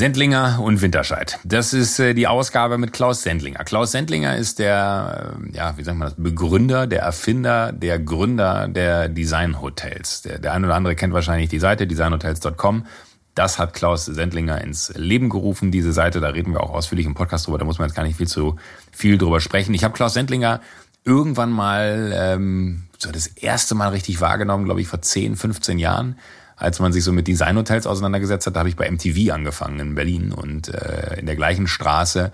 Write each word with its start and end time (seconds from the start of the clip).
Sendlinger 0.00 0.60
und 0.62 0.80
Winterscheid. 0.80 1.38
Das 1.44 1.74
ist 1.74 2.00
äh, 2.00 2.14
die 2.14 2.26
Ausgabe 2.26 2.78
mit 2.78 2.90
Klaus 2.94 3.20
Sendlinger. 3.20 3.64
Klaus 3.64 3.92
Sendlinger 3.92 4.34
ist 4.34 4.58
der, 4.58 5.34
äh, 5.52 5.54
ja, 5.54 5.76
wie 5.76 5.84
sagt 5.84 5.98
man 5.98 6.08
das, 6.08 6.14
Begründer, 6.16 6.86
der 6.86 7.02
Erfinder, 7.02 7.70
der 7.70 7.98
Gründer 7.98 8.66
der 8.66 9.10
Designhotels. 9.10 10.22
Der, 10.22 10.38
der 10.38 10.54
eine 10.54 10.68
oder 10.68 10.76
andere 10.76 10.96
kennt 10.96 11.12
wahrscheinlich 11.12 11.50
die 11.50 11.58
Seite 11.58 11.86
designhotels.com. 11.86 12.86
Das 13.34 13.58
hat 13.58 13.74
Klaus 13.74 14.06
Sendlinger 14.06 14.62
ins 14.62 14.90
Leben 14.96 15.28
gerufen, 15.28 15.70
diese 15.70 15.92
Seite. 15.92 16.20
Da 16.20 16.28
reden 16.28 16.54
wir 16.54 16.62
auch 16.62 16.70
ausführlich 16.70 17.04
im 17.04 17.12
Podcast 17.12 17.46
drüber. 17.46 17.58
Da 17.58 17.66
muss 17.66 17.78
man 17.78 17.86
jetzt 17.86 17.94
gar 17.94 18.04
nicht 18.04 18.16
viel 18.16 18.26
zu 18.26 18.56
viel 18.92 19.18
drüber 19.18 19.42
sprechen. 19.42 19.74
Ich 19.74 19.84
habe 19.84 19.92
Klaus 19.92 20.14
Sendlinger 20.14 20.62
irgendwann 21.04 21.50
mal 21.50 22.10
ähm, 22.14 22.84
so 22.96 23.12
das 23.12 23.26
erste 23.26 23.74
Mal 23.74 23.88
richtig 23.88 24.22
wahrgenommen, 24.22 24.64
glaube 24.64 24.80
ich, 24.80 24.88
vor 24.88 25.02
10, 25.02 25.36
15 25.36 25.78
Jahren 25.78 26.16
als 26.60 26.78
man 26.78 26.92
sich 26.92 27.02
so 27.02 27.12
mit 27.12 27.26
Designhotels 27.26 27.86
auseinandergesetzt 27.86 28.46
hat, 28.46 28.54
da 28.54 28.60
habe 28.60 28.68
ich 28.68 28.76
bei 28.76 28.88
MTV 28.90 29.32
angefangen 29.32 29.80
in 29.80 29.94
Berlin 29.94 30.30
und 30.32 30.68
äh, 30.68 31.18
in 31.18 31.26
der 31.26 31.34
gleichen 31.34 31.66
Straße, 31.66 32.32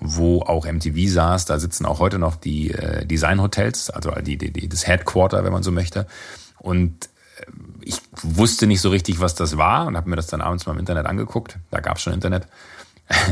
wo 0.00 0.40
auch 0.40 0.66
MTV 0.66 1.08
saß, 1.12 1.44
da 1.44 1.58
sitzen 1.58 1.84
auch 1.84 2.00
heute 2.00 2.18
noch 2.18 2.36
die 2.36 2.70
äh, 2.70 3.04
Designhotels, 3.04 3.90
also 3.90 4.10
die, 4.22 4.38
die, 4.38 4.50
die, 4.50 4.68
das 4.68 4.86
Headquarter, 4.86 5.44
wenn 5.44 5.52
man 5.52 5.62
so 5.62 5.72
möchte. 5.72 6.06
Und 6.58 7.10
äh, 7.38 7.50
ich 7.82 8.00
wusste 8.22 8.66
nicht 8.66 8.80
so 8.80 8.88
richtig, 8.88 9.20
was 9.20 9.34
das 9.34 9.58
war 9.58 9.86
und 9.86 9.96
habe 9.96 10.08
mir 10.08 10.16
das 10.16 10.26
dann 10.26 10.40
abends 10.40 10.64
mal 10.64 10.72
im 10.72 10.78
Internet 10.78 11.04
angeguckt. 11.04 11.58
Da 11.70 11.80
gab 11.80 11.98
es 11.98 12.02
schon 12.02 12.14
Internet. 12.14 12.48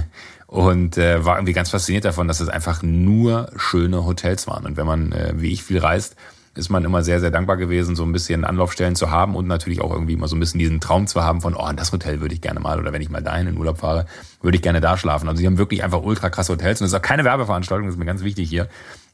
und 0.47 0.99
äh, 0.99 1.25
war 1.25 1.37
irgendwie 1.37 1.55
ganz 1.55 1.71
fasziniert 1.71 2.05
davon, 2.05 2.29
dass 2.29 2.41
es 2.41 2.51
einfach 2.51 2.83
nur 2.83 3.51
schöne 3.57 4.05
Hotels 4.05 4.47
waren. 4.47 4.67
Und 4.67 4.77
wenn 4.77 4.87
man, 4.87 5.13
äh, 5.13 5.33
wie 5.37 5.53
ich, 5.53 5.65
viel 5.65 5.79
reist, 5.79 6.17
ist 6.57 6.71
man 6.71 6.85
immer 6.85 7.03
sehr, 7.03 7.21
sehr 7.21 7.31
dankbar 7.31 7.57
gewesen, 7.57 7.97
so 7.97 8.05
ein 8.05 8.13
bisschen 8.13 8.45
Anlaufstellen 8.45 8.95
zu 8.95 9.11
haben 9.11 9.35
und 9.35 9.47
natürlich 9.47 9.81
auch 9.81 9.91
irgendwie 9.91 10.13
immer 10.13 10.29
so 10.29 10.37
ein 10.37 10.41
bisschen 10.41 10.59
diesen 10.59 10.81
Traum 10.81 11.07
zu 11.07 11.23
haben 11.23 11.41
von, 11.41 11.55
oh, 11.55 11.69
in 11.69 11.77
das 11.77 11.93
Hotel 11.93 12.21
würde 12.21 12.35
ich 12.35 12.41
gerne 12.41 12.61
mal 12.61 12.79
oder 12.79 12.93
wenn 12.93 13.03
ich 13.03 13.11
mal 13.11 13.23
dahin 13.23 13.49
in 13.49 13.59
Urlaub 13.59 13.79
fahre, 13.79 14.07
würde 14.41 14.57
ich 14.57 14.63
gerne 14.63 14.81
da 14.81 14.97
schlafen. 14.97 15.29
Also 15.29 15.41
sie 15.41 15.47
haben 15.47 15.59
wirklich 15.59 15.83
einfach 15.83 16.03
ultra 16.03 16.31
krasse 16.31 16.53
Hotels 16.53 16.81
und 16.81 16.85
das 16.85 16.93
ist 16.93 16.99
auch 16.99 17.03
keine 17.03 17.25
Werbeveranstaltung, 17.25 17.87
das 17.87 17.95
ist 17.95 17.99
mir 17.99 18.07
ganz 18.07 18.23
wichtig 18.23 18.49
hier. 18.49 18.69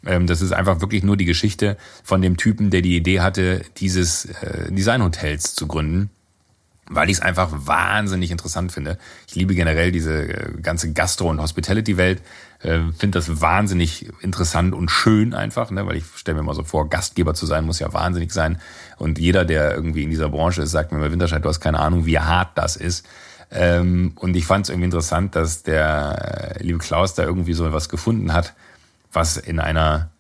Ähm, 0.04 0.26
das 0.26 0.42
ist 0.42 0.52
einfach 0.52 0.80
wirklich 0.80 1.02
nur 1.02 1.16
die 1.16 1.24
Geschichte 1.24 1.76
von 2.04 2.20
dem 2.20 2.36
Typen, 2.36 2.70
der 2.70 2.82
die 2.82 2.96
Idee 2.96 3.20
hatte, 3.20 3.62
dieses 3.78 4.26
äh, 4.26 4.70
Designhotels 4.70 5.54
zu 5.54 5.66
gründen 5.66 6.10
weil 6.92 7.08
ich 7.08 7.18
es 7.18 7.22
einfach 7.22 7.50
wahnsinnig 7.52 8.32
interessant 8.32 8.72
finde. 8.72 8.98
Ich 9.28 9.36
liebe 9.36 9.54
generell 9.54 9.92
diese 9.92 10.24
äh, 10.24 10.60
ganze 10.60 10.92
Gastro- 10.92 11.30
und 11.30 11.40
Hospitality-Welt. 11.40 12.20
Äh, 12.62 12.92
finde 12.98 13.18
das 13.18 13.40
wahnsinnig 13.40 14.10
interessant 14.20 14.74
und 14.74 14.90
schön 14.90 15.32
einfach, 15.32 15.70
ne? 15.70 15.86
weil 15.86 15.96
ich 15.96 16.04
stelle 16.14 16.38
mir 16.38 16.42
mal 16.44 16.54
so 16.54 16.62
vor, 16.62 16.90
Gastgeber 16.90 17.32
zu 17.32 17.46
sein 17.46 17.64
muss 17.64 17.78
ja 17.78 17.92
wahnsinnig 17.92 18.32
sein. 18.32 18.60
Und 18.98 19.18
jeder, 19.18 19.46
der 19.46 19.74
irgendwie 19.74 20.02
in 20.02 20.10
dieser 20.10 20.28
Branche 20.28 20.62
ist, 20.62 20.70
sagt 20.70 20.92
mir 20.92 20.98
bei 20.98 21.10
Winterscheid, 21.10 21.42
du 21.42 21.48
hast 21.48 21.60
keine 21.60 21.78
Ahnung, 21.78 22.04
wie 22.04 22.18
hart 22.18 22.50
das 22.56 22.76
ist. 22.76 23.06
Ähm, 23.50 24.12
und 24.16 24.36
ich 24.36 24.46
fand 24.46 24.66
es 24.66 24.70
irgendwie 24.70 24.84
interessant, 24.84 25.34
dass 25.34 25.62
der 25.62 26.56
äh, 26.58 26.62
liebe 26.62 26.78
Klaus 26.78 27.14
da 27.14 27.24
irgendwie 27.24 27.54
so 27.54 27.72
was 27.72 27.88
gefunden 27.88 28.32
hat, 28.32 28.54
was 29.10 29.38
in 29.38 29.58
einer 29.58 30.10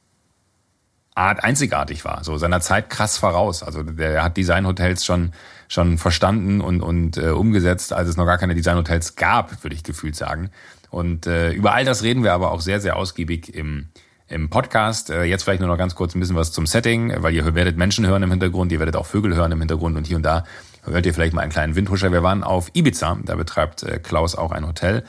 Art 1.14 1.44
einzigartig 1.44 2.04
war, 2.04 2.24
so 2.24 2.38
seiner 2.38 2.60
Zeit 2.60 2.88
krass 2.88 3.18
voraus. 3.18 3.62
Also 3.62 3.82
der 3.82 4.24
hat 4.24 4.38
Designhotels 4.38 5.04
schon 5.04 5.32
schon 5.70 5.98
verstanden 5.98 6.60
und 6.60 6.82
und 6.82 7.16
äh, 7.16 7.28
umgesetzt, 7.28 7.92
als 7.92 8.08
es 8.08 8.16
noch 8.16 8.26
gar 8.26 8.38
keine 8.38 8.56
Designhotels 8.56 9.14
gab, 9.14 9.62
würde 9.62 9.76
ich 9.76 9.84
gefühlt 9.84 10.16
sagen. 10.16 10.50
Und 10.90 11.28
äh, 11.28 11.52
über 11.52 11.72
all 11.72 11.84
das 11.84 12.02
reden 12.02 12.24
wir 12.24 12.32
aber 12.32 12.50
auch 12.50 12.60
sehr 12.60 12.80
sehr 12.80 12.96
ausgiebig 12.96 13.54
im 13.54 13.86
im 14.26 14.50
Podcast. 14.50 15.10
Äh, 15.10 15.22
jetzt 15.24 15.44
vielleicht 15.44 15.60
nur 15.60 15.68
noch 15.68 15.78
ganz 15.78 15.94
kurz 15.94 16.14
ein 16.14 16.20
bisschen 16.20 16.34
was 16.34 16.50
zum 16.50 16.66
Setting, 16.66 17.14
weil 17.22 17.34
ihr 17.34 17.54
werdet 17.54 17.76
Menschen 17.76 18.04
hören 18.04 18.24
im 18.24 18.30
Hintergrund, 18.30 18.72
ihr 18.72 18.80
werdet 18.80 18.96
auch 18.96 19.06
Vögel 19.06 19.36
hören 19.36 19.52
im 19.52 19.60
Hintergrund 19.60 19.96
und 19.96 20.08
hier 20.08 20.16
und 20.16 20.24
da 20.24 20.44
hört 20.82 21.06
ihr 21.06 21.14
vielleicht 21.14 21.34
mal 21.34 21.42
einen 21.42 21.52
kleinen 21.52 21.76
Windhuscher. 21.76 22.10
Wir 22.10 22.24
waren 22.24 22.42
auf 22.42 22.70
Ibiza, 22.74 23.18
da 23.24 23.36
betreibt 23.36 23.84
äh, 23.84 24.00
Klaus 24.00 24.34
auch 24.34 24.50
ein 24.50 24.66
Hotel 24.66 25.04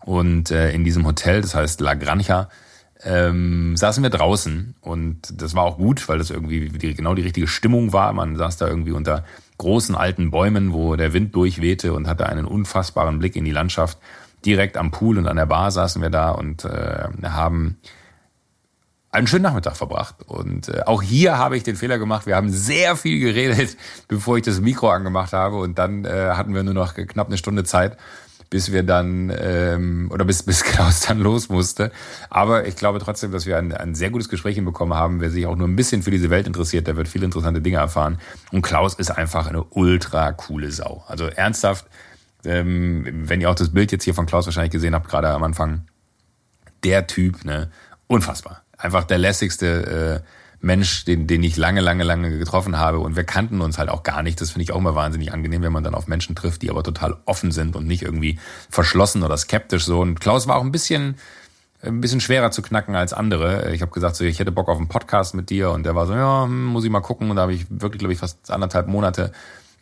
und 0.00 0.50
äh, 0.50 0.72
in 0.72 0.82
diesem 0.82 1.06
Hotel, 1.06 1.40
das 1.40 1.54
heißt 1.54 1.80
La 1.80 1.94
Granja, 1.94 2.48
ähm, 3.04 3.76
saßen 3.76 4.02
wir 4.02 4.10
draußen 4.10 4.74
und 4.80 5.40
das 5.40 5.54
war 5.54 5.62
auch 5.62 5.78
gut, 5.78 6.08
weil 6.08 6.18
das 6.18 6.30
irgendwie 6.30 6.68
die, 6.68 6.94
genau 6.94 7.14
die 7.14 7.22
richtige 7.22 7.46
Stimmung 7.46 7.92
war. 7.92 8.12
Man 8.12 8.36
saß 8.36 8.56
da 8.56 8.66
irgendwie 8.66 8.92
unter 8.92 9.24
großen 9.60 9.94
alten 9.94 10.30
Bäumen, 10.30 10.72
wo 10.72 10.96
der 10.96 11.12
Wind 11.12 11.34
durchwehte 11.34 11.92
und 11.92 12.08
hatte 12.08 12.26
einen 12.26 12.46
unfassbaren 12.46 13.18
Blick 13.18 13.36
in 13.36 13.44
die 13.44 13.50
Landschaft. 13.50 13.98
Direkt 14.44 14.78
am 14.78 14.90
Pool 14.90 15.18
und 15.18 15.26
an 15.26 15.36
der 15.36 15.44
Bar 15.44 15.70
saßen 15.70 16.00
wir 16.00 16.08
da 16.08 16.30
und 16.30 16.64
äh, 16.64 17.08
haben 17.24 17.76
einen 19.10 19.26
schönen 19.26 19.42
Nachmittag 19.42 19.76
verbracht. 19.76 20.16
Und 20.26 20.68
äh, 20.68 20.82
auch 20.86 21.02
hier 21.02 21.36
habe 21.36 21.58
ich 21.58 21.62
den 21.62 21.76
Fehler 21.76 21.98
gemacht. 21.98 22.26
Wir 22.26 22.36
haben 22.36 22.50
sehr 22.50 22.96
viel 22.96 23.20
geredet, 23.20 23.76
bevor 24.08 24.38
ich 24.38 24.44
das 24.44 24.60
Mikro 24.60 24.88
angemacht 24.88 25.34
habe. 25.34 25.56
Und 25.56 25.78
dann 25.78 26.06
äh, 26.06 26.30
hatten 26.32 26.54
wir 26.54 26.62
nur 26.62 26.74
noch 26.74 26.94
knapp 26.94 27.26
eine 27.26 27.36
Stunde 27.36 27.64
Zeit, 27.64 27.98
bis 28.50 28.72
wir 28.72 28.82
dann 28.82 29.32
ähm, 29.34 30.10
oder 30.12 30.24
bis 30.24 30.42
bis 30.42 30.64
Klaus 30.64 31.00
dann 31.00 31.20
los 31.20 31.48
musste. 31.48 31.92
Aber 32.28 32.66
ich 32.66 32.76
glaube 32.76 32.98
trotzdem, 32.98 33.30
dass 33.30 33.46
wir 33.46 33.56
ein, 33.56 33.72
ein 33.72 33.94
sehr 33.94 34.10
gutes 34.10 34.28
Gespräch 34.28 34.56
hinbekommen 34.56 34.98
haben. 34.98 35.20
Wer 35.20 35.30
sich 35.30 35.46
auch 35.46 35.56
nur 35.56 35.68
ein 35.68 35.76
bisschen 35.76 36.02
für 36.02 36.10
diese 36.10 36.30
Welt 36.30 36.46
interessiert, 36.46 36.88
der 36.88 36.96
wird 36.96 37.08
viele 37.08 37.24
interessante 37.24 37.60
Dinge 37.60 37.78
erfahren. 37.78 38.18
Und 38.50 38.62
Klaus 38.62 38.94
ist 38.94 39.10
einfach 39.10 39.46
eine 39.46 39.62
ultra 39.62 40.32
coole 40.32 40.72
Sau. 40.72 41.04
Also 41.06 41.26
ernsthaft, 41.26 41.86
ähm, 42.44 43.06
wenn 43.06 43.40
ihr 43.40 43.48
auch 43.48 43.54
das 43.54 43.70
Bild 43.70 43.92
jetzt 43.92 44.04
hier 44.04 44.14
von 44.14 44.26
Klaus 44.26 44.46
wahrscheinlich 44.46 44.72
gesehen 44.72 44.94
habt, 44.94 45.08
gerade 45.08 45.28
am 45.28 45.44
Anfang, 45.44 45.86
der 46.82 47.06
Typ, 47.06 47.44
ne, 47.44 47.70
unfassbar. 48.08 48.62
Einfach 48.76 49.04
der 49.04 49.18
lässigste. 49.18 50.22
Äh, 50.24 50.39
Mensch, 50.62 51.04
den, 51.06 51.26
den 51.26 51.42
ich 51.42 51.56
lange, 51.56 51.80
lange, 51.80 52.04
lange 52.04 52.38
getroffen 52.38 52.76
habe. 52.78 52.98
Und 52.98 53.16
wir 53.16 53.24
kannten 53.24 53.60
uns 53.60 53.78
halt 53.78 53.88
auch 53.88 54.02
gar 54.02 54.22
nicht. 54.22 54.40
Das 54.40 54.50
finde 54.50 54.64
ich 54.64 54.72
auch 54.72 54.78
immer 54.78 54.94
wahnsinnig 54.94 55.32
angenehm, 55.32 55.62
wenn 55.62 55.72
man 55.72 55.84
dann 55.84 55.94
auf 55.94 56.06
Menschen 56.06 56.36
trifft, 56.36 56.62
die 56.62 56.70
aber 56.70 56.82
total 56.82 57.16
offen 57.24 57.50
sind 57.50 57.76
und 57.76 57.86
nicht 57.86 58.02
irgendwie 58.02 58.38
verschlossen 58.68 59.22
oder 59.22 59.36
skeptisch 59.36 59.84
so. 59.84 60.00
Und 60.00 60.20
Klaus 60.20 60.46
war 60.48 60.56
auch 60.56 60.64
ein 60.64 60.72
bisschen, 60.72 61.16
ein 61.82 62.02
bisschen 62.02 62.20
schwerer 62.20 62.50
zu 62.50 62.60
knacken 62.60 62.94
als 62.94 63.14
andere. 63.14 63.72
Ich 63.72 63.80
habe 63.80 63.90
gesagt, 63.90 64.16
so, 64.16 64.24
ich 64.24 64.38
hätte 64.38 64.52
Bock 64.52 64.68
auf 64.68 64.76
einen 64.76 64.88
Podcast 64.88 65.34
mit 65.34 65.48
dir. 65.48 65.70
Und 65.70 65.84
der 65.84 65.94
war 65.94 66.06
so, 66.06 66.12
ja, 66.12 66.44
hm, 66.44 66.66
muss 66.66 66.84
ich 66.84 66.90
mal 66.90 67.00
gucken. 67.00 67.30
Und 67.30 67.36
da 67.36 67.42
habe 67.42 67.54
ich 67.54 67.64
wirklich, 67.70 68.00
glaube 68.00 68.12
ich, 68.12 68.18
fast 68.18 68.50
anderthalb 68.50 68.86
Monate 68.86 69.32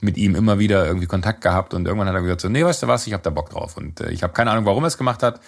mit 0.00 0.16
ihm 0.16 0.36
immer 0.36 0.60
wieder 0.60 0.86
irgendwie 0.86 1.08
Kontakt 1.08 1.40
gehabt. 1.40 1.74
Und 1.74 1.86
irgendwann 1.86 2.06
hat 2.06 2.14
er 2.14 2.22
gesagt, 2.22 2.40
so, 2.40 2.48
nee, 2.48 2.64
weißt 2.64 2.84
du 2.84 2.86
was, 2.86 3.06
ich 3.08 3.14
habe 3.14 3.22
da 3.24 3.30
Bock 3.30 3.50
drauf. 3.50 3.76
Und 3.76 4.00
äh, 4.00 4.10
ich 4.10 4.22
habe 4.22 4.32
keine 4.32 4.52
Ahnung, 4.52 4.64
warum 4.64 4.84
er 4.84 4.88
es 4.88 4.98
gemacht 4.98 5.24
hat. 5.24 5.40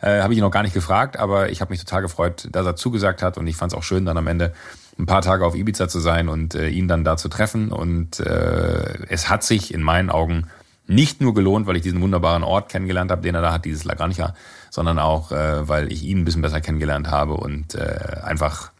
Äh, 0.00 0.20
habe 0.22 0.32
ich 0.32 0.38
ihn 0.38 0.44
noch 0.44 0.50
gar 0.50 0.62
nicht 0.62 0.74
gefragt, 0.74 1.18
aber 1.18 1.50
ich 1.50 1.60
habe 1.60 1.72
mich 1.72 1.80
total 1.80 2.02
gefreut, 2.02 2.48
dass 2.52 2.64
er 2.64 2.76
zugesagt 2.76 3.22
hat 3.22 3.36
und 3.36 3.46
ich 3.46 3.56
fand 3.56 3.72
es 3.72 3.78
auch 3.78 3.82
schön, 3.82 4.04
dann 4.06 4.16
am 4.16 4.28
Ende 4.28 4.52
ein 4.98 5.06
paar 5.06 5.22
Tage 5.22 5.44
auf 5.44 5.54
Ibiza 5.54 5.88
zu 5.88 6.00
sein 6.00 6.28
und 6.28 6.54
äh, 6.54 6.68
ihn 6.68 6.88
dann 6.88 7.04
da 7.04 7.16
zu 7.16 7.28
treffen. 7.28 7.70
Und 7.70 8.20
äh, 8.20 9.06
es 9.08 9.28
hat 9.28 9.42
sich 9.42 9.72
in 9.72 9.82
meinen 9.82 10.10
Augen 10.10 10.48
nicht 10.86 11.20
nur 11.20 11.34
gelohnt, 11.34 11.66
weil 11.66 11.76
ich 11.76 11.82
diesen 11.82 12.00
wunderbaren 12.00 12.42
Ort 12.42 12.68
kennengelernt 12.68 13.10
habe, 13.10 13.22
den 13.22 13.34
er 13.34 13.42
da 13.42 13.52
hat, 13.52 13.64
dieses 13.64 13.84
La 13.84 13.94
Granja, 13.94 14.34
sondern 14.70 14.98
auch, 14.98 15.30
äh, 15.32 15.68
weil 15.68 15.92
ich 15.92 16.02
ihn 16.02 16.20
ein 16.20 16.24
bisschen 16.24 16.42
besser 16.42 16.60
kennengelernt 16.60 17.10
habe 17.10 17.34
und 17.34 17.74
äh, 17.74 18.20
einfach, 18.22 18.70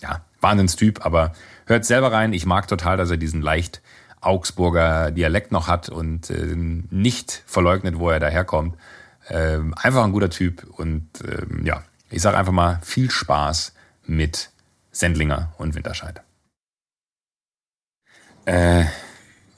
ja, 0.00 0.20
Wahnsinnstyp, 0.40 1.04
aber 1.06 1.32
hört 1.66 1.84
selber 1.84 2.12
rein. 2.12 2.32
Ich 2.32 2.46
mag 2.46 2.66
total, 2.66 2.96
dass 2.96 3.10
er 3.10 3.16
diesen 3.16 3.40
leicht 3.42 3.80
Augsburger 4.20 5.10
Dialekt 5.10 5.52
noch 5.52 5.68
hat 5.68 5.88
und 5.88 6.30
äh, 6.30 6.54
nicht 6.54 7.42
verleugnet, 7.46 7.98
wo 7.98 8.10
er 8.10 8.20
daherkommt. 8.20 8.76
Ähm, 9.32 9.72
einfach 9.78 10.04
ein 10.04 10.12
guter 10.12 10.28
Typ 10.28 10.64
und 10.76 11.08
ähm, 11.26 11.64
ja, 11.64 11.82
ich 12.10 12.20
sage 12.20 12.36
einfach 12.36 12.52
mal 12.52 12.80
viel 12.82 13.10
Spaß 13.10 13.72
mit 14.04 14.50
Sendlinger 14.90 15.54
und 15.56 15.74
Winterscheid. 15.74 16.20
Äh, 18.44 18.84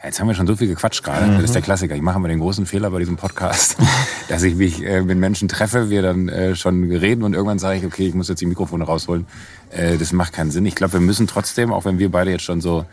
jetzt 0.04 0.20
haben 0.20 0.28
wir 0.28 0.34
schon 0.36 0.46
so 0.46 0.54
viel 0.54 0.68
gequatscht 0.68 1.02
gerade. 1.02 1.26
Mhm. 1.26 1.34
Das 1.34 1.44
ist 1.44 1.54
der 1.56 1.62
Klassiker. 1.62 1.96
Ich 1.96 2.02
mache 2.02 2.18
immer 2.18 2.28
den 2.28 2.38
großen 2.38 2.66
Fehler 2.66 2.90
bei 2.90 3.00
diesem 3.00 3.16
Podcast, 3.16 3.76
dass 4.28 4.44
ich 4.44 4.54
mich 4.54 4.84
äh, 4.84 5.02
mit 5.02 5.18
Menschen 5.18 5.48
treffe, 5.48 5.90
wir 5.90 6.02
dann 6.02 6.28
äh, 6.28 6.54
schon 6.54 6.84
reden 6.84 7.24
und 7.24 7.34
irgendwann 7.34 7.58
sage 7.58 7.78
ich, 7.78 7.84
okay, 7.84 8.06
ich 8.06 8.14
muss 8.14 8.28
jetzt 8.28 8.40
die 8.40 8.46
Mikrofone 8.46 8.84
rausholen. 8.84 9.26
Äh, 9.70 9.98
das 9.98 10.12
macht 10.12 10.34
keinen 10.34 10.52
Sinn. 10.52 10.66
Ich 10.66 10.76
glaube, 10.76 10.92
wir 10.92 11.00
müssen 11.00 11.26
trotzdem, 11.26 11.72
auch 11.72 11.84
wenn 11.84 11.98
wir 11.98 12.12
beide 12.12 12.30
jetzt 12.30 12.44
schon 12.44 12.60
so 12.60 12.86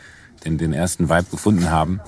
den, 0.45 0.57
den 0.57 0.73
ersten 0.73 1.09
Vibe 1.09 1.27
gefunden 1.29 1.69
haben, 1.69 1.99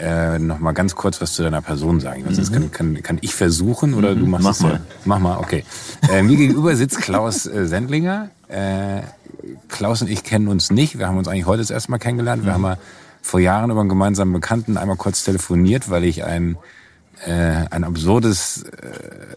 äh, 0.00 0.38
noch 0.38 0.58
mal 0.58 0.72
ganz 0.72 0.94
kurz 0.94 1.20
was 1.20 1.34
zu 1.34 1.42
deiner 1.42 1.62
Person 1.62 2.00
sagen. 2.00 2.24
Also 2.26 2.40
das 2.40 2.52
kann, 2.52 2.70
kann, 2.70 3.02
kann 3.02 3.18
ich 3.20 3.34
versuchen 3.34 3.94
oder 3.94 4.14
mhm. 4.14 4.20
du 4.20 4.26
machst 4.26 4.44
Mach 4.44 4.52
es 4.52 4.60
mal. 4.60 4.80
Mach 5.04 5.18
mal, 5.18 5.38
okay. 5.38 5.64
Äh, 6.12 6.22
mir 6.22 6.36
gegenüber 6.36 6.74
sitzt 6.76 7.00
Klaus 7.00 7.46
äh, 7.46 7.66
Sendlinger. 7.66 8.30
Äh, 8.48 9.02
Klaus 9.68 10.02
und 10.02 10.08
ich 10.08 10.24
kennen 10.24 10.48
uns 10.48 10.70
nicht. 10.70 10.98
Wir 10.98 11.08
haben 11.08 11.18
uns 11.18 11.28
eigentlich 11.28 11.46
heute 11.46 11.62
das 11.62 11.70
erste 11.70 11.90
Mal 11.90 11.98
kennengelernt. 11.98 12.44
Wir 12.44 12.50
mhm. 12.50 12.54
haben 12.54 12.62
mal 12.62 12.78
vor 13.22 13.40
Jahren 13.40 13.70
über 13.70 13.80
einen 13.80 13.88
gemeinsamen 13.88 14.32
Bekannten 14.32 14.76
einmal 14.76 14.96
kurz 14.96 15.24
telefoniert, 15.24 15.90
weil 15.90 16.04
ich 16.04 16.24
ein 16.24 16.56
äh, 17.26 17.66
ein 17.70 17.84
absurdes, 17.84 18.62
äh, 18.62 18.90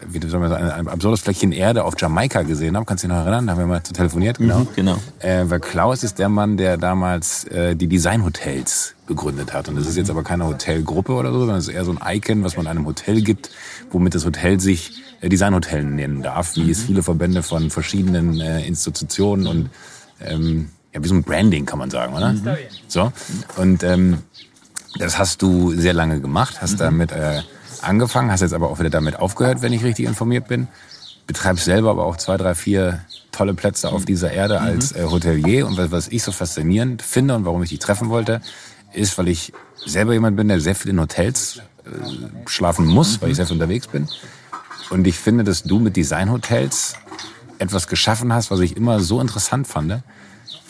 wie 0.06 0.26
soll 0.26 0.40
man 0.40 0.50
sagen, 0.50 0.70
ein 0.70 0.88
absurdes 0.88 1.20
Fleckchen 1.20 1.52
Erde 1.52 1.84
auf 1.84 1.94
Jamaika 1.98 2.42
gesehen 2.42 2.76
habe. 2.76 2.86
Kannst 2.86 3.02
du 3.02 3.08
dich 3.08 3.16
noch 3.16 3.22
erinnern? 3.22 3.46
Da 3.46 3.52
haben 3.52 3.58
wir 3.58 3.66
mal 3.66 3.82
zu 3.82 3.92
telefoniert, 3.92 4.38
genau. 4.38 4.60
Mhm, 4.60 4.68
genau. 4.76 4.98
Äh, 5.18 5.44
weil 5.46 5.60
Klaus 5.60 6.04
ist 6.04 6.18
der 6.18 6.28
Mann, 6.28 6.56
der 6.56 6.76
damals 6.76 7.44
äh, 7.44 7.74
die 7.74 7.88
Designhotels 7.88 8.94
gegründet 9.14 9.52
hat. 9.52 9.68
Und 9.68 9.76
das 9.76 9.86
ist 9.86 9.96
jetzt 9.96 10.10
aber 10.10 10.22
keine 10.22 10.46
Hotelgruppe 10.46 11.12
oder 11.12 11.32
so, 11.32 11.40
sondern 11.40 11.56
es 11.56 11.68
ist 11.68 11.74
eher 11.74 11.84
so 11.84 11.94
ein 11.96 12.16
Icon, 12.16 12.44
was 12.44 12.56
man 12.56 12.66
einem 12.66 12.86
Hotel 12.86 13.22
gibt, 13.22 13.50
womit 13.90 14.14
das 14.14 14.24
Hotel 14.24 14.60
sich 14.60 15.02
äh, 15.20 15.28
Designhotel 15.28 15.84
nennen 15.84 16.22
darf, 16.22 16.56
wie 16.56 16.70
es 16.70 16.82
viele 16.82 17.02
Verbände 17.02 17.42
von 17.42 17.70
verschiedenen 17.70 18.40
äh, 18.40 18.66
Institutionen 18.66 19.46
und 19.46 19.70
ähm, 20.20 20.70
ja, 20.92 21.02
wie 21.02 21.08
so 21.08 21.14
ein 21.14 21.22
Branding 21.22 21.64
kann 21.66 21.78
man 21.78 21.90
sagen, 21.90 22.14
oder? 22.14 22.32
Mhm. 22.32 22.56
So. 22.88 23.12
Und 23.56 23.82
ähm, 23.82 24.18
das 24.98 25.18
hast 25.18 25.40
du 25.40 25.72
sehr 25.74 25.94
lange 25.94 26.20
gemacht, 26.20 26.60
hast 26.60 26.80
damit 26.80 27.12
äh, 27.12 27.40
angefangen, 27.80 28.30
hast 28.30 28.42
jetzt 28.42 28.52
aber 28.52 28.70
auch 28.70 28.78
wieder 28.78 28.90
damit 28.90 29.18
aufgehört, 29.18 29.62
wenn 29.62 29.72
ich 29.72 29.84
richtig 29.84 30.06
informiert 30.06 30.48
bin. 30.48 30.68
Betreibst 31.26 31.64
selber 31.64 31.90
aber 31.90 32.04
auch 32.04 32.16
zwei, 32.16 32.36
drei, 32.36 32.54
vier 32.54 33.00
tolle 33.30 33.54
Plätze 33.54 33.90
auf 33.90 34.04
dieser 34.04 34.32
Erde 34.32 34.60
mhm. 34.60 34.66
als 34.66 34.92
äh, 34.92 35.04
Hotelier. 35.04 35.66
Und 35.66 35.78
was, 35.78 35.90
was 35.90 36.08
ich 36.08 36.22
so 36.22 36.32
faszinierend 36.32 37.02
finde 37.02 37.34
und 37.34 37.44
warum 37.44 37.62
ich 37.62 37.70
dich 37.70 37.78
treffen 37.78 38.10
wollte, 38.10 38.40
ist, 38.94 39.18
weil 39.18 39.28
ich 39.28 39.52
selber 39.84 40.12
jemand 40.12 40.36
bin, 40.36 40.48
der 40.48 40.60
sehr 40.60 40.74
viel 40.74 40.90
in 40.90 41.00
Hotels 41.00 41.60
äh, 41.84 42.48
schlafen 42.48 42.86
muss, 42.86 43.20
weil 43.20 43.30
ich 43.30 43.36
sehr 43.36 43.46
viel 43.46 43.54
unterwegs 43.54 43.86
bin. 43.86 44.08
Und 44.90 45.06
ich 45.06 45.18
finde, 45.18 45.44
dass 45.44 45.62
du 45.62 45.78
mit 45.78 45.96
Designhotels 45.96 46.94
etwas 47.58 47.86
geschaffen 47.86 48.32
hast, 48.32 48.50
was 48.50 48.60
ich 48.60 48.76
immer 48.76 49.00
so 49.00 49.20
interessant 49.20 49.66
fand, 49.66 50.02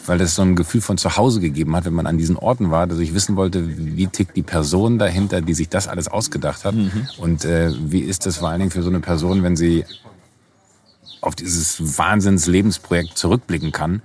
weil 0.07 0.19
das 0.19 0.35
so 0.35 0.43
ein 0.43 0.57
Gefühl 0.57 0.81
von 0.81 0.99
zu 0.99 1.17
Hause 1.17 1.41
gegeben 1.41 1.75
hat, 1.75 1.85
wenn 1.85 1.95
man 1.95 2.07
an 2.07 2.19
diesen 2.19 2.37
Orten 2.37 2.71
war, 2.71 2.87
dass 2.87 2.99
ich 2.99 3.15
wissen 3.15 3.37
wollte, 3.37 3.65
wie 3.67 4.07
tickt 4.07 4.37
die 4.37 4.43
Person 4.43 4.99
dahinter, 4.99 5.41
die 5.41 5.55
sich 5.55 5.69
das 5.69 5.89
alles 5.89 6.09
ausgedacht 6.09 6.65
hat. 6.65 6.75
Mhm. 6.75 7.09
Und 7.19 7.45
äh, 7.45 7.73
wie 7.79 8.01
ist 8.01 8.27
das 8.27 8.39
vor 8.39 8.49
allen 8.49 8.61
Dingen 8.61 8.71
für 8.71 8.83
so 8.83 8.91
eine 8.91 9.01
Person, 9.01 9.43
wenn 9.43 9.57
sie 9.57 9.85
auf 11.21 11.35
dieses 11.35 11.99
Wahnsinns-Lebensprojekt 11.99 13.17
zurückblicken 13.17 13.73
kann, 13.73 14.03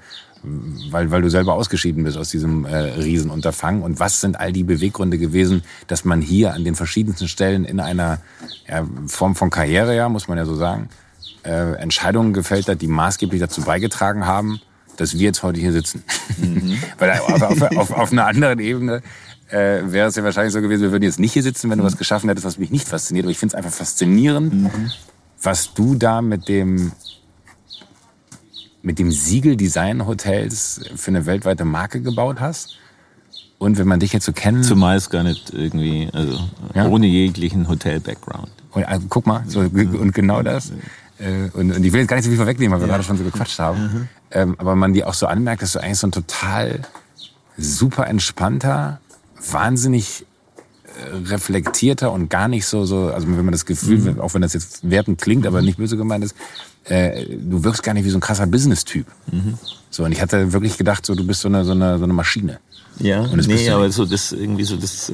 weil, 0.92 1.12
weil 1.12 1.22
du 1.22 1.30
selber 1.30 1.54
ausgeschieden 1.54 2.04
bist 2.04 2.18
aus 2.18 2.30
diesem 2.30 2.66
äh, 2.66 2.76
Riesenunterfangen. 2.76 3.82
Und 3.82 4.00
was 4.00 4.22
sind 4.22 4.40
all 4.40 4.52
die 4.52 4.64
Beweggründe 4.64 5.18
gewesen, 5.18 5.64
dass 5.88 6.06
man 6.06 6.22
hier 6.22 6.54
an 6.54 6.64
den 6.64 6.76
verschiedensten 6.76 7.28
Stellen 7.28 7.66
in 7.66 7.80
einer 7.80 8.20
ja, 8.68 8.88
Form 9.08 9.36
von 9.36 9.50
Karriere, 9.50 9.96
ja, 9.96 10.10
muss 10.10 10.28
man 10.28 10.38
ja 10.38 10.46
so 10.46 10.56
sagen, 10.56 10.90
äh, 11.44 11.74
Entscheidungen 11.76 12.34
gefällt 12.34 12.68
hat, 12.68 12.82
die 12.82 12.88
maßgeblich 12.88 13.40
dazu 13.40 13.62
beigetragen 13.62 14.26
haben, 14.26 14.60
dass 14.98 15.14
wir 15.14 15.22
jetzt 15.22 15.44
heute 15.44 15.60
hier 15.60 15.72
sitzen. 15.72 16.04
Mhm. 16.38 16.78
weil 16.98 17.12
auf, 17.12 17.42
auf, 17.42 17.62
auf, 17.62 17.92
auf 17.92 18.12
einer 18.12 18.26
anderen 18.26 18.60
Ebene 18.60 19.02
äh, 19.50 19.82
wäre 19.86 20.10
es 20.10 20.16
ja 20.16 20.24
wahrscheinlich 20.24 20.54
so 20.54 20.62
gewesen, 20.62 20.84
wir 20.84 20.92
würden 20.92 21.04
jetzt 21.04 21.20
nicht 21.20 21.34
hier 21.34 21.44
sitzen, 21.44 21.70
wenn 21.70 21.80
du 21.80 21.84
was 21.84 21.98
geschaffen 21.98 22.30
hättest, 22.30 22.46
was 22.46 22.58
mich 22.58 22.72
nicht 22.72 22.88
fasziniert. 22.88 23.26
Aber 23.26 23.32
ich 23.32 23.40
finde 23.40 23.54
es 23.54 23.56
einfach 23.56 23.76
faszinierend, 23.76 24.54
mhm. 24.54 24.92
was 25.42 25.74
du 25.74 25.96
da 25.96 26.22
mit 26.22 26.48
dem 26.48 26.92
mit 28.88 29.00
dem 29.00 29.12
Siegel 29.12 29.58
Design 29.58 30.08
Hotels 30.08 30.80
für 30.96 31.12
eine 31.12 31.26
weltweite 31.26 31.66
Marke 31.66 32.02
gebaut 32.02 32.40
hast. 32.40 32.78
Und 33.60 33.78
wenn 33.78 33.88
man 33.88 34.00
dich 34.00 34.14
jetzt 34.14 34.26
so 34.26 34.32
kennt. 34.32 34.64
Zumeist 34.64 35.10
gar 35.10 35.24
nicht 35.24 35.54
irgendwie, 35.54 36.10
also 36.14 36.40
ja? 36.74 36.88
ohne 36.88 37.06
jeglichen 37.06 37.68
Hotel-Background. 37.68 38.50
Und, 38.72 38.86
also, 38.86 39.08
guck 39.10 39.28
mal, 39.28 39.44
so, 39.48 39.60
und 39.60 40.14
genau 40.14 40.42
das. 40.42 40.72
Äh, 41.20 41.50
und, 41.54 41.76
und 41.76 41.84
ich 41.84 41.92
will 41.92 42.00
jetzt 42.00 42.08
gar 42.08 42.16
nicht 42.16 42.24
so 42.26 42.30
viel 42.30 42.38
vorwegnehmen, 42.38 42.72
weil 42.72 42.80
wir 42.80 42.88
ja. 42.88 42.94
gerade 42.94 43.04
schon 43.04 43.18
so 43.18 43.26
gequatscht 43.26 43.60
haben. 43.60 43.82
Mhm. 43.82 44.08
Ähm, 44.32 44.56
aber 44.58 44.76
man 44.76 44.94
die 44.94 45.04
auch 45.04 45.16
so 45.16 45.26
anmerkt, 45.28 45.64
dass 45.64 45.74
du 45.74 45.80
eigentlich 45.80 45.98
so 45.98 46.08
ein 46.08 46.12
total 46.12 46.82
super 47.58 48.08
entspannter, 48.08 49.02
wahnsinnig 49.52 50.26
äh, 50.86 51.30
reflektierter 51.30 52.14
und 52.14 52.30
gar 52.30 52.48
nicht 52.48 52.66
so, 52.66 52.86
so, 52.86 53.08
also 53.08 53.28
wenn 53.28 53.44
man 53.44 53.52
das 53.52 53.66
Gefühl, 53.66 54.14
mhm. 54.14 54.22
auch 54.22 54.34
wenn 54.34 54.44
das 54.44 54.54
jetzt 54.54 54.90
wertend 54.90 55.20
klingt, 55.20 55.46
aber 55.46 55.62
nicht 55.62 55.78
böse 55.78 55.98
gemeint 55.98 56.24
ist, 56.24 56.36
äh, 56.90 57.26
du 57.26 57.64
wirkst 57.64 57.84
gar 57.84 57.94
nicht 57.94 58.06
wie 58.06 58.10
so 58.10 58.18
ein 58.18 58.22
krasser 58.22 58.48
Business-Typ. 58.48 59.08
Mhm. 59.32 59.58
So, 59.90 60.04
und 60.04 60.12
ich 60.12 60.22
hatte 60.22 60.54
wirklich 60.54 60.78
gedacht, 60.78 61.06
so, 61.06 61.16
du 61.16 61.26
bist 61.26 61.42
so 61.42 61.48
eine, 61.48 61.66
so 61.66 61.72
eine, 61.72 61.98
so 61.98 62.04
eine 62.04 62.14
Maschine. 62.14 62.60
Ja, 63.00 63.28
nee, 63.28 63.70
aber 63.70 63.92
so 63.92 64.06
das 64.06 64.32
irgendwie 64.32 64.64
so 64.64 64.76
das, 64.76 65.10
äh, 65.10 65.14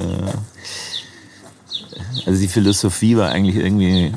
also 2.26 2.40
die 2.40 2.48
Philosophie 2.48 3.18
war 3.18 3.30
eigentlich 3.30 3.58
irgendwie 3.58 4.14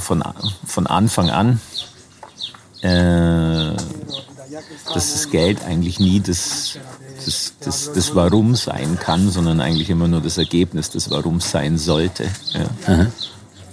von, 0.00 0.22
von 0.66 0.86
Anfang 0.86 1.30
an, 1.30 1.60
äh, 2.82 3.74
dass 4.92 5.12
das 5.12 5.30
Geld 5.30 5.64
eigentlich 5.64 5.98
nie 5.98 6.20
das, 6.20 6.78
das, 7.24 7.54
das, 7.60 7.92
das 7.92 8.14
Warum 8.14 8.54
sein 8.54 8.98
kann, 8.98 9.30
sondern 9.30 9.60
eigentlich 9.60 9.90
immer 9.90 10.08
nur 10.08 10.20
das 10.20 10.38
Ergebnis 10.38 10.90
des 10.90 11.10
Warum 11.10 11.40
sein 11.40 11.78
sollte. 11.78 12.28
Ja. 12.86 13.06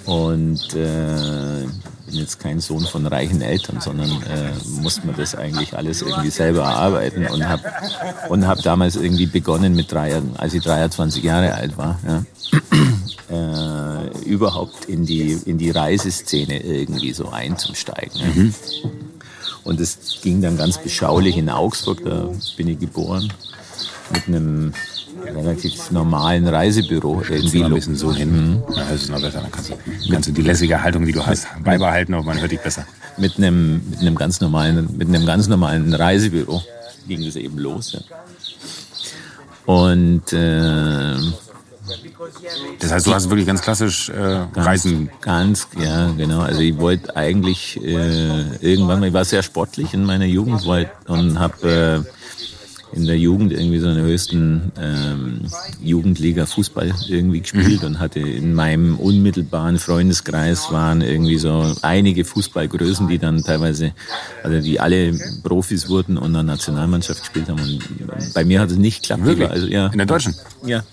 Und 0.06 0.74
äh, 0.74 1.66
bin 2.14 2.22
jetzt 2.22 2.40
kein 2.40 2.60
Sohn 2.60 2.86
von 2.86 3.06
reichen 3.08 3.42
Eltern, 3.42 3.82
sondern 3.82 4.10
äh, 4.10 4.52
musste 4.82 5.08
man 5.08 5.16
das 5.16 5.34
eigentlich 5.34 5.76
alles 5.76 6.04
irgendwie 6.04 6.30
selber 6.30 6.62
erarbeiten 6.62 7.26
und 7.26 7.48
habe 7.48 7.64
und 8.30 8.46
hab 8.46 8.62
damals 8.62 8.96
irgendwie 8.96 9.26
begonnen 9.26 9.76
mit 9.76 9.92
drei, 9.92 10.22
als 10.38 10.54
ich 10.54 10.64
23 10.64 11.24
Jahre 11.24 11.56
alt 11.56 11.76
war, 11.76 12.00
ja, 12.08 12.24
äh, 14.06 14.26
überhaupt 14.26 14.86
in 14.86 15.06
die, 15.06 15.40
in 15.46 15.58
die 15.58 15.72
Reiseszene 15.72 16.62
irgendwie 16.62 17.14
so 17.14 17.30
einzusteigen. 17.30 18.22
Ja. 18.22 18.28
Mhm. 18.28 18.54
Und 19.64 19.80
es 19.80 20.20
ging 20.22 20.42
dann 20.42 20.58
ganz 20.58 20.78
beschaulich 20.78 21.38
in 21.38 21.50
Augsburg, 21.50 22.04
da 22.06 22.30
bin 22.58 22.68
ich 22.68 22.80
geboren, 22.80 23.34
mit 24.14 24.28
einem 24.28 24.74
relativ 25.36 25.92
normalen 25.92 26.48
Reisebüro 26.48 27.22
irgendwie. 27.28 27.64
ein 27.64 27.74
bisschen 27.74 27.96
so 27.96 28.14
hin. 28.14 28.32
Mhm. 28.32 28.64
Ja, 28.76 28.84
das 28.90 29.04
ist 29.04 29.10
noch 29.10 29.22
besser. 29.22 29.42
Dann 29.42 29.52
kannst 29.52 29.70
du, 29.70 29.76
kannst 30.12 30.30
du 30.30 30.34
die 30.34 30.42
lässige 30.42 30.82
Haltung, 30.82 31.06
die 31.06 31.12
du 31.12 31.26
hast, 31.26 31.48
beibehalten, 31.64 32.14
aber 32.14 32.24
man 32.24 32.40
hört 32.40 32.52
dich 32.52 32.62
besser. 32.62 32.86
Mit 33.18 33.38
einem, 33.38 33.82
mit 33.90 34.00
einem 34.00 34.16
ganz 34.16 34.42
normalen, 34.42 34.90
mit 34.98 35.08
einem 35.08 35.26
ganz 35.26 35.48
normalen 35.48 35.94
Reisebüro 35.94 36.62
ging 37.08 37.24
es 37.24 37.36
eben 37.36 37.58
los. 37.58 37.94
Ja. 37.94 38.00
Und 39.66 40.34
äh, 40.34 41.16
das 42.80 42.92
heißt, 42.92 43.08
du 43.08 43.14
hast 43.14 43.30
wirklich 43.30 43.48
ganz 43.48 43.62
klassisch 43.62 44.10
äh, 44.10 44.14
ganz, 44.14 44.58
Reisen. 44.58 45.10
Ganz, 45.22 45.68
ja, 45.78 46.12
genau. 46.12 46.42
Also 46.42 46.62
ich 46.62 46.78
wollte 46.78 47.16
eigentlich 47.16 47.82
äh, 47.84 48.42
irgendwann 48.62 49.00
mal, 49.00 49.08
ich 49.08 49.14
war 49.14 49.26
sehr 49.26 49.44
sportlich 49.44 49.94
in 49.94 50.04
meiner 50.04 50.26
Jugend 50.26 50.66
wollt, 50.66 50.90
und 51.08 51.40
habe 51.40 52.04
äh, 52.06 52.10
in 52.96 53.06
der 53.06 53.18
Jugend 53.18 53.52
irgendwie 53.52 53.80
so 53.80 53.90
in 53.90 53.96
der 53.96 54.04
höchsten 54.04 54.72
ähm, 54.80 55.42
Jugendliga 55.82 56.46
Fußball 56.46 56.94
irgendwie 57.08 57.42
gespielt 57.42 57.82
mhm. 57.82 57.88
und 57.88 58.00
hatte 58.00 58.20
in 58.20 58.54
meinem 58.54 58.98
unmittelbaren 58.98 59.80
Freundeskreis 59.80 60.72
waren 60.72 61.02
irgendwie 61.02 61.38
so 61.38 61.74
einige 61.82 62.26
Fußballgrößen, 62.26 63.08
die 63.08 63.18
dann 63.18 63.44
teilweise, 63.44 63.94
also 64.44 64.62
die 64.62 64.80
alle 64.80 65.14
Profis 65.44 65.90
wurden 65.90 66.18
und 66.18 66.34
der 66.34 66.44
Nationalmannschaft 66.44 67.22
gespielt 67.22 67.50
haben. 67.50 67.62
Und 67.62 68.34
bei 68.34 68.44
mir 68.44 68.60
hat 68.60 68.72
es 68.72 68.78
nicht 68.78 69.02
geklappt. 69.02 69.26
Wirklich? 69.26 69.50
Also, 69.50 69.68
ja. 69.68 69.88
In 69.88 69.98
der 69.98 70.08
Deutschen? 70.08 70.36
Ja. 70.66 70.84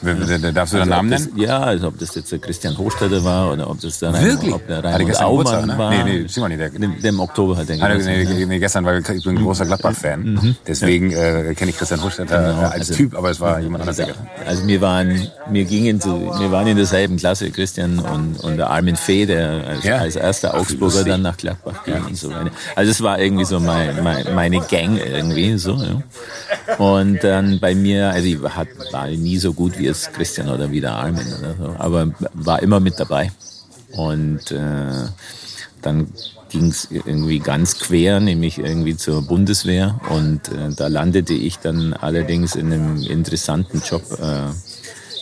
Darfst 0.00 0.74
du 0.74 0.78
also 0.78 0.78
den 0.78 0.88
Namen 0.88 1.10
das, 1.10 1.26
nennen? 1.26 1.38
Ja, 1.38 1.60
also 1.60 1.88
ob 1.88 1.98
das 1.98 2.14
jetzt 2.14 2.30
der 2.30 2.38
Christian 2.38 2.78
Hochstädter 2.78 3.22
war 3.24 3.52
oder 3.52 3.68
ob 3.68 3.80
das 3.80 3.98
der 3.98 4.14
Raimund, 4.14 4.52
ob 4.52 4.66
der 4.66 4.84
Raimund 4.84 5.20
Aumann 5.20 5.66
ne? 5.66 5.78
war. 5.78 5.90
Nee, 5.90 6.20
nee, 6.20 6.26
Simon, 6.28 6.56
der, 6.56 6.70
dem, 6.70 7.00
dem 7.00 7.20
Oktober 7.20 7.56
hat 7.56 7.68
er 7.68 7.82
also, 7.82 8.08
nee, 8.08 8.24
nee, 8.24 8.46
nee, 8.46 8.58
gestern, 8.58 8.84
weil 8.84 9.00
ich 9.00 9.24
bin 9.24 9.36
ein 9.36 9.44
großer 9.44 9.66
Gladbach-Fan. 9.66 10.20
Mhm. 10.20 10.34
mhm. 10.34 10.56
Deswegen 10.66 11.10
äh, 11.10 11.54
kenne 11.56 11.70
ich 11.70 11.78
Christian 11.78 12.02
Hochstädter 12.02 12.54
genau, 12.54 12.68
als 12.68 12.74
also, 12.74 12.94
Typ, 12.94 13.16
aber 13.16 13.30
es 13.30 13.40
war 13.40 13.58
jemand 13.60 13.82
anderes. 13.82 13.98
Also, 13.98 14.12
also 14.46 14.66
wir 14.68 14.80
waren, 14.80 15.28
wir 15.50 15.64
gingen 15.64 16.00
zu, 16.00 16.10
wir 16.38 16.52
waren 16.52 16.66
in 16.68 16.76
derselben 16.76 17.16
Klasse, 17.16 17.50
Christian 17.50 17.98
und, 17.98 18.38
und 18.40 18.56
der 18.56 18.70
Armin 18.70 18.96
Fee, 18.96 19.26
der 19.26 19.66
als, 19.66 19.84
ja. 19.84 19.96
als 19.96 20.16
erster 20.16 20.54
Augsburger 20.54 21.04
dann 21.04 21.22
nach 21.22 21.36
Gladbach 21.36 21.84
ging 21.84 21.94
ja. 21.94 22.06
und 22.06 22.16
so 22.16 22.30
weiter. 22.30 22.50
Also 22.76 22.90
es 22.92 23.02
war 23.02 23.18
irgendwie 23.18 23.44
so 23.44 23.58
mein, 23.58 24.02
mein, 24.02 24.34
meine 24.34 24.60
Gang 24.60 24.98
irgendwie 24.98 25.58
so. 25.58 25.74
Ja. 25.74 26.76
Und 26.76 27.24
dann 27.24 27.58
bei 27.58 27.74
mir, 27.74 28.10
also 28.10 28.28
ich 28.28 28.40
war 28.40 29.08
nie 29.08 29.38
so 29.38 29.52
gut 29.52 29.78
wie 29.78 29.87
es 29.88 30.12
Christian 30.12 30.48
oder 30.48 30.70
wieder 30.70 30.92
Armin 30.92 31.26
oder 31.38 31.54
so, 31.58 31.74
aber 31.78 32.12
war 32.34 32.62
immer 32.62 32.80
mit 32.80 32.98
dabei. 32.98 33.32
Und 33.92 34.50
äh, 34.50 35.08
dann 35.82 36.12
ging 36.50 36.68
es 36.68 36.88
irgendwie 36.90 37.38
ganz 37.38 37.78
quer, 37.78 38.20
nämlich 38.20 38.58
irgendwie 38.58 38.96
zur 38.96 39.22
Bundeswehr. 39.22 40.00
Und 40.08 40.48
äh, 40.48 40.70
da 40.76 40.88
landete 40.88 41.34
ich 41.34 41.58
dann 41.58 41.92
allerdings 41.94 42.54
in 42.54 42.72
einem 42.72 43.02
interessanten 43.02 43.82
Job 43.82 44.02
äh, 44.20 44.50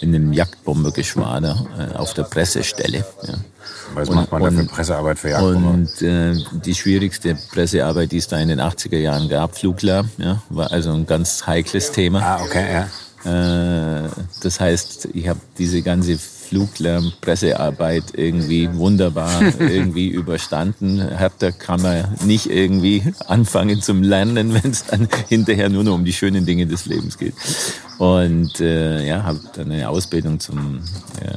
in 0.02 0.14
einem 0.14 0.32
Jagdbombergeschwader 0.32 1.66
äh, 1.94 1.96
auf 1.96 2.14
der 2.14 2.24
Pressestelle. 2.24 3.04
Ja. 3.22 3.34
Was 3.94 4.10
macht 4.10 4.30
man 4.30 4.42
da 4.42 4.50
für 4.50 4.64
Pressearbeit 4.66 5.18
für 5.18 5.30
Jagdbomber? 5.30 5.70
Und 5.70 6.02
äh, 6.02 6.34
die 6.64 6.74
schwierigste 6.74 7.36
Pressearbeit, 7.52 8.12
die 8.12 8.18
es 8.18 8.28
da 8.28 8.38
in 8.38 8.48
den 8.48 8.60
80er 8.60 8.98
Jahren 8.98 9.28
gab, 9.28 9.56
Fluglärm, 9.56 10.10
ja, 10.18 10.42
war 10.50 10.70
also 10.70 10.92
ein 10.92 11.06
ganz 11.06 11.46
heikles 11.46 11.92
Thema. 11.92 12.20
Ah, 12.20 12.42
okay, 12.42 12.72
ja. 12.72 12.88
Äh, 13.24 14.08
das 14.42 14.60
heißt, 14.60 15.08
ich 15.14 15.28
habe 15.28 15.40
diese 15.58 15.82
ganze 15.82 16.18
Fluglärm, 16.46 17.12
Pressearbeit 17.20 18.04
irgendwie 18.14 18.72
wunderbar 18.72 19.42
irgendwie 19.58 20.08
überstanden. 20.08 21.00
Härter 21.00 21.52
kann 21.52 21.82
man 21.82 22.16
nicht 22.24 22.48
irgendwie 22.48 23.02
anfangen 23.26 23.82
zum 23.82 24.02
Lernen, 24.02 24.54
wenn 24.54 24.70
es 24.70 24.86
dann 24.86 25.08
hinterher 25.28 25.68
nur 25.68 25.84
noch 25.84 25.94
um 25.94 26.04
die 26.04 26.12
schönen 26.12 26.46
Dinge 26.46 26.66
des 26.66 26.86
Lebens 26.86 27.18
geht. 27.18 27.34
Und 27.98 28.60
äh, 28.60 29.06
ja, 29.06 29.24
habe 29.24 29.40
dann 29.54 29.72
eine 29.72 29.88
Ausbildung 29.88 30.38
zum 30.38 30.82
äh, 31.20 31.32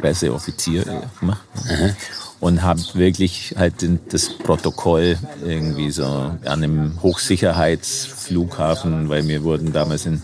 Presseoffizier 0.00 0.84
gemacht. 1.18 1.42
Mhm. 1.64 1.96
Und 2.40 2.62
habe 2.62 2.80
wirklich 2.94 3.54
halt 3.56 3.74
das 4.10 4.30
Protokoll 4.30 5.16
irgendwie 5.44 5.90
so 5.92 6.04
an 6.04 6.40
einem 6.44 7.00
Hochsicherheitsflughafen, 7.00 9.08
weil 9.08 9.28
wir 9.28 9.44
wurden 9.44 9.72
damals 9.72 10.06
in 10.06 10.20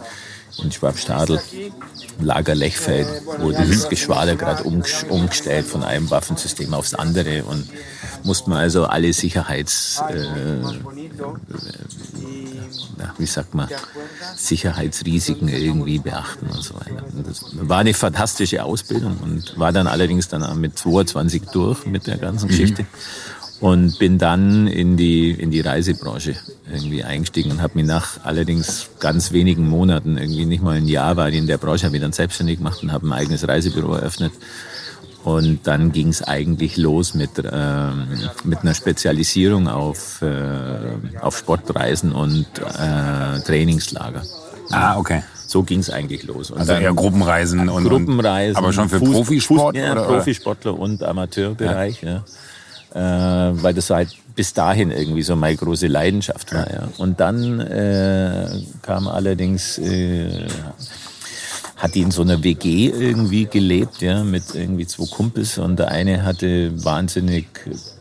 in 0.63 0.73
Schwabstadel, 0.73 1.41
Lager 2.21 2.55
Lechfeld, 2.55 3.07
wo 3.39 3.53
dieses 3.53 3.89
Geschwader 3.89 4.37
gerade 4.37 4.65
umgestellt 4.65 5.67
von 5.67 5.85
einem 5.85 6.11
Waffensystem 6.11 6.75
aufs 6.75 6.95
andere 6.95 7.45
und 7.45 7.69
musste 8.25 8.51
man 8.51 8.59
also 8.59 8.85
alle 8.87 9.13
Sicherheits, 9.13 10.03
äh, 10.09 10.59
wie 13.19 13.27
sagt 13.27 13.55
man, 13.55 13.69
Sicherheitsrisiken 14.37 15.49
irgendwie 15.49 15.99
beachten 15.99 16.47
und 16.47 16.63
so 16.63 16.75
weiter. 16.75 17.05
Und 17.15 17.27
das 17.27 17.45
war 17.53 17.79
eine 17.79 17.95
fantastische 17.95 18.65
Ausbildung 18.65 19.17
und 19.23 19.59
war 19.59 19.73
dann 19.73 19.87
allerdings 19.87 20.29
dann 20.29 20.61
mit 20.61 20.79
22 20.79 21.43
durch 21.53 21.87
mit 21.87 22.07
der 22.07 22.19
ganzen 22.19 22.47
mhm. 22.47 22.51
Geschichte. 22.51 22.83
Mhm. 22.83 22.89
Und 23.61 23.99
bin 23.99 24.19
dann 24.19 24.69
in 24.69 24.97
die, 24.97 25.33
in 25.33 25.51
die 25.51 25.61
Reisebranche 25.61 26.37
irgendwie 26.73 27.03
eingestiegen 27.03 27.51
und 27.51 27.61
habe 27.61 27.75
mich 27.75 27.87
nach 27.87 28.25
allerdings 28.25 28.91
ganz 29.01 29.33
wenigen 29.33 29.69
Monaten, 29.69 30.17
irgendwie 30.17 30.47
nicht 30.47 30.63
mal 30.63 30.77
ein 30.77 30.87
Jahr 30.87 31.17
war 31.17 31.29
ich 31.29 31.37
in 31.37 31.49
der 31.49 31.59
Branche, 31.59 31.85
habe 31.85 31.93
mich 31.93 32.03
dann 32.03 32.13
selbstständig 32.13 32.59
gemacht 32.59 32.83
und 32.83 32.93
habe 32.93 33.07
ein 33.09 33.13
eigenes 33.13 33.49
Reisebüro 33.49 33.95
eröffnet 33.95 34.33
und 35.25 35.67
dann 35.67 35.93
ging 35.93 36.09
es 36.09 36.23
eigentlich 36.23 36.77
los 36.77 37.15
mit, 37.15 37.31
ähm, 37.39 38.07
mit 38.45 38.61
einer 38.61 38.75
Spezialisierung 38.75 39.69
auf, 39.69 40.23
äh, 40.23 41.21
auf 41.21 41.37
Sportreisen 41.37 42.13
und 42.13 42.47
äh, 42.59 43.41
Trainingslager. 43.41 44.23
Ah, 44.71 44.97
okay. 44.97 45.23
So 45.47 45.63
ging 45.63 45.81
es 45.81 45.91
eigentlich 45.91 46.25
los. 46.25 46.51
Und 46.51 46.61
also 46.61 46.73
eher 46.73 46.95
Gruppenreisen 46.95 47.69
und 47.69 47.85
Gruppenreisen. 47.85 48.57
aber 48.57 48.73
schon 48.73 48.89
für 48.89 48.99
Fuß, 48.99 49.11
Profisport? 49.11 49.77
Fuß, 49.77 49.85
ja, 49.85 49.93
oder? 49.93 50.05
Profisportler 50.05 50.79
und 50.79 51.03
Amateurbereich. 51.03 52.03
Ja. 52.03 52.09
ja. 52.09 52.25
Äh, 52.95 53.01
weil 53.01 53.75
das 53.75 53.91
halt 53.91 54.17
bis 54.35 54.55
dahin 54.55 54.91
irgendwie 54.91 55.23
so 55.23 55.37
meine 55.37 55.57
große 55.57 55.89
Leidenschaft 55.89 56.55
war. 56.55 56.73
Ja. 56.73 56.89
Und 56.97 57.21
dann 57.21 57.61
äh, 57.61 58.63
kam 58.83 59.09
allerdings 59.09 59.79
äh, 59.79 60.47
hat 61.77 61.95
die 61.95 62.01
in 62.01 62.11
so 62.11 62.23
einer 62.23 62.43
WG 62.43 62.89
irgendwie 62.89 63.45
gelebt, 63.45 64.01
ja, 64.01 64.25
mit 64.25 64.55
irgendwie 64.55 64.87
zwei 64.87 65.07
Kumpels 65.07 65.59
und 65.59 65.79
der 65.79 65.89
eine 65.89 66.25
hatte 66.25 66.73
wahnsinnig 66.85 67.47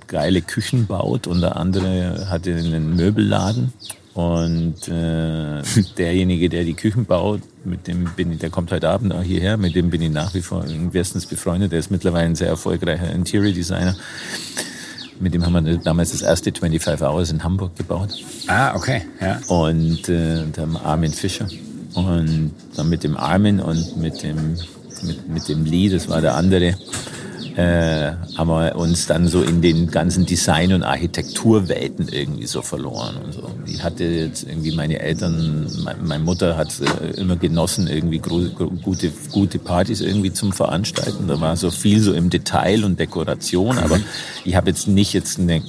geile 0.08 0.42
Küchen 0.42 0.88
baut 0.88 1.28
und 1.28 1.42
der 1.42 1.58
andere 1.58 2.28
hatte 2.30 2.56
einen 2.56 2.96
Möbelladen 2.96 3.74
und 4.18 4.88
äh, 4.88 5.62
derjenige, 5.98 6.50
der 6.50 6.64
die 6.64 6.74
Küchen 6.74 7.06
baut, 7.06 7.42
mit 7.64 7.86
dem 7.88 8.10
bin 8.16 8.32
ich, 8.32 8.40
der 8.40 8.50
kommt 8.50 8.72
heute 8.72 8.90
Abend 8.90 9.14
auch 9.14 9.22
hierher, 9.22 9.58
mit 9.58 9.76
dem 9.76 9.92
bin 9.92 10.02
ich 10.02 10.10
nach 10.10 10.34
wie 10.34 10.42
vor 10.42 10.66
bestens 10.92 11.28
befreundet. 11.28 11.72
Der 11.72 11.78
ist 11.78 11.92
mittlerweile 11.92 12.26
ein 12.26 12.36
sehr 12.36 12.48
erfolgreicher 12.48 13.12
Interior 13.12 13.54
Designer. 13.54 13.96
Mit 15.20 15.34
dem 15.34 15.46
haben 15.46 15.66
wir 15.66 15.78
damals 15.78 16.12
das 16.12 16.22
erste 16.22 16.52
25 16.52 17.06
Hours 17.06 17.32
in 17.32 17.44
Hamburg 17.44 17.76
gebaut. 17.76 18.10
Ah, 18.48 18.76
okay, 18.76 19.02
ja. 19.20 19.40
Und 19.48 20.08
äh, 20.10 20.46
der 20.46 20.68
Armin 20.84 21.12
Fischer. 21.12 21.48
Und 21.96 22.52
dann 22.76 22.90
mit 22.90 23.04
dem 23.04 23.18
Armin 23.18 23.60
und 23.60 23.98
mit 23.98 24.22
dem, 24.22 24.58
mit, 25.04 25.28
mit 25.30 25.50
dem 25.50 25.66
Lee, 25.66 25.90
das 25.90 26.08
war 26.10 26.22
der 26.22 26.36
andere, 26.36 26.76
äh, 27.58 28.12
haben 28.38 28.50
wir 28.50 28.76
uns 28.76 29.08
dann 29.08 29.28
so 29.28 29.42
in 29.42 29.64
den 29.64 29.90
ganzen 29.90 30.28
Design- 30.28 30.74
und 30.74 30.84
Architekturwelten 30.84 32.08
irgendwie 32.08 32.46
so 32.46 32.62
verloren 32.62 33.16
und 33.26 33.34
so. 33.34 33.50
Ich 33.66 33.84
hatte 33.84 34.04
jetzt 34.04 34.44
irgendwie 34.44 34.76
meine 34.76 35.00
Eltern, 35.00 35.68
meine 36.04 36.24
Mutter 36.24 36.56
hat 36.56 36.70
äh, 36.80 37.20
immer 37.20 37.36
genossen, 37.36 37.88
irgendwie 37.88 38.20
gute, 38.20 39.12
gute 39.32 39.58
Partys 39.58 40.02
irgendwie 40.02 40.32
zum 40.32 40.54
Veranstalten. 40.54 41.28
Da 41.28 41.42
war 41.42 41.58
so 41.58 41.72
viel 41.72 42.00
so 42.00 42.14
im 42.14 42.30
Detail 42.30 42.84
und 42.84 43.00
Dekoration, 43.00 43.80
aber 43.80 44.00
ich 44.46 44.56
habe 44.56 44.70
jetzt 44.70 44.88
nicht 44.88 45.14
jetzt 45.14 45.40
eine 45.40 45.64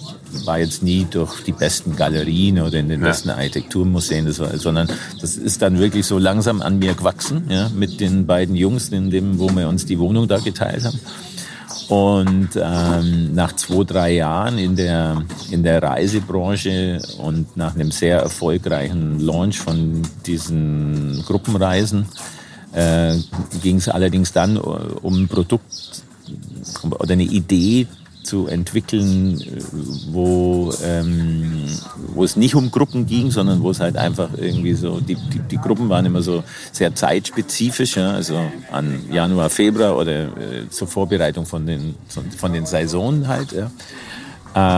war 0.44 0.58
jetzt 0.58 0.82
nie 0.82 1.06
durch 1.10 1.42
die 1.44 1.52
besten 1.52 1.96
Galerien 1.96 2.60
oder 2.60 2.78
in 2.78 2.90
den 2.90 3.00
ja. 3.00 3.06
besten 3.06 3.30
Architekturmuseen, 3.30 4.26
das 4.26 4.38
war, 4.38 4.54
sondern 4.58 4.86
das 5.22 5.38
ist 5.38 5.62
dann 5.62 5.78
wirklich 5.78 6.04
so 6.04 6.18
langsam 6.18 6.60
an 6.60 6.78
mir 6.78 6.92
gewachsen, 6.92 7.44
ja, 7.48 7.70
mit 7.74 7.98
den 7.98 8.26
beiden 8.26 8.54
Jungs, 8.54 8.90
in 8.90 9.08
dem, 9.08 9.38
wo 9.38 9.48
wir 9.48 9.68
uns 9.68 9.86
die 9.86 9.98
Wohnung 9.98 10.28
da 10.28 10.36
geteilt 10.36 10.84
haben. 10.84 11.00
Und 11.88 12.50
ähm, 12.56 13.34
nach 13.34 13.56
zwei, 13.56 13.82
drei 13.84 14.12
Jahren 14.12 14.58
in 14.58 14.76
der, 14.76 15.24
in 15.50 15.62
der 15.62 15.82
Reisebranche 15.82 17.00
und 17.18 17.56
nach 17.56 17.74
einem 17.74 17.90
sehr 17.90 18.18
erfolgreichen 18.20 19.20
Launch 19.20 19.58
von 19.58 20.02
diesen 20.26 21.22
Gruppenreisen 21.26 22.06
äh, 22.74 23.16
ging 23.62 23.76
es 23.76 23.88
allerdings 23.88 24.32
dann 24.32 24.58
um 24.58 25.22
ein 25.22 25.28
Produkt 25.28 26.02
oder 26.90 27.12
eine 27.14 27.22
Idee 27.22 27.86
zu 28.28 28.46
entwickeln, 28.46 29.42
wo, 30.10 30.72
ähm, 30.84 31.64
wo 32.14 32.24
es 32.24 32.36
nicht 32.36 32.54
um 32.54 32.70
Gruppen 32.70 33.06
ging, 33.06 33.30
sondern 33.30 33.62
wo 33.62 33.70
es 33.70 33.80
halt 33.80 33.96
einfach 33.96 34.30
irgendwie 34.36 34.74
so, 34.74 35.00
die, 35.00 35.14
die, 35.14 35.38
die 35.38 35.56
Gruppen 35.56 35.88
waren 35.88 36.04
immer 36.04 36.20
so 36.20 36.44
sehr 36.70 36.94
zeitspezifisch, 36.94 37.96
ja, 37.96 38.10
also 38.10 38.38
an 38.70 39.00
Januar, 39.10 39.48
Februar 39.48 39.96
oder 39.96 40.24
äh, 40.24 40.68
zur 40.68 40.88
Vorbereitung 40.88 41.46
von 41.46 41.66
den, 41.66 41.94
von 42.36 42.52
den 42.52 42.66
Saisonen 42.66 43.28
halt. 43.28 43.52
Ja. 43.52 43.70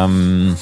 Ähm, 0.05 0.57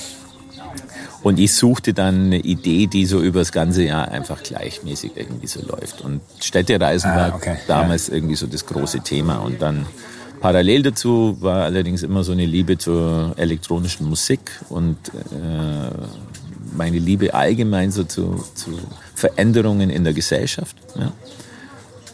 und 1.22 1.38
ich 1.38 1.52
suchte 1.52 1.92
dann 1.92 2.26
eine 2.26 2.38
Idee, 2.38 2.86
die 2.86 3.04
so 3.04 3.20
über 3.20 3.40
das 3.40 3.52
ganze 3.52 3.82
Jahr 3.82 4.08
einfach 4.08 4.42
gleichmäßig 4.42 5.12
irgendwie 5.16 5.46
so 5.48 5.60
läuft. 5.66 6.00
Und 6.00 6.20
Städtereisen 6.40 7.10
ah, 7.10 7.16
war 7.16 7.34
okay. 7.34 7.56
damals 7.66 8.08
ja. 8.08 8.14
irgendwie 8.14 8.36
so 8.36 8.46
das 8.46 8.64
große 8.64 9.00
Thema. 9.00 9.38
Und 9.38 9.60
dann 9.60 9.84
Parallel 10.40 10.82
dazu 10.82 11.36
war 11.40 11.64
allerdings 11.64 12.02
immer 12.02 12.22
so 12.24 12.32
eine 12.32 12.46
Liebe 12.46 12.78
zur 12.78 13.34
elektronischen 13.36 14.08
Musik 14.08 14.40
und 14.68 14.96
äh, 15.32 15.90
meine 16.76 16.98
Liebe 16.98 17.34
allgemein 17.34 17.90
so 17.90 18.04
zu, 18.04 18.44
zu 18.54 18.78
Veränderungen 19.14 19.90
in 19.90 20.04
der 20.04 20.12
Gesellschaft. 20.12 20.76
Ja. 20.96 21.12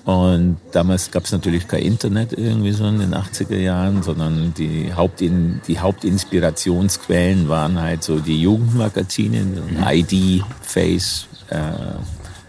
Und 0.04 0.58
damals 0.72 1.10
gab 1.10 1.24
es 1.24 1.32
natürlich 1.32 1.66
kein 1.66 1.82
Internet 1.82 2.32
irgendwie 2.34 2.72
so 2.72 2.86
in 2.86 2.98
den 2.98 3.14
80er 3.14 3.56
Jahren, 3.56 4.02
sondern 4.02 4.52
die, 4.52 4.92
Hauptin, 4.92 5.62
die 5.66 5.78
Hauptinspirationsquellen 5.78 7.48
waren 7.48 7.80
halt 7.80 8.04
so 8.04 8.20
die 8.20 8.40
Jugendmagazine, 8.40 9.40
mhm. 9.40 9.82
ID, 9.82 10.44
Face, 10.60 11.26
äh, 11.48 11.58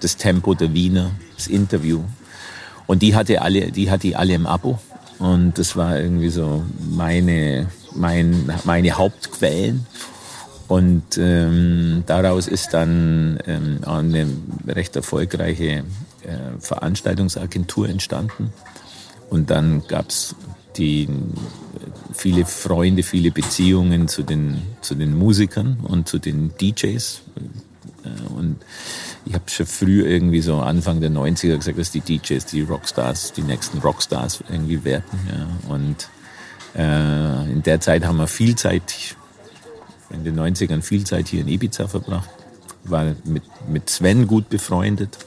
das 0.02 0.18
Tempo 0.18 0.54
der 0.54 0.74
Wiener, 0.74 1.12
das 1.36 1.48
Interview. 1.48 2.02
Und 2.88 3.02
die 3.02 3.16
hatte 3.16 3.42
alle, 3.42 3.72
die 3.72 3.90
hatte 3.90 4.10
ich 4.10 4.18
alle 4.18 4.34
im 4.34 4.46
Abo. 4.46 4.80
Und 5.20 5.58
das 5.58 5.76
war 5.76 6.00
irgendwie 6.00 6.30
so 6.30 6.64
meine, 6.90 7.68
mein, 7.94 8.52
meine 8.64 8.92
Hauptquellen. 8.92 9.86
Und 10.68 11.18
ähm, 11.18 12.04
daraus 12.08 12.48
ist 12.48 12.74
dann 12.74 13.40
ähm, 13.46 13.80
eine 13.86 14.28
recht 14.68 14.96
erfolgreiche 14.96 15.84
äh, 16.24 16.60
Veranstaltungsagentur 16.60 17.88
entstanden. 17.88 18.52
Und 19.30 19.52
dann 19.52 19.84
gab 19.88 20.10
es 20.10 20.36
viele 22.14 22.46
Freunde, 22.46 23.04
viele 23.04 23.32
Beziehungen 23.32 24.08
zu 24.08 24.24
den, 24.24 24.62
zu 24.82 24.96
den 24.96 25.18
Musikern 25.18 25.78
und 25.84 26.08
zu 26.08 26.20
den 26.20 26.52
DJs. 26.60 27.22
Äh, 28.04 28.34
und 28.34 28.58
ich 29.26 29.34
habe 29.34 29.50
schon 29.50 29.66
früh 29.66 30.04
irgendwie 30.04 30.42
so 30.42 30.58
Anfang 30.58 31.02
der 31.02 31.10
90er 31.10 31.58
gesagt, 31.58 31.80
dass 31.80 31.92
die 31.92 32.02
DJs 32.02 32.46
die 32.46 32.62
Rockstars, 32.62 33.34
die 33.34 33.42
nächsten 33.42 33.80
Rockstars 33.80 34.44
irgendwie 34.50 34.84
werden. 34.84 35.04
Ja. 35.28 35.74
Und 35.74 36.10
äh, 36.76 37.52
in 37.52 37.64
der 37.64 37.80
Zeit 37.80 38.06
haben 38.06 38.18
wir 38.18 38.28
viel 38.28 38.56
Zeit, 38.56 39.16
in 40.12 40.24
den 40.24 40.40
90ern 40.40 40.82
viel 40.82 41.06
Zeit 41.06 41.28
hier 41.28 41.42
in 41.42 41.48
Ibiza 41.48 41.88
verbracht. 41.88 42.30
War 42.84 43.16
mit, 43.24 43.44
mit 43.68 43.90
Sven 43.90 44.28
gut 44.28 44.50
befreundet. 44.50 45.18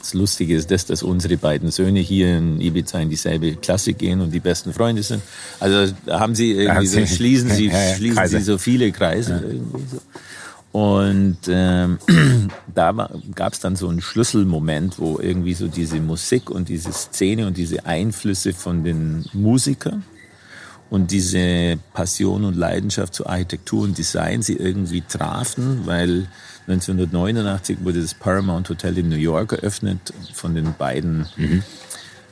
Das 0.00 0.14
Lustige 0.14 0.56
ist 0.56 0.72
das, 0.72 0.84
dass 0.84 1.04
unsere 1.04 1.36
beiden 1.36 1.70
Söhne 1.70 2.00
hier 2.00 2.36
in 2.36 2.60
Ibiza 2.60 2.98
in 2.98 3.08
dieselbe 3.08 3.54
Klasse 3.54 3.92
gehen 3.92 4.20
und 4.20 4.32
die 4.32 4.40
besten 4.40 4.72
Freunde 4.72 5.04
sind. 5.04 5.22
Also 5.60 5.94
haben 6.08 6.34
sie 6.34 6.50
irgendwie 6.50 6.88
so, 6.88 7.06
schließen 7.06 7.50
sie, 7.50 7.66
ja, 7.68 7.90
ja, 7.90 7.94
schließen 7.94 8.26
sie 8.26 8.40
so 8.40 8.58
viele 8.58 8.90
Kreise. 8.90 9.40
Irgendwie 9.46 9.86
so. 9.92 10.00
Und 10.72 11.38
ähm, 11.48 11.98
da 12.74 13.10
gab 13.34 13.52
es 13.52 13.60
dann 13.60 13.76
so 13.76 13.88
einen 13.88 14.00
Schlüsselmoment, 14.00 14.98
wo 14.98 15.18
irgendwie 15.20 15.54
so 15.54 15.68
diese 15.68 16.00
Musik 16.00 16.50
und 16.50 16.70
diese 16.70 16.92
Szene 16.92 17.46
und 17.46 17.58
diese 17.58 17.84
Einflüsse 17.84 18.54
von 18.54 18.82
den 18.82 19.26
Musikern 19.34 20.02
und 20.88 21.10
diese 21.10 21.78
Passion 21.92 22.44
und 22.44 22.56
Leidenschaft 22.56 23.14
zu 23.14 23.26
Architektur 23.26 23.82
und 23.82 23.98
Design 23.98 24.42
sie 24.42 24.56
irgendwie 24.56 25.02
trafen, 25.02 25.86
weil 25.86 26.26
1989 26.66 27.78
wurde 27.82 28.00
das 28.00 28.14
Paramount 28.14 28.68
Hotel 28.70 28.96
in 28.96 29.08
New 29.10 29.16
York 29.16 29.52
eröffnet 29.52 30.12
von 30.32 30.54
den 30.54 30.74
beiden 30.78 31.26
mhm. 31.36 31.62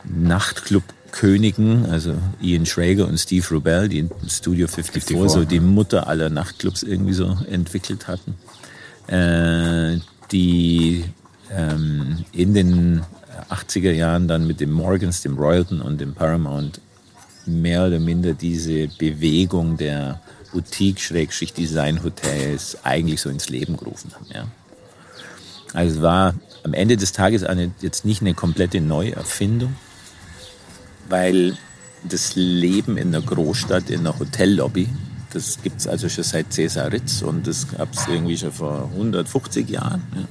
Nachtclub 0.04 0.85
Königen, 1.12 1.87
also 1.87 2.14
Ian 2.40 2.67
Schrager 2.67 3.07
und 3.07 3.19
Steve 3.19 3.47
Rubell, 3.50 3.88
die 3.88 3.99
in 3.99 4.11
Studio 4.29 4.69
54, 4.69 5.05
54 5.05 5.33
so 5.33 5.45
die 5.45 5.61
Mutter 5.61 6.07
aller 6.07 6.31
Nachtclubs 6.31 6.83
irgendwie 6.83 7.12
so 7.12 7.37
entwickelt 7.49 8.09
hatten, 8.09 8.35
äh, 9.07 9.99
die 10.31 11.05
ähm, 11.50 12.25
in 12.33 12.55
den 12.55 13.02
80er 13.50 13.93
Jahren 13.93 14.29
dann 14.29 14.47
mit 14.47 14.61
dem 14.61 14.73
Morgans, 14.73 15.23
dem 15.23 15.37
Royalton 15.37 15.81
und 15.81 16.00
dem 16.00 16.14
Paramount 16.14 16.81
mehr 17.47 17.87
oder 17.87 17.99
minder 17.99 18.35
diese 18.35 18.88
Bewegung 18.99 19.76
der 19.76 20.21
Boutique-Design-Hotels 20.52 22.79
eigentlich 22.85 23.21
so 23.21 23.31
ins 23.31 23.49
Leben 23.49 23.76
gerufen 23.76 24.12
haben. 24.14 24.26
Ja. 24.33 24.47
Also 25.73 25.97
es 25.97 26.02
war 26.02 26.35
am 26.62 26.75
Ende 26.75 26.97
des 26.97 27.12
Tages 27.12 27.43
eine, 27.45 27.73
jetzt 27.81 28.05
nicht 28.05 28.21
eine 28.21 28.35
komplette 28.35 28.81
Neuerfindung, 28.81 29.75
weil 31.11 31.57
das 32.02 32.35
Leben 32.35 32.97
in 32.97 33.12
der 33.12 33.21
Großstadt, 33.21 33.90
in 33.90 34.05
der 34.05 34.19
Hotellobby, 34.19 34.88
das 35.33 35.62
gibt 35.62 35.81
es 35.81 35.87
also 35.87 36.09
schon 36.09 36.25
seit 36.25 36.52
Cäsar 36.52 36.90
Ritz 36.90 37.23
und 37.23 37.47
das 37.47 37.69
gab 37.69 37.93
es 37.93 38.09
irgendwie 38.09 38.37
schon 38.37 38.52
vor 38.52 38.88
150 38.95 39.69
Jahren. 39.69 40.02
Ja. 40.14 40.23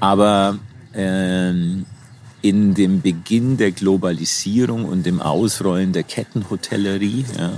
Aber 0.00 0.58
ähm, 0.94 1.86
in 2.42 2.74
dem 2.74 3.00
Beginn 3.00 3.56
der 3.56 3.72
Globalisierung 3.72 4.84
und 4.84 5.04
dem 5.04 5.20
Ausrollen 5.20 5.92
der 5.92 6.04
Kettenhotellerie, 6.04 7.24
ja, 7.36 7.52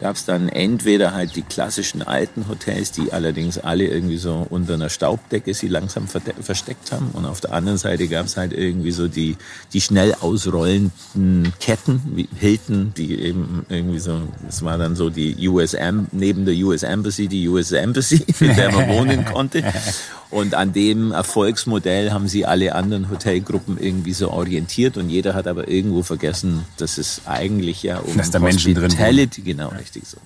gab 0.00 0.16
es 0.16 0.24
dann 0.24 0.48
entweder 0.48 1.12
halt 1.12 1.36
die 1.36 1.42
klassischen 1.42 2.02
alten 2.02 2.48
Hotels, 2.48 2.92
die 2.92 3.12
allerdings 3.12 3.58
alle 3.58 3.86
irgendwie 3.86 4.18
so 4.18 4.46
unter 4.50 4.74
einer 4.74 4.90
Staubdecke 4.90 5.54
sie 5.54 5.68
langsam 5.68 6.06
versteckt 6.06 6.92
haben. 6.92 7.10
Und 7.12 7.24
auf 7.24 7.40
der 7.40 7.52
anderen 7.52 7.78
Seite 7.78 8.08
gab 8.08 8.26
es 8.26 8.36
halt 8.36 8.52
irgendwie 8.52 8.92
so 8.92 9.08
die, 9.08 9.36
die 9.72 9.80
schnell 9.80 10.14
ausrollenden 10.20 11.52
Ketten, 11.60 12.02
wie 12.14 12.28
Hilton, 12.36 12.92
die 12.96 13.20
eben 13.20 13.64
irgendwie 13.68 13.98
so, 13.98 14.20
es 14.48 14.62
war 14.62 14.78
dann 14.78 14.96
so 14.96 15.10
die 15.10 15.48
USM, 15.48 16.06
neben 16.12 16.44
der 16.44 16.54
US 16.56 16.82
Embassy, 16.82 17.28
die 17.28 17.48
US 17.48 17.72
Embassy, 17.72 18.24
in 18.40 18.54
der 18.54 18.72
man 18.72 18.88
wohnen 18.88 19.24
konnte. 19.24 19.62
Und 20.30 20.54
an 20.54 20.72
dem 20.72 21.12
Erfolgsmodell 21.12 22.10
haben 22.10 22.26
sie 22.26 22.46
alle 22.46 22.74
anderen 22.74 23.10
Hotelgruppen 23.10 23.78
irgendwie 23.78 24.12
so 24.12 24.30
orientiert 24.30 24.96
und 24.96 25.08
jeder 25.08 25.34
hat 25.34 25.46
aber 25.46 25.68
irgendwo 25.68 26.02
vergessen, 26.02 26.64
dass 26.78 26.98
es 26.98 27.22
eigentlich 27.26 27.82
ja 27.84 27.98
um 27.98 28.16
dass 28.16 28.32
da 28.32 28.40
Menschen 28.40 28.74
drin 28.74 28.86
Hospitality, 28.86 29.42
genau, 29.42 29.68
richtig 29.68 30.04
so. 30.06 30.18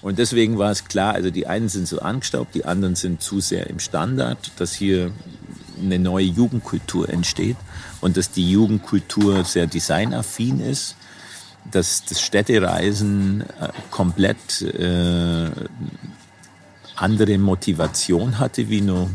Und 0.00 0.18
deswegen 0.18 0.58
war 0.58 0.70
es 0.70 0.84
klar, 0.84 1.14
also 1.14 1.30
die 1.30 1.46
einen 1.46 1.68
sind 1.68 1.88
so 1.88 2.00
angestaubt, 2.00 2.54
die 2.54 2.64
anderen 2.64 2.94
sind 2.94 3.22
zu 3.22 3.40
sehr 3.40 3.68
im 3.68 3.78
Standard, 3.80 4.52
dass 4.56 4.74
hier 4.74 5.12
eine 5.80 5.98
neue 5.98 6.26
Jugendkultur 6.26 7.08
entsteht 7.08 7.56
und 8.00 8.16
dass 8.16 8.30
die 8.30 8.50
Jugendkultur 8.50 9.44
sehr 9.44 9.66
designaffin 9.66 10.60
ist, 10.60 10.96
dass 11.70 12.04
das 12.04 12.20
Städtereisen 12.20 13.42
äh, 13.60 13.68
komplett 13.90 14.62
äh, 14.62 15.50
andere 16.96 17.38
Motivation 17.38 18.38
hatte 18.38 18.68
wie 18.68 18.80
nur 18.80 19.08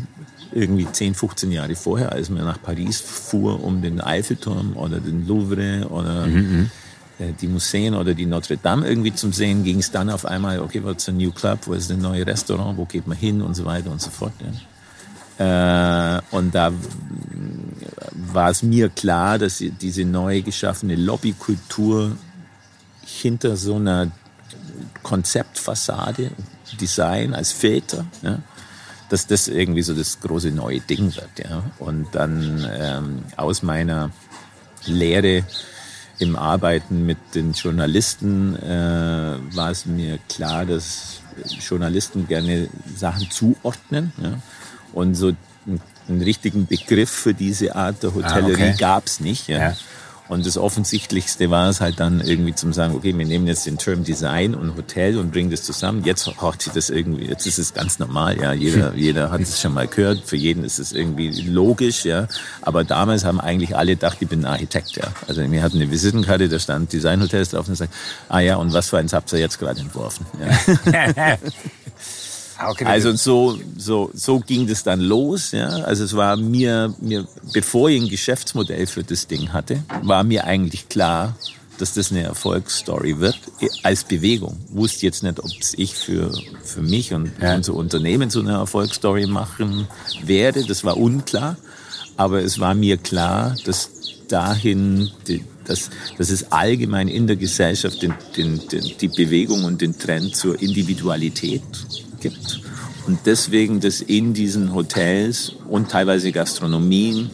irgendwie 0.52 0.88
10, 0.92 1.16
15 1.16 1.52
Jahre 1.52 1.76
vorher, 1.76 2.12
als 2.12 2.30
man 2.30 2.44
nach 2.46 2.62
Paris 2.62 3.00
fuhr, 3.00 3.64
um 3.64 3.82
den 3.82 4.02
Eiffelturm 4.02 4.76
oder 4.76 5.00
den 5.00 5.28
Louvre 5.28 5.88
oder 5.90 6.28
mhm, 6.28 6.36
mhm. 6.36 6.72
Äh, 7.20 7.34
die 7.40 7.48
Museen 7.48 7.96
oder 7.96 8.14
die 8.14 8.26
Notre 8.26 8.58
Dame 8.58 8.88
irgendwie 8.88 9.14
zum 9.14 9.34
Sehen, 9.34 9.64
ging 9.64 9.80
es 9.80 9.92
dann 9.92 10.10
auf 10.10 10.26
einmal, 10.26 10.60
okay, 10.60 10.84
what's 10.84 11.10
a 11.10 11.12
new 11.12 11.32
club, 11.32 11.60
wo 11.66 11.74
ist 11.74 11.92
ein 11.92 12.02
neues 12.02 12.26
Restaurant, 12.26 12.78
wo 12.78 12.86
geht 12.86 13.08
man 13.08 13.18
hin 13.18 13.42
und 13.42 13.56
so 13.56 13.66
weiter 13.66 13.92
und 13.92 14.02
so 14.02 14.10
fort. 14.10 14.34
Ja. 15.38 16.18
Äh, 16.18 16.22
und 16.32 16.56
da 16.56 16.72
war 18.14 18.50
es 18.50 18.64
mir 18.64 18.90
klar, 18.90 19.38
dass 19.38 19.58
diese 19.82 20.06
neu 20.06 20.42
geschaffene 20.42 20.96
Lobbykultur 20.96 22.16
hinter 23.06 23.58
so 23.58 23.76
einer 23.76 24.12
Konzeptfassade, 25.04 26.32
Design 26.80 27.34
als 27.34 27.52
Filter, 27.52 28.06
ja, 28.22 28.40
dass 29.10 29.28
das 29.28 29.48
irgendwie 29.48 29.82
so 29.82 29.94
das 29.94 30.20
große 30.20 30.52
neue 30.52 30.80
Ding 30.80 31.16
wird. 31.16 31.40
Ja. 31.50 31.64
Und 31.80 32.08
dann 32.14 32.68
ähm, 32.80 33.24
aus 33.36 33.64
meiner 33.64 34.12
Lehre 34.86 35.44
im 36.20 36.36
Arbeiten 36.36 37.06
mit 37.06 37.18
den 37.34 37.54
Journalisten 37.54 38.56
äh, 38.56 39.56
war 39.56 39.72
es 39.72 39.86
mir 39.86 40.20
klar, 40.28 40.66
dass 40.66 41.22
Journalisten 41.60 42.28
gerne 42.28 42.68
Sachen 42.96 43.32
zuordnen. 43.32 44.12
Ja. 44.22 44.40
Und 44.94 45.16
so 45.16 45.28
einen, 45.66 45.82
einen, 46.08 46.22
richtigen 46.22 46.68
Begriff 46.68 47.10
für 47.10 47.34
diese 47.34 47.76
Art 47.76 48.04
der 48.04 48.14
Hotellerie 48.14 48.64
ah, 48.64 48.70
okay. 48.70 48.76
gab 48.78 49.06
es 49.08 49.20
nicht. 49.20 49.48
Ja. 49.48 49.60
ja. 49.60 49.76
Und 50.30 50.46
das 50.46 50.58
Offensichtlichste 50.58 51.50
war 51.50 51.70
es 51.70 51.82
halt 51.82 52.00
dann 52.00 52.22
irgendwie 52.22 52.54
zum 52.54 52.72
sagen, 52.72 52.96
okay, 52.96 53.18
wir 53.18 53.26
nehmen 53.26 53.48
jetzt 53.48 53.66
den 53.66 53.78
Term 53.80 54.04
Design 54.04 54.54
und 54.54 54.78
Hotel 54.78 55.18
und 55.18 55.32
bringen 55.32 55.50
das 55.50 55.64
zusammen. 55.64 56.04
Jetzt 56.06 56.28
haucht 56.40 56.62
sich 56.62 56.72
das 56.72 56.92
irgendwie, 56.92 57.26
jetzt 57.26 57.48
ist 57.48 57.58
es 57.58 57.74
ganz 57.74 57.98
normal, 57.98 58.40
ja. 58.40 58.54
Jeder, 58.54 58.94
jeder 58.96 59.32
hat 59.32 59.42
es 59.42 59.60
schon 59.60 59.74
mal 59.74 59.88
gehört. 59.88 60.22
Für 60.24 60.38
jeden 60.38 60.64
ist 60.64 60.78
es 60.78 60.94
irgendwie 60.94 61.30
logisch, 61.42 62.06
ja. 62.06 62.28
Aber 62.62 62.84
damals 62.84 63.26
haben 63.26 63.42
eigentlich 63.42 63.76
alle 63.76 63.94
gedacht, 63.94 64.18
ich 64.22 64.28
bin 64.28 64.42
ein 64.42 64.46
Architekt, 64.46 64.96
ja. 64.98 65.08
Also 65.28 65.42
wir 65.50 65.64
hatten 65.64 65.78
eine 65.78 65.90
Visitenkarte, 65.90 66.48
da 66.48 66.60
stand 66.60 66.94
Design 66.94 67.22
Hotels 67.22 67.50
drauf 67.50 67.68
und 67.68 67.76
sagt, 67.76 67.94
ah 68.30 68.40
ja, 68.40 68.58
und 68.58 68.72
was 68.72 68.90
für 68.90 69.00
eins 69.00 69.14
habt 69.14 69.34
ihr 69.34 69.40
jetzt 69.40 69.58
gerade 69.58 69.82
entworfen? 69.82 70.28
Ja. 70.40 71.38
Ah, 72.62 72.72
okay, 72.72 72.84
also 72.84 73.16
so, 73.16 73.58
so, 73.78 74.12
so 74.14 74.40
ging 74.42 74.68
das 74.68 74.84
dann 74.84 75.00
los. 75.00 75.52
Ja. 75.54 75.70
Also 75.70 76.04
es 76.04 76.14
war 76.14 76.36
mir, 76.36 76.94
mir, 77.00 77.26
bevor 77.54 77.90
ich 77.90 78.02
ein 78.02 78.10
Geschäftsmodell 78.10 78.86
für 78.86 79.02
das 79.02 79.28
Ding 79.28 79.54
hatte, 79.54 79.82
war 80.04 80.26
mir 80.26 80.44
eigentlich 80.44 80.90
klar, 80.90 81.38
dass 81.78 81.94
das 81.94 82.12
eine 82.12 82.24
Erfolgsstory 82.24 83.22
wird 83.22 83.40
als 83.84 84.04
Bewegung. 84.04 84.58
Wusste 84.72 85.06
jetzt 85.06 85.24
nicht, 85.24 85.40
ob 85.40 85.50
ich 85.78 85.96
für, 85.96 86.34
für 86.62 86.82
mich 86.82 87.14
und 87.14 87.32
ja. 87.42 87.56
unser 87.56 87.76
Unternehmen 87.76 88.30
so 88.30 88.42
eine 88.42 88.52
Erfolgsstory 88.52 89.26
machen 89.26 89.88
werde. 90.26 90.66
Das 90.66 90.84
war 90.84 90.98
unklar. 90.98 91.56
Aber 92.18 92.44
es 92.44 92.60
war 92.60 92.76
mir 92.76 92.98
klar, 92.98 93.56
dass 93.64 93.90
dahin, 94.28 95.10
dass, 95.64 95.90
dass 96.18 96.30
es 96.30 96.52
allgemein 96.52 97.08
in 97.08 97.26
der 97.26 97.38
Gesellschaft 97.38 98.02
den, 98.02 98.14
den, 98.36 98.68
den, 98.68 98.98
die 99.00 99.08
Bewegung 99.08 99.64
und 99.64 99.80
den 99.80 99.98
Trend 99.98 100.36
zur 100.36 100.62
Individualität 100.62 101.64
gibt. 102.20 102.62
Und 103.08 103.20
deswegen, 103.26 103.80
dass 103.80 104.02
in 104.02 104.34
diesen 104.34 104.74
Hotels 104.74 105.56
und 105.68 105.90
teilweise 105.90 106.32
Gastronomien 106.32 107.32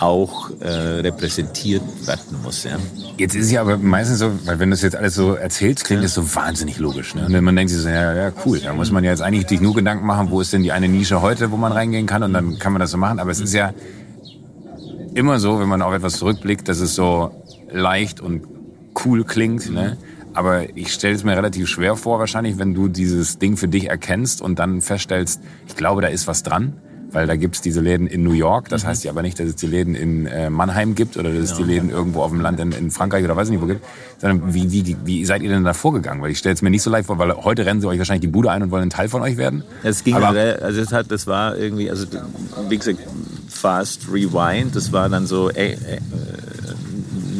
auch 0.00 0.50
äh, 0.60 0.68
repräsentiert 0.68 1.82
werden 2.06 2.42
muss. 2.42 2.64
Ja. 2.64 2.76
Jetzt 3.16 3.34
ist 3.34 3.46
es 3.46 3.52
ja 3.52 3.60
aber 3.62 3.76
meistens 3.78 4.20
so, 4.20 4.30
weil 4.44 4.58
wenn 4.58 4.70
du 4.70 4.74
das 4.74 4.82
jetzt 4.82 4.96
alles 4.96 5.14
so 5.14 5.34
erzählst, 5.34 5.84
klingt 5.84 6.04
das 6.04 6.14
so 6.14 6.34
wahnsinnig 6.34 6.78
logisch. 6.78 7.14
Ne? 7.14 7.26
Und 7.26 7.44
man 7.44 7.56
denkt 7.56 7.72
sich 7.72 7.80
so, 7.80 7.88
ja, 7.88 8.14
ja, 8.14 8.32
cool, 8.44 8.60
da 8.60 8.72
muss 8.74 8.90
man 8.90 9.02
ja 9.02 9.10
jetzt 9.10 9.22
eigentlich 9.22 9.48
sich 9.48 9.60
nur 9.60 9.74
Gedanken 9.74 10.06
machen, 10.06 10.30
wo 10.30 10.40
ist 10.40 10.52
denn 10.52 10.62
die 10.62 10.72
eine 10.72 10.88
Nische 10.88 11.20
heute, 11.20 11.50
wo 11.50 11.56
man 11.56 11.72
reingehen 11.72 12.06
kann 12.06 12.22
und 12.22 12.32
dann 12.32 12.58
kann 12.58 12.72
man 12.72 12.80
das 12.80 12.90
so 12.90 12.98
machen. 12.98 13.18
Aber 13.18 13.30
es 13.30 13.40
ist 13.40 13.54
ja 13.54 13.72
immer 15.14 15.40
so, 15.40 15.58
wenn 15.58 15.68
man 15.68 15.82
auf 15.82 15.92
etwas 15.92 16.18
zurückblickt, 16.18 16.68
dass 16.68 16.78
es 16.80 16.94
so 16.94 17.32
leicht 17.72 18.20
und 18.20 18.46
cool 19.04 19.24
klingt. 19.24 19.70
Ne? 19.70 19.96
Aber 20.38 20.76
ich 20.76 20.92
stelle 20.92 21.16
es 21.16 21.24
mir 21.24 21.36
relativ 21.36 21.66
schwer 21.66 21.96
vor, 21.96 22.20
wahrscheinlich, 22.20 22.58
wenn 22.58 22.72
du 22.72 22.86
dieses 22.86 23.40
Ding 23.40 23.56
für 23.56 23.66
dich 23.66 23.90
erkennst 23.90 24.40
und 24.40 24.60
dann 24.60 24.80
feststellst, 24.82 25.40
ich 25.66 25.74
glaube, 25.74 26.00
da 26.00 26.06
ist 26.06 26.28
was 26.28 26.44
dran. 26.44 26.74
Weil 27.10 27.26
da 27.26 27.34
gibt's 27.34 27.60
diese 27.60 27.80
Läden 27.80 28.06
in 28.06 28.22
New 28.22 28.32
York, 28.32 28.68
das 28.68 28.84
mhm. 28.84 28.88
heißt 28.88 29.02
ja 29.02 29.10
aber 29.10 29.22
nicht, 29.22 29.40
dass 29.40 29.48
es 29.48 29.56
die 29.56 29.66
Läden 29.66 29.94
in 29.94 30.26
äh, 30.26 30.50
Mannheim 30.50 30.94
gibt 30.94 31.16
oder 31.16 31.32
dass 31.32 31.42
es 31.42 31.54
die 31.54 31.62
Läden 31.62 31.88
irgendwo 31.88 32.20
auf 32.22 32.30
dem 32.30 32.42
Land 32.42 32.60
in, 32.60 32.70
in 32.70 32.90
Frankreich 32.90 33.24
oder 33.24 33.34
weiß 33.34 33.48
ich 33.48 33.52
nicht 33.52 33.62
wo 33.62 33.66
gibt, 33.66 33.82
sondern 34.18 34.52
wie, 34.52 34.70
wie, 34.70 34.96
wie 35.04 35.24
seid 35.24 35.40
ihr 35.42 35.48
denn 35.48 35.64
da 35.64 35.72
vorgegangen? 35.72 36.22
Weil 36.22 36.30
ich 36.32 36.38
stelle 36.38 36.54
es 36.54 36.60
mir 36.60 36.68
nicht 36.68 36.82
so 36.82 36.90
leicht 36.90 37.06
vor, 37.06 37.18
weil 37.18 37.34
heute 37.34 37.64
rennen 37.64 37.80
sie 37.80 37.88
euch 37.88 37.98
wahrscheinlich 37.98 38.20
die 38.20 38.28
Bude 38.28 38.50
ein 38.50 38.62
und 38.62 38.70
wollen 38.70 38.82
ein 38.82 38.90
Teil 38.90 39.08
von 39.08 39.22
euch 39.22 39.38
werden. 39.38 39.64
Es 39.82 40.04
ging, 40.04 40.16
aber, 40.16 40.58
also 40.60 40.80
es 40.82 40.92
hat, 40.92 41.10
das 41.10 41.26
war 41.26 41.56
irgendwie, 41.56 41.90
also 41.90 42.06
wie 42.68 42.76
gesagt, 42.76 42.98
Fast 43.48 44.02
Rewind, 44.12 44.76
das 44.76 44.92
war 44.92 45.08
dann 45.08 45.26
so 45.26 45.48
äh, 45.50 45.72
äh, 45.72 45.78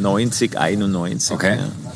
90, 0.01 0.57
91. 0.57 1.31
Okay. 1.31 1.57
Ja 1.57 1.88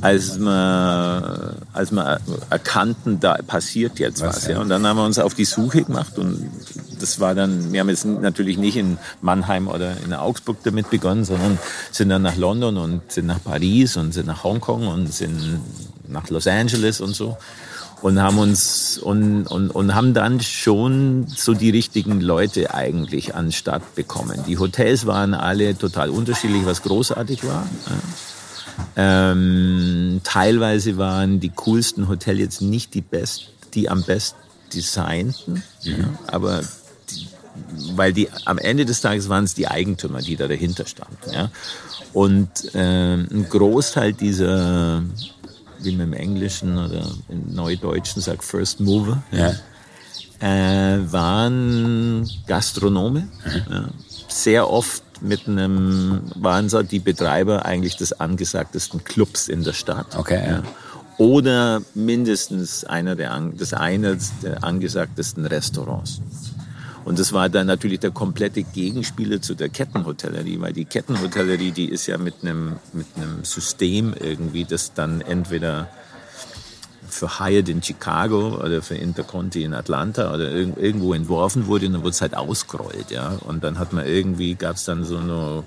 als 0.00 0.38
wir, 0.38 1.56
als 1.72 1.90
wir 1.92 2.20
erkannten, 2.48 3.20
da 3.20 3.34
passiert 3.46 3.98
jetzt 3.98 4.22
was. 4.22 4.36
was 4.36 4.46
ja. 4.48 4.60
Und 4.60 4.68
dann 4.68 4.86
haben 4.86 4.96
wir 4.96 5.04
uns 5.04 5.18
auf 5.18 5.34
die 5.34 5.44
Suche 5.44 5.82
gemacht 5.82 6.18
und 6.18 6.50
das 6.98 7.20
war 7.20 7.34
dann, 7.34 7.72
wir 7.72 7.80
haben 7.80 7.88
jetzt 7.88 8.04
natürlich 8.04 8.58
nicht 8.58 8.76
in 8.76 8.98
Mannheim 9.22 9.68
oder 9.68 9.96
in 10.04 10.12
Augsburg 10.12 10.58
damit 10.64 10.90
begonnen, 10.90 11.24
sondern 11.24 11.58
sind 11.90 12.10
dann 12.10 12.22
nach 12.22 12.36
London 12.36 12.76
und 12.76 13.12
sind 13.12 13.26
nach 13.26 13.42
Paris 13.42 13.96
und 13.96 14.12
sind 14.12 14.26
nach 14.26 14.44
Hongkong 14.44 14.86
und 14.86 15.12
sind 15.12 15.60
nach 16.08 16.28
Los 16.28 16.46
Angeles 16.46 17.00
und 17.00 17.14
so 17.14 17.36
und 18.02 18.20
haben 18.20 18.38
uns 18.38 18.98
und, 18.98 19.46
und, 19.46 19.70
und 19.70 19.94
haben 19.94 20.14
dann 20.14 20.40
schon 20.40 21.26
so 21.28 21.54
die 21.54 21.70
richtigen 21.70 22.20
Leute 22.20 22.74
eigentlich 22.74 23.34
an 23.34 23.52
Start 23.52 23.94
bekommen. 23.94 24.42
Die 24.46 24.58
Hotels 24.58 25.06
waren 25.06 25.34
alle 25.34 25.76
total 25.76 26.10
unterschiedlich, 26.10 26.64
was 26.64 26.82
großartig 26.82 27.46
war. 27.46 27.66
Ähm, 28.96 30.20
teilweise 30.24 30.96
waren 30.98 31.40
die 31.40 31.50
coolsten 31.50 32.08
Hotels 32.08 32.38
jetzt 32.38 32.62
nicht 32.62 32.94
die 32.94 33.00
best, 33.00 33.50
die 33.74 33.88
am 33.88 34.02
best 34.02 34.36
designten, 34.74 35.62
mhm. 35.84 35.90
ja, 35.90 36.18
aber 36.26 36.62
die, 37.10 37.28
weil 37.96 38.12
die 38.12 38.28
am 38.44 38.58
Ende 38.58 38.84
des 38.84 39.00
Tages 39.00 39.28
waren 39.28 39.44
es 39.44 39.54
die 39.54 39.68
Eigentümer, 39.68 40.20
die 40.20 40.36
da 40.36 40.48
dahinter 40.48 40.86
standen. 40.86 41.32
Ja. 41.32 41.50
Und 42.12 42.74
äh, 42.74 43.14
ein 43.14 43.46
Großteil 43.48 44.12
dieser, 44.12 45.02
wie 45.80 45.92
man 45.92 46.08
im 46.08 46.12
Englischen 46.12 46.78
oder 46.78 47.10
im 47.28 47.54
Neudeutschen 47.54 48.20
sagt, 48.20 48.44
First 48.44 48.80
Mover, 48.80 49.22
ja. 49.30 49.54
äh, 50.40 51.12
waren 51.12 52.28
Gastronome. 52.46 53.20
Mhm. 53.44 53.72
Ja. 53.72 53.88
Sehr 54.28 54.70
oft 54.70 55.02
mit 55.20 55.46
einem, 55.46 56.22
waren 56.34 56.68
so 56.68 56.82
die 56.82 56.98
Betreiber 56.98 57.64
eigentlich 57.64 57.96
des 57.96 58.18
angesagtesten 58.18 59.04
Clubs 59.04 59.48
in 59.48 59.64
der 59.64 59.72
Stadt. 59.72 60.16
Okay. 60.16 60.42
Ja. 60.46 60.62
Oder 61.18 61.82
mindestens 61.94 62.84
einer 62.84 63.14
der, 63.14 63.38
das 63.56 63.74
eines 63.74 64.32
der 64.42 64.64
angesagtesten 64.64 65.44
Restaurants. 65.44 66.20
Und 67.04 67.18
das 67.18 67.32
war 67.32 67.48
dann 67.48 67.66
natürlich 67.66 68.00
der 68.00 68.10
komplette 68.10 68.62
Gegenspieler 68.62 69.40
zu 69.40 69.54
der 69.54 69.68
Kettenhotellerie, 69.68 70.60
weil 70.60 70.72
die 70.72 70.84
Kettenhotellerie, 70.84 71.72
die 71.72 71.86
ist 71.86 72.06
ja 72.06 72.18
mit 72.18 72.36
einem, 72.42 72.76
mit 72.92 73.06
einem 73.16 73.44
System 73.44 74.14
irgendwie, 74.18 74.64
das 74.64 74.92
dann 74.94 75.20
entweder 75.20 75.88
für 77.12 77.38
Hyatt 77.38 77.68
in 77.68 77.82
Chicago 77.82 78.60
oder 78.62 78.82
für 78.82 78.94
Interconti 78.94 79.64
in 79.64 79.74
Atlanta 79.74 80.32
oder 80.34 80.50
irgendwo 80.50 81.14
entworfen 81.14 81.66
wurde 81.66 81.86
und 81.86 81.92
dann 81.94 82.02
wurde 82.02 82.10
es 82.10 82.20
halt 82.20 82.36
ausgerollt, 82.36 83.10
ja. 83.10 83.38
Und 83.46 83.64
dann 83.64 83.78
hat 83.78 83.92
man 83.92 84.06
irgendwie, 84.06 84.54
gab 84.54 84.76
es 84.76 84.84
dann 84.84 85.04
so 85.04 85.18
eine 85.18 85.64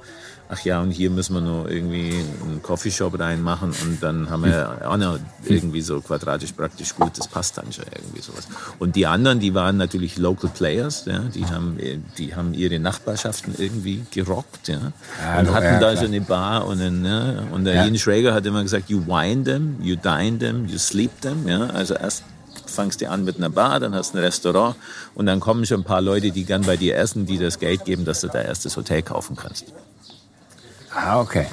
ach 0.53 0.63
ja, 0.65 0.81
und 0.81 0.91
hier 0.91 1.09
müssen 1.09 1.33
wir 1.33 1.41
noch 1.41 1.67
irgendwie 1.67 2.13
einen 2.43 2.61
Coffeeshop 2.61 3.19
reinmachen 3.19 3.71
und 3.71 4.01
dann 4.01 4.29
haben 4.29 4.45
wir 4.45 4.81
auch 4.87 4.97
noch 4.97 5.19
irgendwie 5.45 5.81
so 5.81 5.99
quadratisch 5.99 6.51
praktisch 6.51 6.95
gut, 6.95 7.17
das 7.17 7.27
passt 7.27 7.57
dann 7.57 7.71
schon 7.73 7.85
irgendwie 7.93 8.21
sowas. 8.21 8.47
Und 8.79 8.95
die 8.95 9.07
anderen, 9.07 9.39
die 9.39 9.53
waren 9.53 9.77
natürlich 9.77 10.17
Local 10.17 10.49
Players, 10.53 11.05
ja, 11.05 11.19
die 11.19 11.45
haben, 11.45 11.77
die 12.17 12.35
haben 12.35 12.53
ihre 12.53 12.79
Nachbarschaften 12.79 13.55
irgendwie 13.57 14.05
gerockt, 14.11 14.67
ja, 14.67 14.91
und 15.39 15.51
hatten 15.53 15.65
ja, 15.65 15.79
da 15.79 15.95
so 15.95 16.05
eine 16.05 16.21
Bar 16.21 16.67
und, 16.67 16.79
einen, 16.81 17.01
ne, 17.01 17.47
und 17.51 17.65
der 17.65 17.75
ja. 17.75 17.85
Ian 17.85 17.97
Schrager 17.97 18.33
hat 18.33 18.45
immer 18.45 18.61
gesagt, 18.61 18.89
you 18.89 19.05
wine 19.07 19.43
them, 19.43 19.77
you 19.81 19.95
dine 19.95 20.37
them, 20.37 20.67
you 20.67 20.77
sleep 20.77 21.21
them, 21.21 21.47
ja, 21.47 21.67
also 21.67 21.95
erst 21.95 22.23
fangst 22.67 23.01
du 23.01 23.09
an 23.09 23.23
mit 23.23 23.37
einer 23.37 23.49
Bar, 23.49 23.79
dann 23.79 23.95
hast 23.95 24.13
du 24.13 24.19
ein 24.19 24.23
Restaurant 24.23 24.75
und 25.15 25.25
dann 25.25 25.39
kommen 25.39 25.65
schon 25.65 25.81
ein 25.81 25.83
paar 25.83 26.01
Leute, 26.01 26.31
die 26.31 26.43
gern 26.43 26.61
bei 26.61 26.77
dir 26.77 26.97
essen, 26.97 27.25
die 27.25 27.37
das 27.37 27.59
Geld 27.59 27.85
geben, 27.85 28.05
dass 28.05 28.21
du 28.21 28.27
da 28.27 28.41
erst 28.41 28.65
das 28.65 28.77
Hotel 28.77 29.01
kaufen 29.01 29.35
kannst. 29.35 29.65
Ah, 30.95 31.19
okay. 31.19 31.47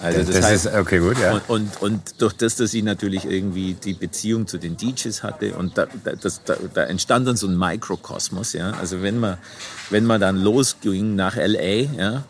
Also 0.00 0.18
das, 0.18 0.28
das 0.28 0.44
heißt, 0.44 0.66
ist, 0.66 0.74
okay, 0.74 1.00
gut, 1.00 1.18
ja. 1.18 1.32
Und, 1.32 1.48
und, 1.48 1.82
und, 1.82 2.22
durch 2.22 2.34
das, 2.34 2.56
dass 2.56 2.70
sie 2.70 2.82
natürlich 2.82 3.24
irgendwie 3.24 3.74
die 3.74 3.94
Beziehung 3.94 4.46
zu 4.46 4.58
den 4.58 4.76
DJs 4.76 5.22
hatte 5.22 5.54
und 5.54 5.76
da, 5.76 5.86
das, 6.20 6.42
da, 6.44 6.54
da 6.72 6.84
entstand 6.84 7.26
dann 7.26 7.36
so 7.36 7.48
ein 7.48 7.58
Mikrokosmos, 7.58 8.52
ja. 8.52 8.70
Also 8.72 9.02
wenn 9.02 9.18
man, 9.18 9.38
wenn 9.90 10.04
man 10.04 10.20
dann 10.20 10.36
losging 10.36 11.16
nach 11.16 11.36
LA, 11.36 11.90
ja, 11.96 12.24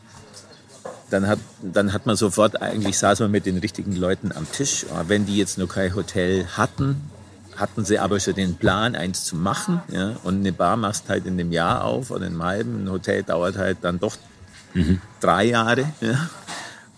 dann 1.10 1.26
hat, 1.26 1.38
dann 1.62 1.92
hat 1.92 2.06
man 2.06 2.16
sofort, 2.16 2.60
eigentlich 2.60 2.98
saß 2.98 3.20
man 3.20 3.30
mit 3.30 3.46
den 3.46 3.58
richtigen 3.58 3.94
Leuten 3.94 4.32
am 4.32 4.50
Tisch. 4.50 4.86
Wenn 5.06 5.26
die 5.26 5.36
jetzt 5.36 5.58
noch 5.58 5.68
kein 5.68 5.94
Hotel 5.94 6.46
hatten, 6.56 7.10
hatten 7.56 7.84
sie 7.84 7.98
aber 7.98 8.20
schon 8.20 8.34
den 8.34 8.56
Plan, 8.56 8.94
eins 8.94 9.24
zu 9.24 9.36
machen. 9.36 9.80
Ja? 9.88 10.16
Und 10.24 10.40
eine 10.40 10.52
Bar 10.52 10.76
machst 10.76 11.08
halt 11.08 11.26
in 11.26 11.34
einem 11.34 11.52
Jahr 11.52 11.84
auf 11.84 12.10
oder 12.10 12.26
in 12.26 12.32
einem 12.32 12.42
halben. 12.42 12.84
Ein 12.84 12.90
Hotel 12.90 13.22
dauert 13.22 13.56
halt 13.56 13.78
dann 13.82 13.98
doch 13.98 14.16
mhm. 14.74 15.00
drei 15.20 15.44
Jahre. 15.44 15.92
Ja? 16.00 16.28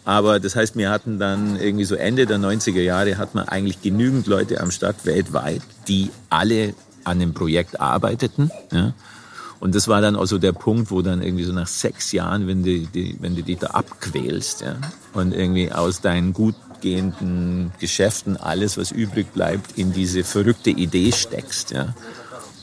Aber 0.08 0.40
das 0.40 0.56
heißt, 0.56 0.74
wir 0.74 0.88
hatten 0.88 1.18
dann 1.18 1.60
irgendwie 1.60 1.84
so 1.84 1.94
Ende 1.94 2.24
der 2.24 2.38
90er 2.38 2.80
Jahre 2.80 3.18
hat 3.18 3.34
man 3.34 3.46
eigentlich 3.46 3.82
genügend 3.82 4.26
Leute 4.26 4.58
am 4.58 4.70
Start 4.70 5.04
weltweit, 5.04 5.60
die 5.86 6.08
alle 6.30 6.72
an 7.04 7.20
dem 7.20 7.34
Projekt 7.34 7.78
arbeiteten. 7.78 8.50
Ja? 8.72 8.94
Und 9.60 9.74
das 9.74 9.86
war 9.86 10.00
dann 10.00 10.16
also 10.16 10.38
der 10.38 10.52
Punkt, 10.52 10.90
wo 10.90 11.02
dann 11.02 11.20
irgendwie 11.20 11.44
so 11.44 11.52
nach 11.52 11.66
sechs 11.66 12.12
Jahren, 12.12 12.46
wenn 12.46 12.64
du, 12.64 12.86
die, 12.86 13.18
wenn 13.20 13.36
du 13.36 13.42
dich 13.42 13.58
da 13.58 13.66
abquälst 13.66 14.62
ja, 14.62 14.76
und 15.12 15.34
irgendwie 15.34 15.70
aus 15.70 16.00
deinen 16.00 16.32
gut 16.32 16.54
gehenden 16.80 17.72
Geschäften 17.78 18.38
alles, 18.38 18.78
was 18.78 18.92
übrig 18.92 19.34
bleibt, 19.34 19.76
in 19.76 19.92
diese 19.92 20.24
verrückte 20.24 20.70
Idee 20.70 21.12
steckst. 21.12 21.72
Ja, 21.72 21.94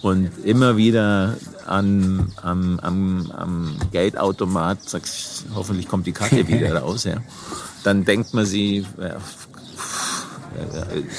und 0.05 0.29
immer 0.45 0.77
wieder 0.77 1.35
an, 1.65 2.31
am, 2.43 2.79
am, 2.79 3.31
am 3.31 3.75
Geldautomat 3.91 4.87
sagst, 4.87 5.45
hoffentlich 5.55 5.87
kommt 5.87 6.05
die 6.05 6.11
Karte 6.11 6.47
wieder 6.47 6.77
raus, 6.77 7.05
ja. 7.05 7.15
dann 7.83 8.05
denkt 8.05 8.35
man 8.35 8.45
sie, 8.45 8.85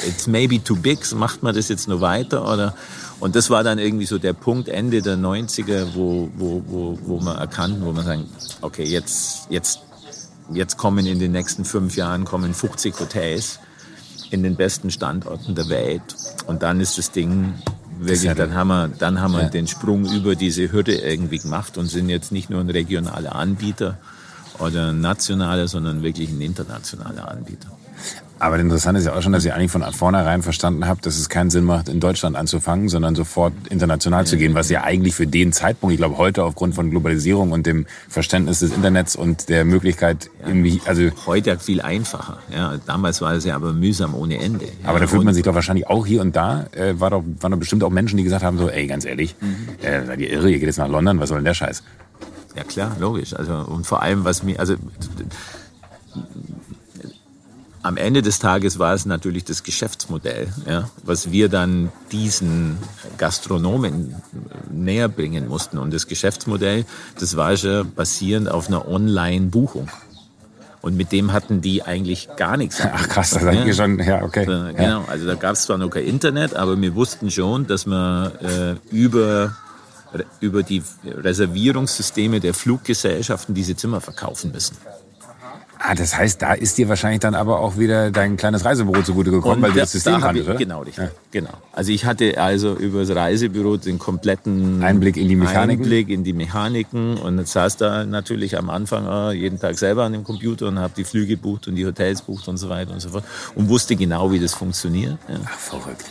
it's 0.07 0.29
maybe 0.29 0.63
too 0.63 0.77
big, 0.77 1.01
macht 1.17 1.43
man 1.43 1.53
das 1.53 1.69
jetzt 1.69 1.89
nur 1.89 2.01
weiter 2.01 2.49
oder 2.49 2.77
und 3.19 3.35
das 3.35 3.51
war 3.51 3.65
dann 3.65 3.81
irgendwie 3.81 4.07
so 4.07 4.19
der 4.19 4.35
Punkt 4.35 4.69
Ende 4.69 5.03
der 5.03 5.17
90er, 5.17 5.89
wo, 5.95 6.31
wo, 6.37 6.63
wo, 6.69 6.99
wo 7.03 7.21
man 7.21 7.39
erkannten, 7.39 7.85
wo 7.85 7.91
man 7.91 8.05
sagen, 8.05 8.31
okay, 8.61 8.85
jetzt, 8.85 9.49
jetzt, 9.51 9.81
jetzt 10.53 10.77
kommen 10.77 11.07
in 11.07 11.19
den 11.19 11.33
nächsten 11.33 11.65
fünf 11.65 11.97
Jahren 11.97 12.25
kommen 12.25 12.55
50 12.55 12.95
Hotels 13.01 13.59
in 14.31 14.45
den 14.45 14.55
besten 14.55 14.93
Standorten 14.93 15.57
der 15.57 15.69
Welt 15.71 16.15
und 16.47 16.63
dann 16.63 16.79
ist 16.79 16.99
das 16.99 17.11
Ding 17.11 17.55
wirklich, 17.99 18.33
dann 18.35 18.55
haben 18.55 18.69
wir, 18.69 18.89
dann 18.89 19.21
haben 19.21 19.33
wir 19.33 19.43
ja. 19.43 19.49
den 19.49 19.67
Sprung 19.67 20.07
über 20.07 20.35
diese 20.35 20.71
Hürde 20.73 20.95
irgendwie 20.95 21.39
gemacht 21.39 21.79
und 21.79 21.87
sind 21.87 22.09
jetzt 22.09 22.33
nicht 22.33 22.51
nur 22.51 22.61
ein 22.61 22.71
regionaler 22.71 23.35
Anbieter 23.35 23.99
oder 24.59 24.89
ein 24.89 25.01
nationaler, 25.01 25.69
sondern 25.69 26.03
wirklich 26.03 26.31
ein 26.31 26.41
internationaler 26.41 27.31
Anbieter. 27.31 27.69
Aber 28.39 28.59
interessant 28.59 28.99
ist 28.99 29.07
ja 29.07 29.15
auch 29.15 29.23
schon, 29.23 29.33
dass 29.33 29.45
ihr 29.45 29.55
eigentlich 29.55 29.71
von 29.71 29.83
vornherein 29.93 30.43
verstanden 30.43 30.87
habt, 30.87 31.07
dass 31.07 31.19
es 31.19 31.31
keinen 31.31 31.49
Sinn 31.49 31.65
macht, 31.65 31.89
in 31.89 32.01
Deutschland 32.01 32.37
anzufangen, 32.37 32.89
sondern 32.89 33.15
sofort 33.15 33.55
international 33.71 34.21
ja, 34.21 34.25
zu 34.27 34.37
gehen, 34.37 34.55
was 34.55 34.69
ja 34.69 34.85
eigentlich 34.85 35.15
für 35.15 35.27
den 35.27 35.53
Zeitpunkt, 35.53 35.95
ich 35.95 35.99
glaube 35.99 36.19
heute 36.19 36.45
aufgrund 36.45 36.75
von 36.75 36.91
Globalisierung 36.91 37.53
und 37.53 37.67
dem 37.67 37.87
Verständnis 38.09 38.59
des 38.59 38.73
Internets 38.73 39.17
und 39.17 39.49
der 39.49 39.65
Möglichkeit, 39.65 40.31
ja, 40.41 40.49
irgendwie, 40.49 40.83
also 40.85 41.09
heute 41.25 41.59
viel 41.59 41.81
einfacher. 41.81 42.39
Ja, 42.55 42.75
damals 42.85 43.23
war 43.23 43.33
es 43.33 43.45
ja 43.45 43.57
aber 43.57 43.73
mühsam 43.73 44.15
ohne 44.15 44.39
Ende. 44.39 44.67
Ja, 44.67 44.91
aber 44.91 45.01
da 45.01 45.07
fühlt 45.07 45.25
man 45.25 45.33
sich 45.33 45.43
doch 45.43 45.55
wahrscheinlich 45.55 45.87
auch 45.87 46.07
hier 46.07 46.21
und 46.21 46.37
da, 46.37 46.67
äh, 46.73 47.01
war 47.01 47.11
doch, 47.11 47.25
waren 47.41 47.53
doch 47.53 47.59
bestimmt 47.59 47.85
auch 47.85 47.91
Menschen, 47.91 48.19
die 48.19 48.25
gesagt 48.25 48.45
haben 48.45 48.59
so, 48.59 48.69
ey, 48.69 48.87
ganz 48.87 49.07
ehrlich, 49.07 49.35
mhm. 49.41 49.69
äh, 49.83 50.05
seid 50.05 50.21
ihr 50.21 50.31
irre, 50.31 50.51
ihr 50.51 50.59
geht 50.59 50.67
jetzt 50.67 50.79
nach 50.79 50.89
London, 50.89 51.19
was 51.21 51.31
soll 51.31 51.39
denn 51.39 51.47
der 51.47 51.55
Scheiß? 51.55 51.83
Ja 52.55 52.65
klar, 52.65 52.97
logisch. 53.01 53.35
Also 53.35 53.55
und 53.55 53.87
vor 53.87 54.03
allem, 54.03 54.25
was 54.25 54.43
mir, 54.43 54.59
also 54.59 54.77
am 57.87 57.97
Ende 57.97 58.21
des 58.23 58.39
Tages 58.39 58.79
war 58.79 58.95
es 58.95 59.07
natürlich 59.07 59.45
das 59.45 59.63
Geschäftsmodell, 59.63 60.49
ja, 60.69 60.91
was 61.05 61.31
wir 61.31 61.49
dann 61.49 61.93
diesen 62.11 62.79
Gastronomen 63.17 64.17
näher 64.71 65.09
bringen 65.09 65.49
mussten. 65.49 65.79
Und 65.79 65.95
das 65.95 66.07
Geschäftsmodell, 66.07 66.85
das 67.21 67.37
war 67.37 67.57
schon 67.57 67.93
basierend 67.95 68.51
auf 68.51 68.69
einer 68.69 68.89
Online-Buchung. 68.89 69.89
Und 70.83 70.97
mit 70.97 71.11
dem 71.11 71.33
hatten 71.33 71.61
die 71.61 71.83
eigentlich 71.83 72.29
gar 72.37 72.57
nichts. 72.57 72.81
Ach 72.81 73.09
krass, 73.09 73.31
das 73.31 73.43
ja. 73.43 73.73
schon, 73.73 73.99
ja, 73.99 74.23
okay. 74.23 74.45
Genau, 74.45 74.71
ja. 74.71 75.05
also 75.09 75.27
da 75.27 75.35
gab 75.35 75.55
es 75.55 75.63
zwar 75.63 75.79
noch 75.79 75.91
kein 75.91 76.05
Internet, 76.05 76.55
aber 76.55 76.81
wir 76.81 76.95
wussten 76.95 77.31
schon, 77.31 77.67
dass 77.67 77.87
wir 77.87 78.33
äh, 78.41 78.95
über, 78.95 79.57
über 80.41 80.63
die 80.63 80.83
Reservierungssysteme 81.05 82.41
der 82.41 82.55
Fluggesellschaften 82.55 83.55
diese 83.55 83.75
Zimmer 83.75 84.01
verkaufen 84.01 84.53
müssen. 84.53 84.77
Ah, 85.89 85.95
das 85.95 86.17
heißt, 86.17 86.43
da 86.43 86.53
ist 86.53 86.79
dir 86.79 86.89
wahrscheinlich 86.89 87.21
dann 87.21 87.37
aber 87.37 87.61
auch 87.61 87.79
wieder 87.79 88.11
dein 88.11 88.37
kleines 88.37 88.65
Reisebüro 88.65 89.03
zugute 89.03 89.31
gekommen, 89.31 89.57
und 89.57 89.63
weil 89.63 89.73
du 89.73 89.79
das 89.79 89.93
System 89.93 90.15
da 90.15 90.21
kanntest, 90.21 90.49
oder? 90.49 90.59
Genau, 90.59 90.81
richtig. 90.81 91.05
Ja. 91.05 91.11
Genau. 91.31 91.51
Also 91.73 91.93
ich 91.93 92.05
hatte 92.05 92.41
also 92.41 92.75
über 92.75 93.05
das 93.05 93.15
Reisebüro 93.15 93.77
den 93.77 94.01
kompletten 94.01 94.83
Einblick 94.83 95.17
in 95.17 95.29
die 95.29 95.37
Mechaniken. 95.37 95.85
Einblick 95.85 96.09
in 96.09 96.25
die 96.25 96.33
Mechaniken 96.33 97.17
und 97.19 97.39
jetzt 97.39 97.53
saß 97.53 97.77
da 97.77 98.05
natürlich 98.05 98.59
am 98.59 98.69
Anfang 98.69 99.07
äh, 99.07 99.35
jeden 99.35 99.61
Tag 99.61 99.79
selber 99.79 100.03
an 100.03 100.13
dem 100.13 100.25
Computer 100.25 100.67
und 100.67 100.81
habe 100.81 100.93
die 100.97 101.05
Flüge 101.05 101.37
bucht 101.37 101.69
und 101.69 101.77
die 101.77 101.87
Hotels 101.87 102.23
bucht 102.23 102.49
und 102.49 102.57
so 102.57 102.69
weiter 102.69 102.93
und 102.93 102.99
so 102.99 103.11
fort 103.11 103.25
und 103.55 103.69
wusste 103.69 103.95
genau, 103.95 104.33
wie 104.33 104.41
das 104.41 104.55
funktioniert. 104.55 105.19
Ja. 105.29 105.37
Ach, 105.47 105.59
verrückt. 105.59 106.05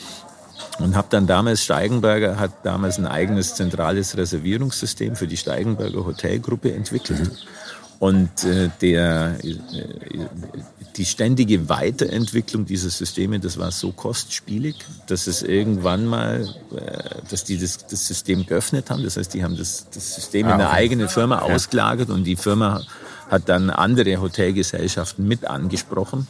Und 0.79 0.95
habe 0.95 1.07
dann 1.09 1.27
damals, 1.27 1.63
Steigenberger 1.63 2.39
hat 2.39 2.51
damals 2.63 2.97
ein 2.97 3.07
eigenes 3.07 3.55
zentrales 3.55 4.15
Reservierungssystem 4.17 5.15
für 5.15 5.27
die 5.27 5.37
Steigenberger 5.37 6.05
Hotelgruppe 6.05 6.73
entwickelt. 6.73 7.19
Mhm. 7.19 7.31
Und 7.99 8.43
äh, 8.43 8.69
der, 8.81 9.37
äh, 9.43 9.55
die 10.95 11.05
ständige 11.05 11.69
Weiterentwicklung 11.69 12.65
dieser 12.65 12.89
Systeme, 12.89 13.39
das 13.39 13.57
war 13.57 13.71
so 13.71 13.91
kostspielig, 13.91 14.75
dass 15.07 15.27
es 15.27 15.41
irgendwann 15.43 16.05
mal, 16.05 16.47
äh, 16.75 17.21
dass 17.29 17.43
die 17.43 17.57
das, 17.57 17.85
das 17.87 18.05
System 18.05 18.45
geöffnet 18.45 18.89
haben. 18.89 19.03
Das 19.03 19.17
heißt, 19.17 19.33
die 19.33 19.43
haben 19.43 19.57
das, 19.57 19.87
das 19.93 20.15
System 20.15 20.47
ah, 20.47 20.49
in 20.49 20.61
einer 20.61 20.71
eigenen 20.71 21.09
Firma 21.09 21.47
ja. 21.47 21.55
ausgelagert 21.55 22.09
und 22.09 22.25
die 22.25 22.35
Firma 22.35 22.81
hat 23.29 23.49
dann 23.49 23.69
andere 23.69 24.21
Hotelgesellschaften 24.21 25.27
mit 25.27 25.45
angesprochen. 25.45 26.27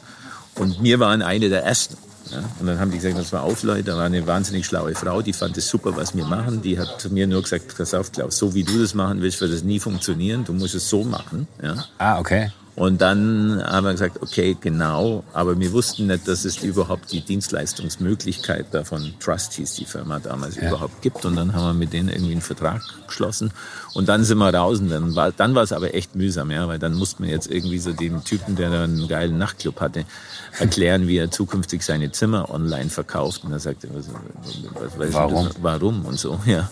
Und 0.56 0.82
wir 0.84 0.99
waren 0.99 1.21
eine 1.21 1.49
der 1.49 1.63
ersten. 1.63 1.97
Ja, 2.31 2.43
und 2.59 2.67
dann 2.67 2.79
haben 2.79 2.91
die 2.91 2.97
gesagt, 2.97 3.17
das 3.17 3.31
war 3.31 3.43
auf, 3.43 3.63
Leute, 3.63 3.83
da 3.83 3.97
war 3.97 4.05
eine 4.05 4.25
wahnsinnig 4.25 4.65
schlaue 4.65 4.95
Frau, 4.95 5.21
die 5.21 5.33
fand 5.33 5.57
es 5.57 5.67
super, 5.67 5.95
was 5.95 6.15
wir 6.15 6.25
machen. 6.25 6.61
Die 6.61 6.79
hat 6.79 6.99
zu 6.99 7.09
mir 7.09 7.27
nur 7.27 7.43
gesagt, 7.43 7.77
pass 7.77 7.93
auf, 7.93 8.11
Klaus, 8.11 8.38
so 8.38 8.53
wie 8.53 8.63
du 8.63 8.81
das 8.81 8.93
machen 8.93 9.21
willst, 9.21 9.41
wird 9.41 9.53
das 9.53 9.63
nie 9.63 9.79
funktionieren. 9.79 10.43
Du 10.43 10.53
musst 10.53 10.75
es 10.75 10.89
so 10.89 11.03
machen. 11.03 11.47
Ja. 11.61 11.85
Ah, 11.97 12.19
okay. 12.19 12.51
Und 12.75 12.99
dann 12.99 13.63
haben 13.65 13.85
wir 13.85 13.93
gesagt, 13.93 14.21
okay, 14.21 14.57
genau, 14.59 15.23
aber 15.31 15.57
wir 15.57 15.71
wussten 15.71 16.07
nicht, 16.07 16.27
dass 16.27 16.43
es 16.43 16.61
überhaupt 16.61 17.09
die 17.13 17.21
Dienstleistungsmöglichkeit 17.21 18.73
davon, 18.73 19.13
Trust 19.21 19.53
hieß 19.53 19.75
die 19.75 19.85
Firma 19.85 20.19
damals, 20.19 20.57
ja. 20.57 20.67
überhaupt 20.67 21.01
gibt. 21.01 21.23
Und 21.23 21.38
dann 21.38 21.53
haben 21.53 21.67
wir 21.67 21.73
mit 21.73 21.93
denen 21.93 22.09
irgendwie 22.09 22.33
einen 22.33 22.41
Vertrag 22.41 22.81
geschlossen. 23.07 23.51
Und 23.93 24.09
dann 24.09 24.25
sind 24.25 24.39
wir 24.39 24.53
raus 24.53 24.79
und 24.79 24.89
dann 24.89 25.15
war, 25.15 25.31
dann 25.31 25.55
war 25.55 25.63
es 25.63 25.71
aber 25.71 25.93
echt 25.95 26.15
mühsam, 26.15 26.51
ja, 26.51 26.67
weil 26.67 26.77
dann 26.77 26.95
musste 26.95 27.21
man 27.21 27.31
jetzt 27.31 27.49
irgendwie 27.49 27.79
so 27.79 27.93
dem 27.93 28.25
Typen, 28.25 28.57
der 28.57 28.69
da 28.69 28.83
einen 28.83 29.07
geilen 29.07 29.38
Nachtclub 29.38 29.79
hatte, 29.79 30.03
erklären, 30.59 31.07
wie 31.07 31.17
er 31.17 31.31
zukünftig 31.31 31.83
seine 31.83 32.11
Zimmer 32.11 32.49
online 32.49 32.89
verkauft. 32.89 33.43
Und 33.43 33.51
er 33.51 33.59
sagte, 33.59 33.89
was, 33.93 34.09
was, 34.97 35.13
warum? 35.13 35.49
warum 35.61 36.05
und 36.05 36.19
so, 36.19 36.39
ja. 36.45 36.69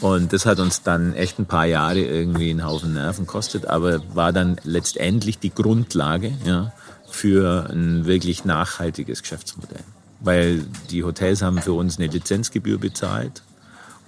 Und 0.00 0.32
das 0.32 0.46
hat 0.46 0.60
uns 0.60 0.82
dann 0.82 1.12
echt 1.12 1.38
ein 1.38 1.46
paar 1.46 1.66
Jahre 1.66 2.00
irgendwie 2.00 2.50
einen 2.50 2.64
Haufen 2.64 2.94
Nerven 2.94 3.26
kostet, 3.26 3.66
aber 3.66 4.00
war 4.14 4.32
dann 4.32 4.56
letztendlich 4.64 5.38
die 5.38 5.52
Grundlage 5.52 6.32
ja, 6.46 6.72
für 7.10 7.68
ein 7.70 8.06
wirklich 8.06 8.44
nachhaltiges 8.46 9.20
Geschäftsmodell. 9.20 9.84
Weil 10.20 10.64
die 10.90 11.04
Hotels 11.04 11.42
haben 11.42 11.60
für 11.60 11.74
uns 11.74 11.98
eine 11.98 12.08
Lizenzgebühr 12.08 12.78
bezahlt 12.78 13.42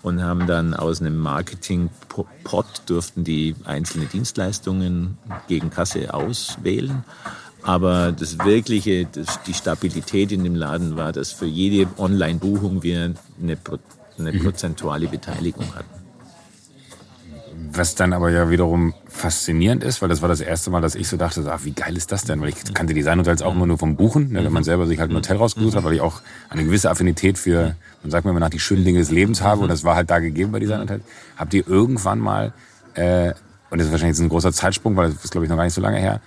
und 0.03 0.22
haben 0.22 0.46
dann 0.46 0.75
aus 0.75 1.01
einem 1.01 1.16
Marketing-Pot 1.18 2.66
durften 2.87 3.25
die 3.25 3.55
einzelne 3.64 4.07
Dienstleistungen 4.07 5.18
gegen 5.46 5.70
Kasse 5.70 6.12
auswählen. 6.12 7.05
Aber 7.62 8.12
das 8.12 8.38
wirkliche, 8.40 9.07
das, 9.07 9.42
die 9.44 9.55
Stabilität 9.55 10.33
in 10.33 10.42
dem 10.42 10.57
Laden 10.57 10.96
war, 10.96 11.12
dass 11.12 11.31
für 11.31 11.46
jede 11.46 11.88
Online-Buchung 11.96 12.83
wir 12.83 13.14
eine, 13.40 13.59
eine 14.18 14.33
mhm. 14.33 14.42
prozentuale 14.42 15.07
Beteiligung 15.07 15.75
hatten. 15.75 16.03
Was 17.75 17.94
dann 17.94 18.12
aber 18.12 18.31
ja 18.31 18.51
wiederum 18.51 18.92
faszinierend 19.09 19.85
ist, 19.85 20.03
weil 20.03 20.09
das 20.09 20.20
war 20.20 20.29
das 20.29 20.40
erste 20.40 20.70
Mal, 20.70 20.83
dass 20.83 20.94
ich 20.94 21.09
so 21.09 21.16
dachte, 21.16 21.42
ach, 21.51 21.64
wie 21.64 21.70
geil 21.72 21.96
ist 21.96 22.12
das 22.12 22.25
denn? 22.25 22.40
Weil 22.40 22.51
ich 22.51 22.75
kannte 22.75 22.92
Designhotels 22.92 23.40
auch 23.40 23.55
immer 23.55 23.66
nur 23.66 23.79
vom 23.79 23.96
Buchen, 23.96 24.33
ne, 24.33 24.44
wenn 24.44 24.53
man 24.53 24.64
selber 24.64 24.87
sich 24.87 24.98
halt 24.98 25.11
ein 25.11 25.16
Hotel 25.16 25.37
rausgesucht 25.37 25.77
hat, 25.77 25.85
weil 25.85 25.94
ich 25.94 26.01
auch 26.01 26.20
eine 26.51 26.64
gewisse 26.64 26.90
Affinität 26.90 27.38
für, 27.38 27.77
man 28.03 28.11
sagt 28.11 28.25
mir 28.25 28.33
immer 28.33 28.40
nach, 28.40 28.51
die 28.51 28.59
schönen 28.59 28.85
Dinge 28.85 28.98
des 28.98 29.11
Lebens 29.11 29.40
habe 29.40 29.62
und 29.62 29.68
das 29.68 29.85
war 29.85 29.94
halt 29.94 30.11
da 30.11 30.18
gegeben 30.18 30.53
bei 30.53 30.59
Designhotels. 30.59 31.03
Habt 31.37 31.55
ihr 31.55 31.66
irgendwann 31.66 32.18
mal, 32.18 32.53
äh, 32.94 33.33
und 33.70 33.79
das 33.79 33.87
ist 33.87 33.92
wahrscheinlich 33.92 34.18
jetzt 34.18 34.25
ein 34.25 34.29
großer 34.29 34.53
Zeitsprung, 34.53 34.96
weil 34.96 35.11
das 35.11 35.25
ist 35.25 35.31
glaube 35.31 35.46
ich 35.46 35.51
noch 35.51 35.57
gar 35.57 35.64
nicht 35.64 35.75
so 35.75 35.81
lange 35.81 35.98
her, 35.98 36.20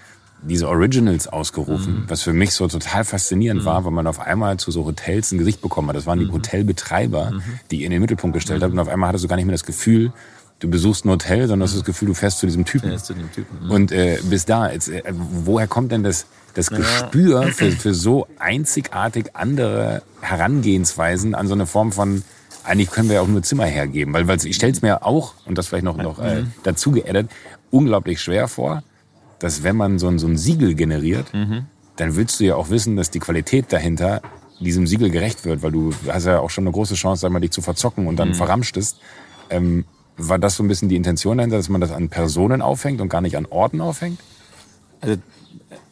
diese 0.48 0.68
Originals 0.70 1.28
ausgerufen, 1.28 2.02
mhm. 2.02 2.10
was 2.10 2.22
für 2.22 2.34
mich 2.34 2.52
so 2.54 2.68
total 2.68 3.04
faszinierend 3.04 3.62
mhm. 3.62 3.66
war, 3.66 3.86
weil 3.86 3.92
man 3.92 4.08
auf 4.08 4.20
einmal 4.20 4.58
zu 4.58 4.72
so 4.72 4.86
Hotels 4.86 5.32
ein 5.32 5.38
Gesicht 5.38 5.62
bekommen 5.62 5.90
hat. 5.90 5.96
Das 5.96 6.06
waren 6.06 6.20
die 6.20 6.26
mhm. 6.26 6.34
Hotelbetreiber, 6.34 7.32
mhm. 7.32 7.42
die 7.72 7.84
in 7.84 7.92
den 7.92 8.02
Mittelpunkt 8.02 8.34
gestellt 8.34 8.62
habt 8.64 8.74
und 8.74 8.80
auf 8.80 8.88
einmal 8.88 9.10
hattest 9.10 9.24
du 9.24 9.28
gar 9.28 9.36
nicht 9.36 9.46
mehr 9.46 9.54
das 9.54 9.66
Gefühl, 9.66 10.12
du 10.60 10.70
besuchst 10.70 11.06
ein 11.06 11.10
Hotel, 11.10 11.48
sondern 11.48 11.68
hast 11.68 11.76
das 11.76 11.84
Gefühl, 11.84 12.08
du 12.08 12.14
fährst 12.14 12.40
zu 12.40 12.46
diesem 12.46 12.66
Typen. 12.66 12.98
Zu 12.98 13.14
Typen. 13.14 13.70
Und 13.70 13.92
äh, 13.92 14.20
bis 14.24 14.46
da, 14.46 14.72
jetzt, 14.72 14.90
äh, 14.90 15.04
woher 15.14 15.68
kommt 15.68 15.92
denn 15.92 16.04
das, 16.04 16.26
das 16.54 16.70
Gespür 16.70 17.44
für, 17.52 17.72
für 17.72 17.94
so 17.94 18.28
einzigartig 18.40 19.36
andere 19.36 20.02
Herangehensweisen 20.22 21.36
an 21.36 21.48
so 21.48 21.54
eine 21.54 21.66
Form 21.66 21.92
von, 21.92 22.24
eigentlich 22.64 22.90
können 22.92 23.10
wir 23.10 23.16
ja 23.16 23.22
auch 23.22 23.28
nur 23.28 23.44
Zimmer 23.44 23.66
hergeben, 23.66 24.14
weil, 24.14 24.28
weil 24.28 24.44
ich 24.46 24.56
stelle 24.56 24.72
es 24.72 24.82
mir 24.82 25.06
auch, 25.06 25.34
und 25.46 25.58
das 25.58 25.68
vielleicht 25.68 25.84
noch, 25.84 25.98
noch 25.98 26.20
äh, 26.20 26.42
mhm. 26.42 26.54
dazu 26.64 26.92
geaddet, 26.92 27.30
unglaublich 27.72 28.22
schwer 28.22 28.48
vor, 28.48 28.84
dass 29.46 29.62
wenn 29.62 29.76
man 29.76 30.00
so 30.00 30.08
ein, 30.08 30.18
so 30.18 30.26
ein 30.26 30.38
Siegel 30.38 30.74
generiert, 30.74 31.32
mhm. 31.32 31.68
dann 31.98 32.16
willst 32.16 32.40
du 32.40 32.46
ja 32.46 32.56
auch 32.56 32.72
wissen, 32.72 32.96
dass 32.96 33.12
die 33.12 33.20
Qualität 33.20 33.72
dahinter 33.72 34.24
diesem 34.60 34.88
Siegel 34.88 35.12
gerecht 35.12 35.46
wird, 35.46 35.62
weil 35.62 35.72
du 35.72 35.94
hast 36.08 36.26
ja 36.26 36.40
auch 36.40 36.50
schon 36.50 36.64
eine 36.64 36.72
große 36.72 36.96
Chance, 36.96 37.22
sag 37.22 37.32
mal, 37.32 37.42
dich 37.42 37.52
zu 37.52 37.62
verzocken 37.62 38.08
und 38.08 38.16
dann 38.16 38.30
mhm. 38.30 38.34
verramschtest. 38.34 38.98
Ähm, 39.52 39.86
war 40.18 40.40
das 40.40 40.56
so 40.56 40.64
ein 40.64 40.68
bisschen 40.68 40.90
die 40.90 40.96
Intention 40.96 41.38
dahinter, 41.38 41.58
dass 41.58 41.70
man 41.70 41.80
das 41.80 41.92
an 41.92 42.10
Personen 42.10 42.64
aufhängt 42.64 43.02
und 43.02 43.10
gar 43.10 43.22
nicht 43.22 43.38
an 43.38 43.46
Orten 43.46 43.82
aufhängt? 43.82 44.20
Also 45.00 45.18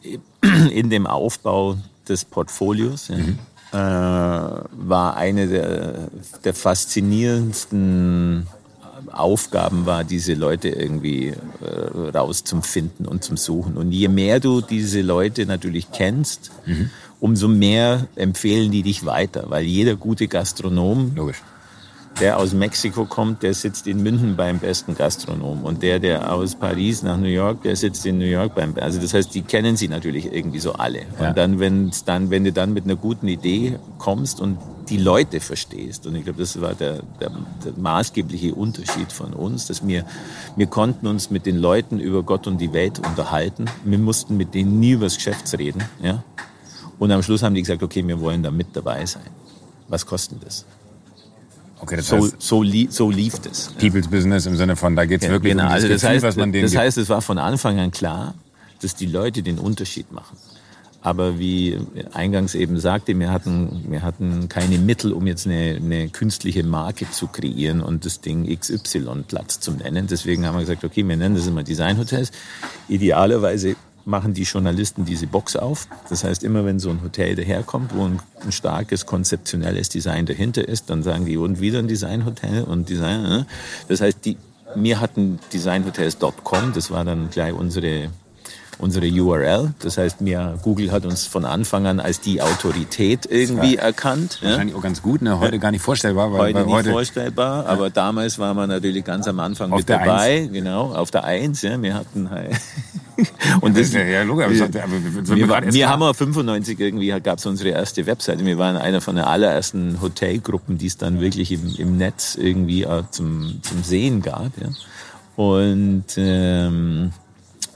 äh, 0.02 0.18
in 0.72 0.90
dem 0.90 1.06
Aufbau 1.06 1.76
des 2.08 2.24
Portfolios 2.24 3.06
ja, 3.06 3.18
mhm. 3.18 3.38
äh, 3.70 3.76
war 3.76 5.16
eine 5.16 5.46
der, 5.46 6.08
der 6.42 6.54
faszinierendsten 6.54 8.48
Aufgaben 9.18 9.86
war, 9.86 10.04
diese 10.04 10.34
Leute 10.34 10.68
irgendwie 10.68 11.28
äh, 11.28 12.08
raus 12.14 12.44
zum 12.44 12.62
Finden 12.62 13.06
und 13.06 13.24
zum 13.24 13.36
Suchen. 13.36 13.76
Und 13.76 13.92
je 13.92 14.08
mehr 14.08 14.40
du 14.40 14.60
diese 14.60 15.00
Leute 15.02 15.46
natürlich 15.46 15.90
kennst, 15.92 16.50
mhm. 16.66 16.90
umso 17.20 17.48
mehr 17.48 18.06
empfehlen 18.16 18.70
die 18.70 18.82
dich 18.82 19.04
weiter, 19.06 19.44
weil 19.48 19.64
jeder 19.64 19.96
gute 19.96 20.28
Gastronom 20.28 21.12
Logisch 21.14 21.42
der 22.20 22.38
aus 22.38 22.52
Mexiko 22.52 23.06
kommt, 23.06 23.42
der 23.42 23.54
sitzt 23.54 23.86
in 23.86 24.02
München 24.02 24.36
beim 24.36 24.58
besten 24.58 24.94
Gastronom. 24.94 25.64
Und 25.64 25.82
der, 25.82 25.98
der 25.98 26.32
aus 26.32 26.54
Paris 26.54 27.02
nach 27.02 27.16
New 27.16 27.26
York, 27.26 27.62
der 27.62 27.76
sitzt 27.76 28.06
in 28.06 28.18
New 28.18 28.24
York 28.24 28.54
beim, 28.54 28.74
also 28.80 29.00
das 29.00 29.14
heißt, 29.14 29.34
die 29.34 29.42
kennen 29.42 29.76
sie 29.76 29.88
natürlich 29.88 30.32
irgendwie 30.32 30.60
so 30.60 30.74
alle. 30.74 31.00
Ja. 31.20 31.28
Und 31.28 31.36
dann, 31.36 31.58
wenn 31.58 31.90
dann, 32.06 32.30
wenn 32.30 32.44
du 32.44 32.52
dann 32.52 32.72
mit 32.72 32.84
einer 32.84 32.96
guten 32.96 33.28
Idee 33.28 33.78
kommst 33.98 34.40
und 34.40 34.58
die 34.88 34.98
Leute 34.98 35.40
verstehst. 35.40 36.06
Und 36.06 36.14
ich 36.14 36.24
glaube, 36.24 36.40
das 36.40 36.60
war 36.60 36.74
der, 36.74 37.02
der, 37.20 37.30
der, 37.64 37.72
maßgebliche 37.76 38.54
Unterschied 38.54 39.12
von 39.12 39.32
uns, 39.32 39.66
dass 39.66 39.86
wir, 39.86 40.04
wir 40.56 40.66
konnten 40.66 41.06
uns 41.06 41.30
mit 41.30 41.46
den 41.46 41.56
Leuten 41.56 42.00
über 42.00 42.22
Gott 42.22 42.46
und 42.46 42.60
die 42.60 42.72
Welt 42.72 42.98
unterhalten. 42.98 43.64
Wir 43.84 43.98
mussten 43.98 44.36
mit 44.36 44.54
denen 44.54 44.80
nie 44.80 44.92
über 44.92 45.06
das 45.06 45.16
Geschäft 45.16 45.58
reden. 45.58 45.82
Ja? 46.02 46.22
Und 46.98 47.10
am 47.10 47.22
Schluss 47.22 47.42
haben 47.42 47.54
die 47.54 47.62
gesagt, 47.62 47.82
okay, 47.82 48.06
wir 48.06 48.20
wollen 48.20 48.42
da 48.42 48.50
mit 48.50 48.68
dabei 48.74 49.06
sein. 49.06 49.26
Was 49.88 50.06
kostet 50.06 50.44
das? 50.44 50.64
Okay, 51.80 51.96
das 51.96 52.08
so, 52.08 52.16
heißt, 52.16 52.36
so, 52.38 52.62
li 52.62 52.88
so 52.90 53.10
lief 53.10 53.38
das. 53.40 53.72
People's 53.78 54.08
Business 54.08 54.46
im 54.46 54.56
Sinne 54.56 54.76
von, 54.76 54.96
da 54.96 55.04
geht 55.04 55.22
es 55.22 55.26
ja, 55.26 55.32
wirklich 55.32 55.52
genau. 55.52 55.64
um 55.64 55.68
das, 55.68 55.74
also 55.76 55.88
das 55.88 56.00
Gefühl, 56.00 56.14
heißt, 56.14 56.24
was 56.24 56.36
man 56.36 56.52
denen 56.52 56.64
Das 56.64 56.76
heißt, 56.76 56.98
es 56.98 57.08
war 57.08 57.22
von 57.22 57.38
Anfang 57.38 57.78
an 57.78 57.90
klar, 57.90 58.34
dass 58.80 58.94
die 58.94 59.06
Leute 59.06 59.42
den 59.42 59.58
Unterschied 59.58 60.12
machen. 60.12 60.36
Aber 61.04 61.38
wie 61.38 61.78
eingangs 62.14 62.54
eben 62.54 62.80
sagte, 62.80 63.18
wir 63.18 63.30
hatten, 63.30 63.84
wir 63.90 64.00
hatten 64.00 64.48
keine 64.48 64.78
Mittel, 64.78 65.12
um 65.12 65.26
jetzt 65.26 65.46
eine, 65.46 65.76
eine 65.76 66.08
künstliche 66.08 66.64
Marke 66.64 67.10
zu 67.10 67.26
kreieren 67.26 67.82
und 67.82 68.06
das 68.06 68.22
Ding 68.22 68.46
XY 68.46 69.24
Platz 69.28 69.60
zu 69.60 69.72
nennen. 69.72 70.06
Deswegen 70.06 70.46
haben 70.46 70.54
wir 70.54 70.60
gesagt, 70.60 70.82
okay, 70.82 71.06
wir 71.06 71.16
nennen 71.18 71.34
das 71.34 71.46
immer 71.46 71.62
Designhotels. 71.62 72.30
Idealerweise 72.88 73.76
machen 74.04 74.34
die 74.34 74.42
Journalisten 74.42 75.04
diese 75.04 75.26
Box 75.26 75.56
auf. 75.56 75.88
Das 76.08 76.24
heißt, 76.24 76.44
immer 76.44 76.64
wenn 76.64 76.78
so 76.78 76.90
ein 76.90 77.02
Hotel 77.02 77.34
daherkommt, 77.34 77.94
wo 77.94 78.04
ein, 78.04 78.20
ein 78.42 78.52
starkes 78.52 79.06
konzeptionelles 79.06 79.88
Design 79.88 80.26
dahinter 80.26 80.66
ist, 80.66 80.90
dann 80.90 81.02
sagen 81.02 81.24
die, 81.24 81.36
und 81.36 81.60
wieder 81.60 81.78
ein 81.78 81.88
Designhotel 81.88 82.64
und 82.64 82.88
Design. 82.88 83.22
Ne? 83.22 83.46
Das 83.88 84.00
heißt, 84.00 84.24
die, 84.24 84.36
wir 84.74 85.00
hatten 85.00 85.38
designhotels.com, 85.52 86.72
das 86.74 86.90
war 86.90 87.04
dann 87.04 87.30
gleich 87.30 87.52
unsere 87.52 88.10
unsere 88.78 89.06
URL. 89.06 89.74
Das 89.80 89.98
heißt, 89.98 90.20
mir, 90.20 90.58
Google 90.62 90.92
hat 90.92 91.06
uns 91.06 91.26
von 91.26 91.44
Anfang 91.44 91.86
an 91.86 92.00
als 92.00 92.20
die 92.20 92.42
Autorität 92.42 93.26
irgendwie 93.26 93.76
erkannt. 93.76 94.38
Wahrscheinlich 94.42 94.74
ja. 94.74 94.78
auch 94.78 94.82
ganz 94.82 95.02
gut, 95.02 95.22
ne? 95.22 95.38
heute 95.40 95.58
gar 95.58 95.70
nicht 95.70 95.82
vorstellbar. 95.82 96.32
Weil, 96.32 96.40
heute 96.40 96.54
weil 96.54 96.64
nicht 96.66 96.74
heute 96.74 96.90
vorstellbar, 96.90 97.66
aber 97.66 97.90
damals 97.90 98.38
war 98.38 98.54
man 98.54 98.68
natürlich 98.68 99.04
ganz 99.04 99.28
am 99.28 99.40
Anfang 99.40 99.72
auf 99.72 99.78
mit 99.78 99.88
dabei. 99.88 100.42
Eins. 100.42 100.52
Genau, 100.52 100.92
auf 100.94 101.10
der 101.10 101.24
Eins. 101.24 101.62
Ja. 101.62 101.80
Wir 101.80 101.94
hatten 101.94 102.30
halt 102.30 102.52
und 103.60 103.76
das, 103.78 103.92
ja, 103.92 104.02
ja, 104.02 104.22
aber 104.22 104.36
wir, 104.36 104.50
wir, 104.50 105.48
wir, 105.48 105.72
wir 105.72 105.88
haben 105.88 106.14
95 106.14 106.80
irgendwie, 106.80 107.08
gab 107.20 107.38
es 107.38 107.46
unsere 107.46 107.70
erste 107.70 108.06
Webseite. 108.06 108.44
Wir 108.44 108.58
waren 108.58 108.76
einer 108.76 109.00
von 109.00 109.16
den 109.16 109.24
allerersten 109.24 110.00
Hotelgruppen, 110.00 110.78
die 110.78 110.86
es 110.86 110.96
dann 110.96 111.20
wirklich 111.20 111.52
im, 111.52 111.74
im 111.76 111.96
Netz 111.96 112.34
irgendwie 112.34 112.86
zum, 113.10 113.60
zum 113.62 113.84
Sehen 113.84 114.22
gab. 114.22 114.50
Ja. 114.60 114.68
Und 115.36 116.04
ähm, 116.16 117.12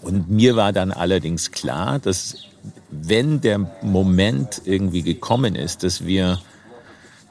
und 0.02 0.30
mir 0.30 0.56
war 0.56 0.72
dann 0.72 0.92
allerdings 0.92 1.50
klar, 1.50 1.98
dass 1.98 2.36
wenn 2.90 3.40
der 3.40 3.58
Moment 3.82 4.62
irgendwie 4.64 5.02
gekommen 5.02 5.54
ist, 5.54 5.82
dass 5.82 6.06
wir 6.06 6.38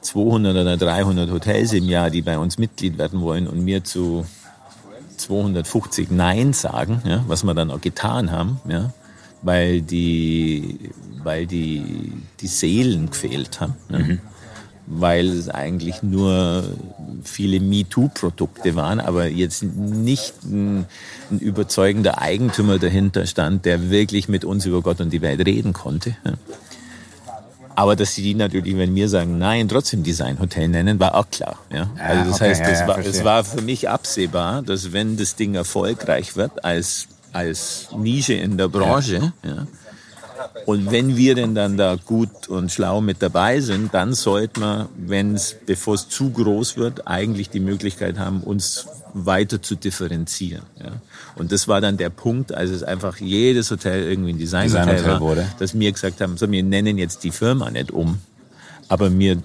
200 0.02 0.56
oder 0.56 0.76
300 0.76 1.30
Hotels 1.30 1.72
im 1.72 1.88
Jahr, 1.88 2.10
die 2.10 2.22
bei 2.22 2.38
uns 2.38 2.58
Mitglied 2.58 2.98
werden 2.98 3.20
wollen 3.20 3.46
und 3.46 3.64
mir 3.64 3.84
zu 3.84 4.26
250 5.16 6.10
Nein 6.10 6.52
sagen, 6.52 7.02
ja, 7.04 7.24
was 7.26 7.42
wir 7.44 7.54
dann 7.54 7.70
auch 7.70 7.80
getan 7.80 8.30
haben, 8.30 8.60
ja, 8.68 8.92
weil 9.42 9.82
die, 9.82 10.90
weil 11.22 11.46
die, 11.46 12.12
die 12.40 12.46
Seelen 12.46 13.10
gefehlt 13.10 13.60
haben. 13.60 13.74
Ja. 13.90 13.98
Mhm 13.98 14.20
weil 14.90 15.28
es 15.28 15.48
eigentlich 15.48 16.02
nur 16.02 16.64
viele 17.22 17.60
MeToo-Produkte 17.60 18.74
waren, 18.74 19.00
aber 19.00 19.26
jetzt 19.26 19.62
nicht 19.62 20.34
ein, 20.44 20.86
ein, 21.30 21.38
überzeugender 21.38 22.20
Eigentümer 22.20 22.78
dahinter 22.78 23.26
stand, 23.26 23.66
der 23.66 23.90
wirklich 23.90 24.28
mit 24.28 24.44
uns 24.44 24.64
über 24.64 24.80
Gott 24.80 25.00
und 25.00 25.12
die 25.12 25.20
Welt 25.20 25.44
reden 25.46 25.74
konnte. 25.74 26.16
Aber 27.74 27.96
dass 27.96 28.14
sie 28.14 28.22
die 28.22 28.34
natürlich, 28.34 28.76
wenn 28.78 28.94
wir 28.94 29.08
sagen, 29.08 29.38
nein, 29.38 29.68
trotzdem 29.68 30.02
Designhotel 30.02 30.68
nennen, 30.68 30.98
war 30.98 31.14
auch 31.14 31.30
klar. 31.30 31.58
Ja? 31.70 31.90
Also 31.98 32.30
das 32.30 32.40
okay, 32.40 32.50
heißt, 32.50 32.60
das 32.62 32.80
ja, 32.80 32.88
war, 32.88 32.98
es 32.98 33.24
war 33.24 33.44
für 33.44 33.60
mich 33.60 33.88
absehbar, 33.88 34.62
dass 34.62 34.92
wenn 34.92 35.16
das 35.16 35.36
Ding 35.36 35.54
erfolgreich 35.54 36.34
wird 36.34 36.64
als, 36.64 37.08
als 37.32 37.90
Nische 37.96 38.34
in 38.34 38.56
der 38.56 38.68
Branche, 38.68 39.32
ja 39.44 39.66
und 40.66 40.90
wenn 40.90 41.16
wir 41.16 41.34
denn 41.34 41.54
dann 41.54 41.76
da 41.76 41.96
gut 41.96 42.48
und 42.48 42.70
schlau 42.70 43.00
mit 43.00 43.22
dabei 43.22 43.60
sind, 43.60 43.94
dann 43.94 44.14
sollte 44.14 44.60
man, 44.60 44.88
wenn 44.96 45.34
es, 45.34 45.56
bevor 45.66 45.94
es 45.94 46.08
zu 46.08 46.30
groß 46.30 46.76
wird, 46.76 47.06
eigentlich 47.06 47.50
die 47.50 47.60
Möglichkeit 47.60 48.18
haben, 48.18 48.42
uns 48.42 48.86
weiter 49.14 49.62
zu 49.62 49.74
differenzieren. 49.74 50.62
Ja. 50.78 50.92
Und 51.36 51.52
das 51.52 51.68
war 51.68 51.80
dann 51.80 51.96
der 51.96 52.10
Punkt, 52.10 52.52
als 52.52 52.70
es 52.70 52.82
einfach 52.82 53.16
jedes 53.18 53.70
Hotel 53.70 54.02
irgendwie 54.02 54.32
ein 54.32 54.38
Designhotel 54.38 54.96
Design 54.96 55.10
war, 55.10 55.20
wurde. 55.20 55.46
dass 55.58 55.78
wir 55.78 55.92
gesagt 55.92 56.20
haben, 56.20 56.36
so, 56.36 56.50
wir 56.50 56.62
nennen 56.62 56.98
jetzt 56.98 57.24
die 57.24 57.30
Firma 57.30 57.70
nicht 57.70 57.90
um, 57.90 58.18
aber 58.88 59.16
wir 59.16 59.38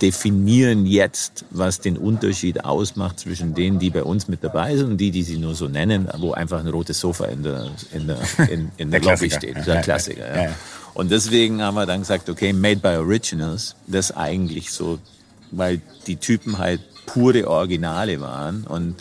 definieren 0.00 0.86
jetzt, 0.86 1.44
was 1.50 1.80
den 1.80 1.96
Unterschied 1.96 2.64
ausmacht 2.64 3.20
zwischen 3.20 3.54
denen, 3.54 3.78
die 3.78 3.90
bei 3.90 4.02
uns 4.02 4.28
mit 4.28 4.42
dabei 4.42 4.76
sind 4.76 4.92
und 4.92 4.96
die, 4.98 5.10
die 5.10 5.22
sie 5.22 5.38
nur 5.38 5.54
so 5.54 5.68
nennen, 5.68 6.08
wo 6.18 6.32
einfach 6.32 6.60
ein 6.60 6.68
rotes 6.68 7.00
Sofa 7.00 7.26
in 7.26 7.42
der, 7.42 7.70
in 7.92 8.06
der, 8.06 8.18
in, 8.50 8.70
in 8.76 8.90
der, 8.90 9.00
der 9.00 9.10
Lobby 9.12 9.30
steht. 9.30 9.66
Der 9.66 9.82
Klassiker. 9.82 10.44
Ja. 10.44 10.54
Und 10.94 11.10
deswegen 11.10 11.62
haben 11.62 11.74
wir 11.74 11.86
dann 11.86 12.00
gesagt, 12.00 12.28
okay, 12.28 12.52
Made 12.52 12.80
by 12.80 12.96
Originals, 12.96 13.76
das 13.86 14.14
eigentlich 14.16 14.70
so, 14.70 14.98
weil 15.50 15.80
die 16.06 16.16
Typen 16.16 16.58
halt 16.58 16.80
pure 17.06 17.48
Originale 17.48 18.20
waren 18.20 18.64
und 18.64 18.96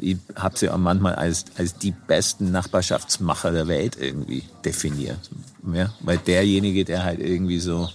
ich 0.00 0.16
habe 0.34 0.58
sie 0.58 0.68
auch 0.68 0.78
manchmal 0.78 1.14
als, 1.14 1.44
als 1.56 1.76
die 1.76 1.92
besten 1.92 2.50
Nachbarschaftsmacher 2.50 3.52
der 3.52 3.68
Welt 3.68 3.96
irgendwie 4.00 4.42
definiert. 4.64 5.30
Ja? 5.72 5.92
Weil 6.00 6.18
derjenige, 6.18 6.84
der 6.84 7.04
halt 7.04 7.20
irgendwie 7.20 7.60
so 7.60 7.88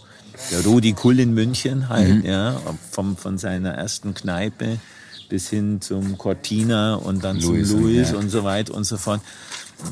der 0.51 0.63
Rudi 0.65 0.93
Kull 0.93 1.19
in 1.19 1.33
München 1.33 1.89
halt, 1.89 2.23
mhm. 2.23 2.25
ja, 2.25 2.61
vom, 2.91 3.17
von 3.17 3.37
seiner 3.37 3.71
ersten 3.71 4.13
Kneipe 4.13 4.79
bis 5.29 5.49
hin 5.49 5.81
zum 5.81 6.17
Cortina 6.17 6.95
und 6.95 7.23
dann 7.23 7.39
Louis 7.39 7.69
zum 7.69 7.81
Louis 7.81 8.11
ja. 8.11 8.17
und 8.17 8.29
so 8.29 8.43
weiter 8.43 8.73
und 8.73 8.83
so 8.83 8.97
fort 8.97 9.21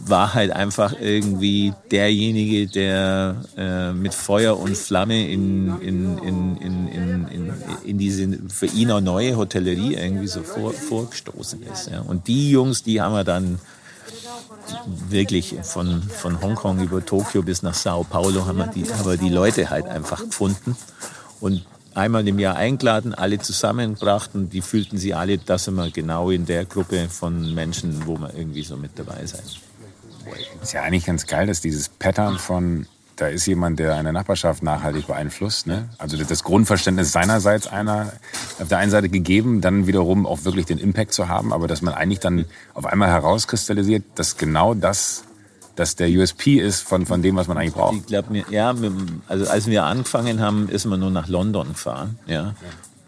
war 0.05 0.33
halt 0.33 0.51
einfach 0.51 0.95
irgendwie 0.99 1.73
derjenige, 1.91 2.67
der 2.67 3.35
äh, 3.57 3.91
mit 3.91 4.13
Feuer 4.13 4.57
und 4.57 4.77
Flamme 4.77 5.29
in, 5.29 5.79
in, 5.81 6.17
in, 6.19 6.57
in, 6.57 6.87
in, 6.87 7.27
in, 7.27 7.53
in 7.85 7.97
diese 7.97 8.27
für 8.49 8.67
ihn 8.67 8.91
auch 8.91 9.01
neue 9.01 9.35
Hotellerie 9.35 9.95
irgendwie 9.95 10.27
so 10.27 10.41
vor, 10.41 10.73
vorgestoßen 10.73 11.61
ist. 11.63 11.89
Ja. 11.91 12.01
Und 12.01 12.27
die 12.27 12.49
Jungs, 12.49 12.83
die 12.83 13.01
haben 13.01 13.13
wir 13.13 13.23
dann 13.23 13.59
wirklich 15.09 15.55
von, 15.63 16.03
von 16.03 16.41
Hongkong 16.41 16.79
über 16.79 17.05
Tokio 17.05 17.41
bis 17.41 17.63
nach 17.63 17.73
Sao 17.73 18.03
Paulo 18.03 18.45
haben 18.45 18.57
wir, 18.57 18.67
die, 18.67 18.85
haben 18.85 19.05
wir 19.05 19.17
die 19.17 19.29
Leute 19.29 19.69
halt 19.69 19.85
einfach 19.85 20.23
gefunden 20.23 20.75
und 21.39 21.65
einmal 21.95 22.27
im 22.27 22.39
Jahr 22.39 22.55
eingeladen, 22.55 23.13
alle 23.13 23.39
zusammengebracht 23.39 24.31
und 24.33 24.51
die 24.51 24.61
fühlten 24.61 24.97
sie 24.97 25.13
alle, 25.13 25.37
dass 25.37 25.69
wir 25.69 25.91
genau 25.91 26.29
in 26.29 26.45
der 26.45 26.65
Gruppe 26.65 27.07
von 27.09 27.53
Menschen, 27.53 28.05
wo 28.07 28.17
wir 28.17 28.33
irgendwie 28.33 28.63
so 28.63 28.77
mit 28.77 28.97
dabei 28.97 29.25
sein. 29.25 29.43
Ist 30.61 30.73
ja 30.73 30.81
eigentlich 30.83 31.05
ganz 31.05 31.27
geil, 31.27 31.47
dass 31.47 31.61
dieses 31.61 31.89
Pattern 31.89 32.39
von 32.39 32.87
da 33.15 33.27
ist 33.27 33.45
jemand, 33.45 33.79
der 33.79 33.95
eine 33.95 34.11
Nachbarschaft 34.11 34.63
nachhaltig 34.63 35.07
beeinflusst. 35.07 35.67
Ne? 35.67 35.89
Also 35.97 36.17
das 36.17 36.43
Grundverständnis 36.43 37.11
seinerseits 37.11 37.67
einer 37.67 38.13
auf 38.59 38.67
der 38.67 38.79
einen 38.79 38.91
Seite 38.91 39.09
gegeben, 39.09 39.61
dann 39.61 39.87
wiederum 39.87 40.25
auch 40.25 40.43
wirklich 40.45 40.65
den 40.65 40.77
Impact 40.77 41.13
zu 41.13 41.27
haben, 41.27 41.53
aber 41.53 41.67
dass 41.67 41.81
man 41.81 41.93
eigentlich 41.93 42.19
dann 42.19 42.45
auf 42.73 42.85
einmal 42.85 43.09
herauskristallisiert, 43.09 44.03
dass 44.15 44.37
genau 44.37 44.73
das 44.73 45.23
dass 45.75 45.95
der 45.95 46.07
USP 46.07 46.59
ist 46.59 46.81
von, 46.81 47.07
von 47.07 47.23
dem, 47.23 47.35
was 47.35 47.47
man 47.47 47.57
eigentlich 47.57 47.73
braucht. 47.73 47.95
Ich 47.95 48.05
glaube, 48.05 48.45
ja, 48.51 48.75
also 49.27 49.49
als 49.49 49.65
wir 49.65 49.83
angefangen 49.85 50.39
haben, 50.39 50.69
ist 50.69 50.85
man 50.85 50.99
nur 50.99 51.09
nach 51.09 51.27
London 51.27 51.69
gefahren. 51.69 52.19
Ja 52.27 52.53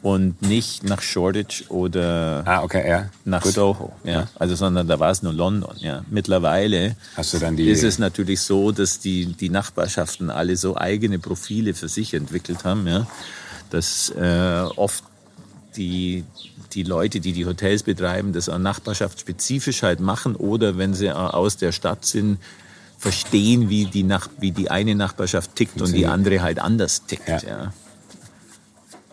und 0.05 0.39
nicht 0.43 0.83
nach 0.83 1.01
Shoreditch 1.01 1.63
oder 1.69 2.43
ah, 2.45 2.61
okay, 2.61 2.87
ja. 2.87 3.09
nach 3.23 3.41
Gut. 3.41 3.53
Soho. 3.53 3.91
Ja. 4.03 4.27
Also, 4.35 4.53
sondern 4.53 4.87
da 4.87 4.99
war 4.99 5.09
es 5.09 5.23
nur 5.23 5.33
London. 5.33 5.75
Ja. 5.79 6.05
Mittlerweile 6.11 6.95
Hast 7.17 7.33
du 7.33 7.39
dann 7.39 7.57
die 7.57 7.67
ist 7.67 7.83
es 7.83 7.97
natürlich 7.97 8.41
so, 8.41 8.71
dass 8.71 8.99
die, 8.99 9.25
die 9.25 9.49
Nachbarschaften 9.49 10.29
alle 10.29 10.57
so 10.57 10.77
eigene 10.77 11.17
Profile 11.17 11.73
für 11.73 11.89
sich 11.89 12.13
entwickelt 12.13 12.65
haben, 12.65 12.85
ja. 12.85 13.07
dass 13.71 14.11
äh, 14.11 14.67
oft 14.75 15.03
die, 15.75 16.23
die 16.73 16.83
Leute, 16.83 17.19
die 17.19 17.33
die 17.33 17.47
Hotels 17.47 17.81
betreiben, 17.81 18.31
das 18.31 18.47
auch 18.47 18.59
nachbarschaftsspezifisch 18.59 19.81
halt 19.81 20.01
machen 20.01 20.35
oder 20.35 20.77
wenn 20.77 20.93
sie 20.93 21.11
aus 21.11 21.57
der 21.57 21.71
Stadt 21.71 22.05
sind, 22.05 22.37
verstehen, 22.99 23.69
wie 23.69 23.85
die, 23.85 24.03
Nach 24.03 24.29
wie 24.37 24.51
die 24.51 24.69
eine 24.69 24.93
Nachbarschaft 24.93 25.55
tickt 25.55 25.81
und 25.81 25.93
die 25.93 26.05
andere 26.05 26.43
halt 26.43 26.59
anders 26.59 27.07
tickt. 27.07 27.27
Ja. 27.27 27.39
ja. 27.39 27.73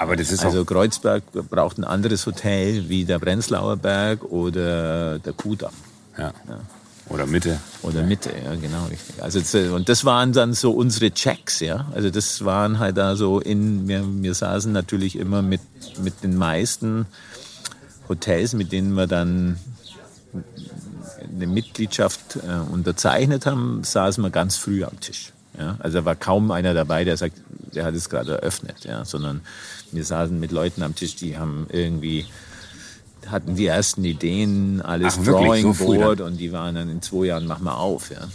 Aber 0.02 0.16
das 0.16 0.32
ist 0.32 0.44
also 0.44 0.64
Kreuzberg 0.64 1.22
braucht 1.48 1.78
ein 1.78 1.84
anderes 1.84 2.26
Hotel 2.26 2.88
wie 2.88 3.04
der 3.04 3.20
Prenzlauer 3.20 3.76
Berg 3.76 4.24
oder 4.24 5.18
der 5.20 5.32
Kudamm. 5.32 5.72
Ja. 6.18 6.32
ja. 6.48 6.60
Oder 7.08 7.26
Mitte. 7.26 7.58
Oder 7.82 8.02
Mitte, 8.02 8.30
ja, 8.30 8.54
genau, 8.54 8.86
richtig. 8.86 9.22
Also, 9.22 9.40
und 9.74 9.88
das 9.88 10.04
waren 10.04 10.32
dann 10.32 10.54
so 10.54 10.72
unsere 10.72 11.10
Checks, 11.10 11.60
ja. 11.60 11.86
Also, 11.94 12.10
das 12.10 12.44
waren 12.44 12.78
halt 12.78 12.96
da 12.96 13.16
so 13.16 13.38
in, 13.38 13.86
wir, 13.86 14.02
wir 14.06 14.34
saßen 14.34 14.72
natürlich 14.72 15.16
immer 15.16 15.42
mit, 15.42 15.60
mit 16.02 16.22
den 16.22 16.36
meisten 16.36 17.06
Hotels, 18.08 18.54
mit 18.54 18.72
denen 18.72 18.94
wir 18.94 19.06
dann 19.06 19.58
eine 21.34 21.46
Mitgliedschaft 21.46 22.36
äh, 22.36 22.72
unterzeichnet 22.72 23.46
haben, 23.46 23.84
saßen 23.84 24.22
wir 24.22 24.30
ganz 24.30 24.56
früh 24.56 24.84
am 24.84 24.98
Tisch. 25.00 25.32
Ja? 25.58 25.76
Also 25.80 25.98
da 25.98 26.04
war 26.04 26.16
kaum 26.16 26.50
einer 26.50 26.74
dabei, 26.74 27.04
der 27.04 27.16
sagt, 27.16 27.41
der 27.74 27.84
hat 27.84 27.94
es 27.94 28.08
gerade 28.08 28.32
eröffnet, 28.32 28.84
ja? 28.84 29.04
sondern 29.04 29.40
wir 29.90 30.04
saßen 30.04 30.38
mit 30.38 30.52
Leuten 30.52 30.82
am 30.82 30.94
Tisch, 30.94 31.16
die 31.16 31.38
haben 31.38 31.66
irgendwie 31.70 32.26
hatten 33.30 33.54
die 33.54 33.66
ersten 33.66 34.04
Ideen, 34.04 34.82
alles 34.82 35.16
Ach, 35.20 35.24
Drawing 35.24 35.74
so 35.74 35.84
Board 35.84 36.20
und 36.20 36.38
die 36.38 36.52
waren 36.52 36.74
dann 36.74 36.88
in 36.88 37.02
zwei 37.02 37.26
Jahren, 37.26 37.46
mach 37.46 37.60
mal 37.60 37.74
auf. 37.74 38.10
Ja. 38.10 38.28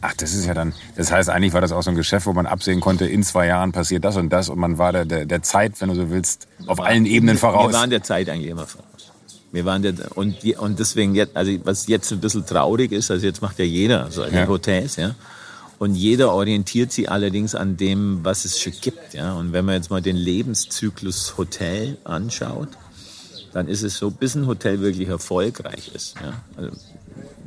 Ach, 0.00 0.14
das 0.16 0.34
ist 0.34 0.46
ja 0.46 0.54
dann, 0.54 0.74
das 0.96 1.10
heißt, 1.10 1.30
eigentlich 1.30 1.52
war 1.52 1.60
das 1.60 1.72
auch 1.72 1.82
so 1.82 1.90
ein 1.90 1.96
Geschäft, 1.96 2.26
wo 2.26 2.32
man 2.32 2.46
absehen 2.46 2.80
konnte, 2.80 3.06
in 3.06 3.22
zwei 3.22 3.46
Jahren 3.46 3.72
passiert 3.72 4.04
das 4.04 4.16
und 4.16 4.30
das 4.30 4.48
und 4.48 4.58
man 4.58 4.78
war 4.78 4.92
der, 4.92 5.04
der, 5.04 5.24
der 5.24 5.42
Zeit, 5.42 5.80
wenn 5.80 5.88
du 5.88 5.94
so 5.94 6.10
willst, 6.10 6.46
auf 6.66 6.78
war, 6.78 6.86
allen 6.86 7.06
Ebenen 7.06 7.38
voraus. 7.38 7.72
Wir 7.72 7.78
waren 7.78 7.90
der 7.90 8.02
Zeit 8.02 8.28
eigentlich 8.28 8.50
immer 8.50 8.66
voraus. 8.66 8.84
Wir 9.50 9.64
waren 9.64 9.82
der, 9.82 9.94
und, 10.14 10.44
und 10.58 10.78
deswegen 10.78 11.14
jetzt, 11.14 11.36
also 11.36 11.52
was 11.64 11.86
jetzt 11.86 12.12
ein 12.12 12.20
bisschen 12.20 12.44
traurig 12.44 12.92
ist, 12.92 13.10
also 13.10 13.24
jetzt 13.24 13.40
macht 13.40 13.58
ja 13.58 13.64
jeder 13.64 14.10
so 14.10 14.24
ja. 14.26 14.46
Hotels, 14.46 14.96
ja. 14.96 15.14
Und 15.78 15.94
jeder 15.94 16.32
orientiert 16.32 16.92
sich 16.92 17.10
allerdings 17.10 17.54
an 17.54 17.76
dem, 17.76 18.24
was 18.24 18.44
es 18.44 18.60
schon 18.60 18.72
gibt. 18.80 19.14
Ja? 19.14 19.34
Und 19.34 19.52
wenn 19.52 19.64
man 19.64 19.74
jetzt 19.74 19.90
mal 19.90 20.02
den 20.02 20.16
Lebenszyklus 20.16 21.36
Hotel 21.36 21.98
anschaut, 22.04 22.68
dann 23.52 23.68
ist 23.68 23.82
es 23.82 23.96
so, 23.96 24.10
bis 24.10 24.34
ein 24.34 24.46
Hotel 24.46 24.80
wirklich 24.80 25.08
erfolgreich 25.08 25.90
ist. 25.94 26.14
Ja? 26.20 26.42
Also 26.56 26.76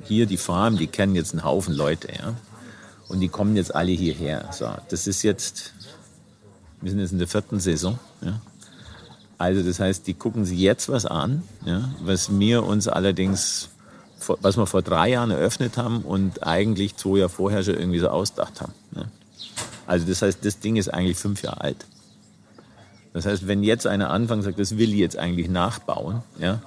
hier 0.03 0.25
die 0.25 0.37
Farm, 0.37 0.77
die 0.77 0.87
kennen 0.87 1.15
jetzt 1.15 1.33
einen 1.33 1.43
Haufen 1.43 1.73
Leute. 1.73 2.09
Ja? 2.09 2.33
Und 3.07 3.21
die 3.21 3.29
kommen 3.29 3.55
jetzt 3.55 3.73
alle 3.73 3.91
hierher. 3.91 4.49
So, 4.51 4.69
das 4.89 5.07
ist 5.07 5.23
jetzt, 5.23 5.73
wir 6.81 6.91
sind 6.91 6.99
jetzt 6.99 7.11
in 7.11 7.19
der 7.19 7.27
vierten 7.27 7.59
Saison. 7.59 7.97
Ja? 8.21 8.41
Also 9.37 9.61
das 9.61 9.79
heißt, 9.79 10.07
die 10.07 10.13
gucken 10.13 10.45
sich 10.45 10.59
jetzt 10.59 10.89
was 10.89 11.05
an, 11.05 11.43
ja? 11.65 11.89
was 12.01 12.37
wir 12.37 12.63
uns 12.63 12.87
allerdings 12.87 13.69
was 14.41 14.58
wir 14.58 14.65
vor 14.65 14.82
drei 14.82 15.10
Jahren 15.10 15.32
eröffnet 15.32 15.77
haben 15.77 16.01
und 16.01 16.45
eigentlich 16.45 16.95
zwei 16.97 17.19
Jahre 17.19 17.30
vorher 17.30 17.63
schon 17.63 17.75
irgendwie 17.75 17.99
so 17.99 18.10
ausgedacht 18.10 18.62
haben. 18.62 18.73
Ne? 18.91 19.06
Also 19.86 20.06
das 20.06 20.21
heißt, 20.21 20.43
das 20.43 20.60
Ding 20.60 20.75
ist 20.75 20.93
eigentlich 20.93 21.17
fünf 21.17 21.41
Jahre 21.41 21.62
alt. 21.62 21.86
Das 23.13 23.25
heißt, 23.25 23.47
wenn 23.47 23.63
jetzt 23.63 23.88
einer 23.88 24.10
anfängt 24.10 24.43
sagt, 24.43 24.60
das 24.60 24.77
will 24.77 24.91
ich 24.91 24.99
jetzt 24.99 25.17
eigentlich 25.17 25.49
nachbauen, 25.49 26.21
ja, 26.39 26.62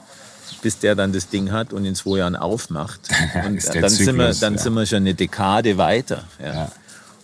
bis 0.62 0.78
der 0.78 0.94
dann 0.94 1.12
das 1.12 1.28
Ding 1.28 1.52
hat 1.52 1.72
und 1.72 1.84
in 1.84 1.94
zwei 1.94 2.18
Jahren 2.18 2.34
aufmacht, 2.34 3.00
und 3.34 3.44
dann, 3.44 3.58
Zyklus, 3.60 3.96
sind, 3.96 4.18
wir, 4.18 4.34
dann 4.34 4.54
ja. 4.54 4.58
sind 4.58 4.74
wir 4.74 4.86
schon 4.86 4.96
eine 4.98 5.14
Dekade 5.14 5.78
weiter. 5.78 6.24
Ja. 6.42 6.54
ja. 6.54 6.72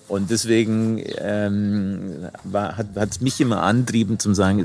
Und 0.09 0.31
deswegen 0.31 1.03
ähm, 1.19 2.29
hat 2.55 3.11
es 3.11 3.21
mich 3.21 3.41
immer 3.41 3.63
antrieben 3.63 4.21
zu 4.21 4.33
sagen, 4.35 4.65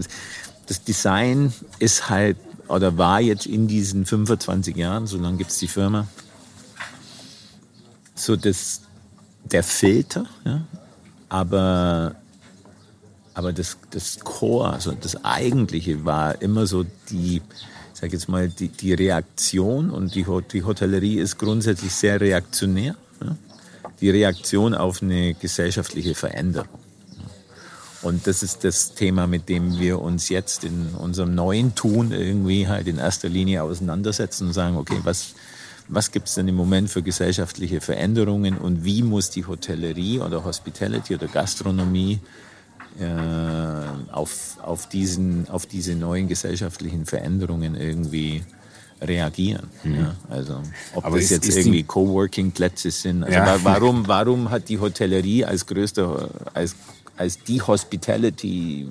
das 0.68 0.84
Design 0.84 1.52
ist 1.80 2.10
halt 2.10 2.38
oder 2.72 2.98
war 2.98 3.20
jetzt 3.20 3.46
in 3.46 3.68
diesen 3.68 4.06
25 4.06 4.76
Jahren, 4.76 5.06
so 5.06 5.18
lange 5.18 5.38
gibt 5.38 5.52
es 5.52 5.58
die 5.58 5.68
Firma, 5.68 6.08
so 8.16 8.36
das, 8.36 8.82
der 9.44 9.64
Filter, 9.64 10.26
ja? 10.46 10.62
aber, 11.28 12.16
aber 13.34 13.52
das, 13.52 13.78
das 13.90 14.20
Core, 14.20 14.72
also 14.72 14.94
das 14.94 15.24
Eigentliche 15.26 16.06
war 16.06 16.42
immer 16.42 16.66
so 16.66 16.86
die, 17.10 17.42
sag 17.94 18.14
jetzt 18.14 18.30
mal, 18.30 18.48
die, 18.48 18.70
die 18.70 18.94
Reaktion 18.94 19.90
und 19.90 20.16
die, 20.16 20.26
die 20.54 20.64
Hotellerie 20.64 21.20
ist 21.20 21.38
grundsätzlich 21.38 21.94
sehr 21.94 22.22
reaktionär. 22.22 22.96
Ja? 23.22 23.36
Die 24.00 24.10
Reaktion 24.10 24.74
auf 24.74 25.04
eine 25.04 25.34
gesellschaftliche 25.34 26.16
Veränderung. 26.16 26.81
Und 28.02 28.26
das 28.26 28.42
ist 28.42 28.64
das 28.64 28.96
Thema, 28.96 29.28
mit 29.28 29.48
dem 29.48 29.80
wir 29.80 30.02
uns 30.02 30.30
jetzt 30.30 30.64
in 30.64 30.90
unserem 30.98 31.36
neuen 31.36 31.76
Tun 31.76 32.12
irgendwie 32.12 32.68
halt 32.68 32.88
in 32.88 32.98
erster 32.98 33.30
Linie 33.30 33.62
auseinandersetzen 33.64 34.48
und 34.48 34.54
sagen, 34.54 34.76
okay, 34.78 35.00
was, 35.04 35.36
was 35.88 36.12
gibt 36.12 36.28
es 36.28 36.36
denn 36.36 36.48
im 36.48 36.56
Moment 36.56 36.90
für 36.90 37.04
gesellschaftliche 37.04 37.80
Veränderungen 37.80 38.58
und 38.58 38.84
wie 38.84 39.04
muss 39.04 39.30
die 39.30 39.46
Hotellerie 39.46 40.20
oder 40.20 40.44
Hospitality 40.44 41.14
oder 41.16 41.28
Gastronomie 41.28 42.20
äh, 43.00 44.12
auf, 44.12 44.58
auf, 44.62 44.90
diesen, 44.90 45.48
auf 45.50 45.68
diese 45.68 45.96
neuen 45.96 46.28
gesellschaftlichen 46.28 47.06
Veränderungen 47.06 47.76
irgendwie 47.76 48.44
reagieren. 49.00 49.68
Mhm. 49.84 49.96
Ja, 49.96 50.16
also 50.30 50.62
ob 50.94 51.06
Aber 51.06 51.16
das 51.16 51.26
ist, 51.26 51.32
jetzt 51.32 51.48
ist 51.50 51.58
irgendwie 51.58 51.84
Coworking-Plätze 51.84 52.92
sind. 52.92 53.24
Also 53.24 53.38
ja. 53.38 53.58
warum, 53.64 54.08
warum 54.08 54.50
hat 54.50 54.70
die 54.70 54.80
Hotellerie 54.80 55.46
als 55.46 55.66
größter, 55.66 56.30
als 56.54 56.76
als 57.22 57.38
die 57.44 57.62
Hospitality 57.62 58.88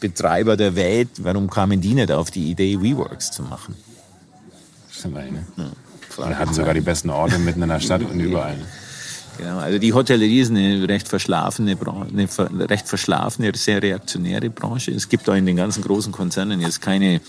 Betreiber 0.00 0.56
der 0.56 0.74
Welt, 0.76 1.10
warum 1.18 1.50
kamen 1.50 1.80
die 1.80 1.94
nicht 1.94 2.10
auf 2.10 2.30
die 2.30 2.50
Idee, 2.50 2.80
WeWorks 2.80 3.32
zu 3.32 3.42
machen? 3.42 3.76
Stimmt. 4.90 5.16
Ja, 5.56 6.24
und 6.24 6.38
hatten 6.38 6.54
sogar 6.54 6.72
die 6.72 6.80
besten 6.80 7.10
Orte 7.10 7.38
mitten 7.38 7.62
in 7.62 7.68
der 7.68 7.80
Stadt 7.80 8.02
und 8.02 8.18
überall. 8.18 8.56
Genau, 9.36 9.58
also 9.58 9.78
die 9.78 9.92
Hotellerie 9.92 10.40
ist 10.40 10.50
eine 10.50 10.88
recht 10.88 11.06
verschlafene 11.06 11.76
Branche, 11.76 12.10
eine 12.10 12.70
recht 12.70 12.88
verschlafene, 12.88 13.52
sehr 13.54 13.82
reaktionäre 13.82 14.50
Branche. 14.50 14.90
Es 14.90 15.08
gibt 15.08 15.28
auch 15.28 15.34
in 15.34 15.46
den 15.46 15.56
ganzen 15.56 15.82
großen 15.82 16.12
Konzernen 16.12 16.60
jetzt 16.60 16.80
keine 16.80 17.20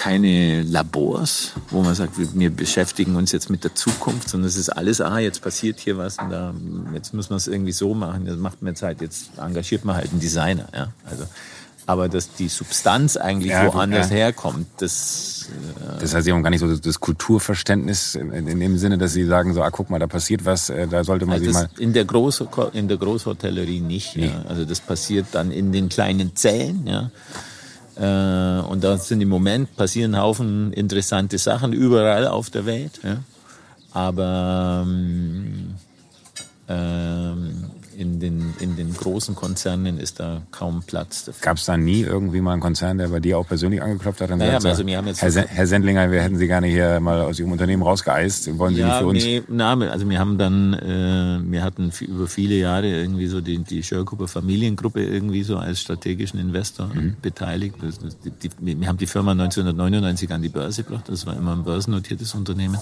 keine 0.00 0.62
Labors, 0.62 1.52
wo 1.68 1.82
man 1.82 1.94
sagt, 1.94 2.14
wir, 2.16 2.48
beschäftigen 2.50 3.16
uns 3.16 3.32
jetzt 3.32 3.50
mit 3.50 3.64
der 3.64 3.74
Zukunft, 3.74 4.30
sondern 4.30 4.48
es 4.48 4.56
ist 4.56 4.70
alles, 4.70 5.02
ah, 5.02 5.18
jetzt 5.18 5.42
passiert 5.42 5.78
hier 5.78 5.98
was 5.98 6.16
und 6.18 6.30
da, 6.30 6.54
jetzt 6.94 7.12
muss 7.12 7.28
man 7.28 7.36
es 7.36 7.46
irgendwie 7.46 7.72
so 7.72 7.92
machen, 7.92 8.24
das 8.24 8.38
macht 8.38 8.62
mir 8.62 8.72
Zeit, 8.72 9.02
jetzt 9.02 9.32
engagiert 9.36 9.84
man 9.84 9.96
halt 9.96 10.10
einen 10.10 10.20
Designer. 10.20 10.68
Ja? 10.74 10.88
Also, 11.04 11.24
aber 11.84 12.08
dass 12.08 12.32
die 12.32 12.48
Substanz 12.48 13.18
eigentlich 13.18 13.50
Ja, 13.52 13.74
woanders 13.74 14.08
ja. 14.08 14.16
herkommt, 14.16 14.68
das 14.78 15.50
Das 16.00 16.14
heißt, 16.14 16.24
Sie 16.24 16.32
haben 16.32 16.42
gar 16.42 16.48
nicht 16.48 16.60
so 16.60 16.74
das- 16.74 17.00
Kulturverständnis 17.00 18.14
in, 18.14 18.58
dem 18.58 18.78
Sinne, 18.78 18.96
dass 18.96 19.12
Sie 19.12 19.26
sagen, 19.26 19.52
so, 19.52 19.62
ah, 19.62 19.70
guck 19.70 19.90
mal, 19.90 19.98
da 19.98 20.06
passiert 20.06 20.46
was, 20.46 20.70
äh, 20.70 20.88
da 20.88 21.04
sollte 21.04 21.26
man 21.26 21.34
Also 21.34 21.44
sich 21.44 21.52
mal... 21.52 21.68
in 21.78 21.92
der 21.92 22.06
Groß 22.06 22.44
in 22.72 22.88
der 22.88 22.96
Großhotellerie 22.96 23.80
nicht. 23.80 24.16
Ja. 24.16 24.46
Also 24.48 24.64
das 24.64 24.80
passiert 24.80 25.26
dann 25.32 25.50
in 25.50 25.72
den 25.72 25.90
kleinen 25.90 26.34
Zellen. 26.36 26.86
Ja. 26.86 27.10
Äh, 28.00 28.62
und 28.62 28.82
da 28.82 28.96
sind 28.96 29.20
im 29.20 29.28
Moment 29.28 29.76
passieren 29.76 30.18
Haufen 30.18 30.72
interessante 30.72 31.36
Sachen 31.36 31.74
überall 31.74 32.26
auf 32.26 32.48
der 32.48 32.64
Welt. 32.64 32.98
Ja. 33.02 33.18
Aber 33.92 34.84
ähm, 34.86 35.74
ähm, 36.68 37.69
in, 38.00 38.18
den, 38.18 38.54
in 38.60 38.74
den 38.76 38.94
großen 38.94 39.34
Konzernen 39.36 39.98
ist 39.98 40.18
da 40.18 40.42
kaum 40.50 40.82
Platz 40.84 41.26
dafür. 41.26 41.40
Gab 41.42 41.58
es 41.58 41.66
da 41.66 41.76
nie 41.76 42.00
irgendwie 42.00 42.40
mal 42.40 42.52
einen 42.52 42.60
Konzern, 42.62 42.98
der 42.98 43.08
bei 43.08 43.20
dir 43.20 43.38
auch 43.38 43.46
persönlich 43.46 43.82
angeklopft 43.82 44.20
hat? 44.22 44.30
Und 44.30 44.38
Naja, 44.38 44.56
gesagt, 44.56 44.70
also 44.72 44.86
wir 44.86 44.96
haben 44.96 45.06
jetzt- 45.06 45.20
Herr, 45.22 45.30
Sen 45.30 45.44
Herr 45.46 45.66
Sendlinger, 45.66 46.10
wir 46.10 46.22
hätten 46.22 46.36
Sie 46.38 46.46
gerne 46.46 46.66
hier 46.66 46.98
mal 47.00 47.20
aus 47.20 47.38
Ihrem 47.38 47.52
Unternehmen 47.52 47.82
rausgeeist. 47.82 48.58
Wollen 48.58 48.74
Sie 48.74 48.82
nicht 48.82 48.96
für 48.96 49.06
uns? 49.06 49.22
nee, 49.22 49.42
na, 49.48 49.74
also 49.78 50.08
wir 50.08 50.18
haben 50.18 50.38
dann, 50.38 50.74
äh, 50.74 51.40
wir 51.52 51.62
hatten 51.62 51.92
über 52.00 52.26
viele 52.26 52.54
Jahre 52.54 52.88
irgendwie 52.88 53.26
so 53.26 53.40
die, 53.40 53.58
die 53.58 53.82
Schörkuper 53.82 54.26
Familiengruppe 54.28 55.04
irgendwie 55.04 55.42
so 55.42 55.58
als 55.58 55.80
strategischen 55.80 56.40
Investor 56.40 56.86
Mhm. 56.86 57.16
beteiligt. 57.20 57.76
Das, 57.82 57.98
das, 57.98 58.16
die, 58.18 58.50
wir 58.58 58.88
haben 58.88 58.98
die 58.98 59.06
Firma 59.06 59.32
1999 59.32 60.32
an 60.32 60.40
die 60.42 60.48
Börse 60.48 60.84
gebracht. 60.84 61.04
Das 61.08 61.26
war 61.26 61.36
immer 61.36 61.52
ein 61.52 61.64
börsennotiertes 61.64 62.34
Unternehmen. 62.34 62.78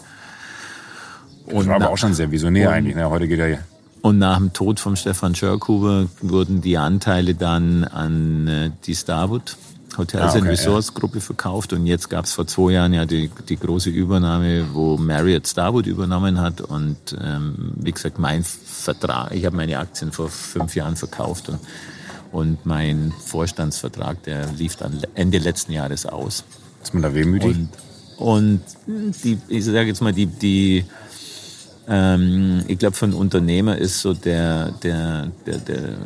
Das 1.51 1.67
war 1.67 1.77
aber 1.77 1.91
auch 1.91 1.97
schon 1.99 2.15
sehr 2.15 2.31
visionär 2.31 2.69
und- 2.69 2.75
eigentlich. 2.75 2.95
Ne? 2.95 3.09
Heute 3.09 3.27
geht 3.27 3.39
er 3.41 3.47
hier. 3.47 3.59
Und 4.03 4.19
nach 4.19 4.39
dem 4.39 4.53
Tod 4.53 4.81
von 4.81 4.97
Stefan 4.97 5.35
Schörkhuber 5.35 6.07
wurden 6.21 6.61
die 6.61 6.79
Anteile 6.79 7.35
dann 7.35 7.85
an 7.85 8.49
äh, 8.49 8.71
die 8.87 8.95
Starwood 8.95 9.57
Hotels 9.97 10.23
Ah, 10.23 10.29
okay, 10.29 10.39
and 10.39 10.49
Resorts 10.49 10.95
Gruppe 10.95 11.21
verkauft. 11.21 11.73
Und 11.73 11.87
jetzt 11.87 12.09
gab 12.09 12.25
es 12.25 12.33
vor 12.33 12.47
zwei 12.47 12.73
Jahren 12.73 12.93
ja 12.95 13.05
die, 13.05 13.31
die 13.49 13.57
große 13.57 13.91
Übernahme, 13.91 14.67
wo 14.73 14.97
Marriott 14.97 15.47
Starwood 15.49 15.87
übernommen 15.87 16.41
hat. 16.41 16.61
Und 16.61 16.97
ähm, 17.21 17.73
wie 17.77 17.93
gesagt, 17.93 18.19
mein 18.19 18.45
Vertrag, 18.45 19.33
ich 19.33 19.45
habe 19.45 19.57
meine 19.57 19.79
Aktien 19.79 20.13
vor 20.13 20.29
fünf 20.29 20.75
Jahren 20.77 20.97
verkauft 20.97 21.49
und, 21.49 21.59
und 22.31 22.67
mein 22.67 23.13
Vorstandsvertrag, 23.25 24.23
der 24.23 24.53
lief 24.53 24.77
dann 24.77 25.01
Ende 25.15 25.39
letzten 25.39 25.73
Jahres 25.73 26.07
aus. 26.07 26.45
Ist 26.83 26.95
man 26.95 27.03
da 27.03 27.13
wehmütig? 27.13 27.57
Und, 27.57 27.69
und 28.19 28.63
die, 29.25 29.39
ich 29.49 29.65
sage 29.65 29.87
jetzt 29.87 30.03
mal, 30.03 30.13
die, 30.13 30.27
die 30.27 30.85
ähm, 31.89 32.65
ich 32.69 32.79
glaube, 32.79 32.97
für 32.97 33.07
einen 33.07 33.15
Unternehmer 33.15 33.79
ist 33.79 34.01
so 34.01 34.15
der, 34.15 34.73
der, 34.83 35.31
der, 35.47 35.59
der, 35.59 35.97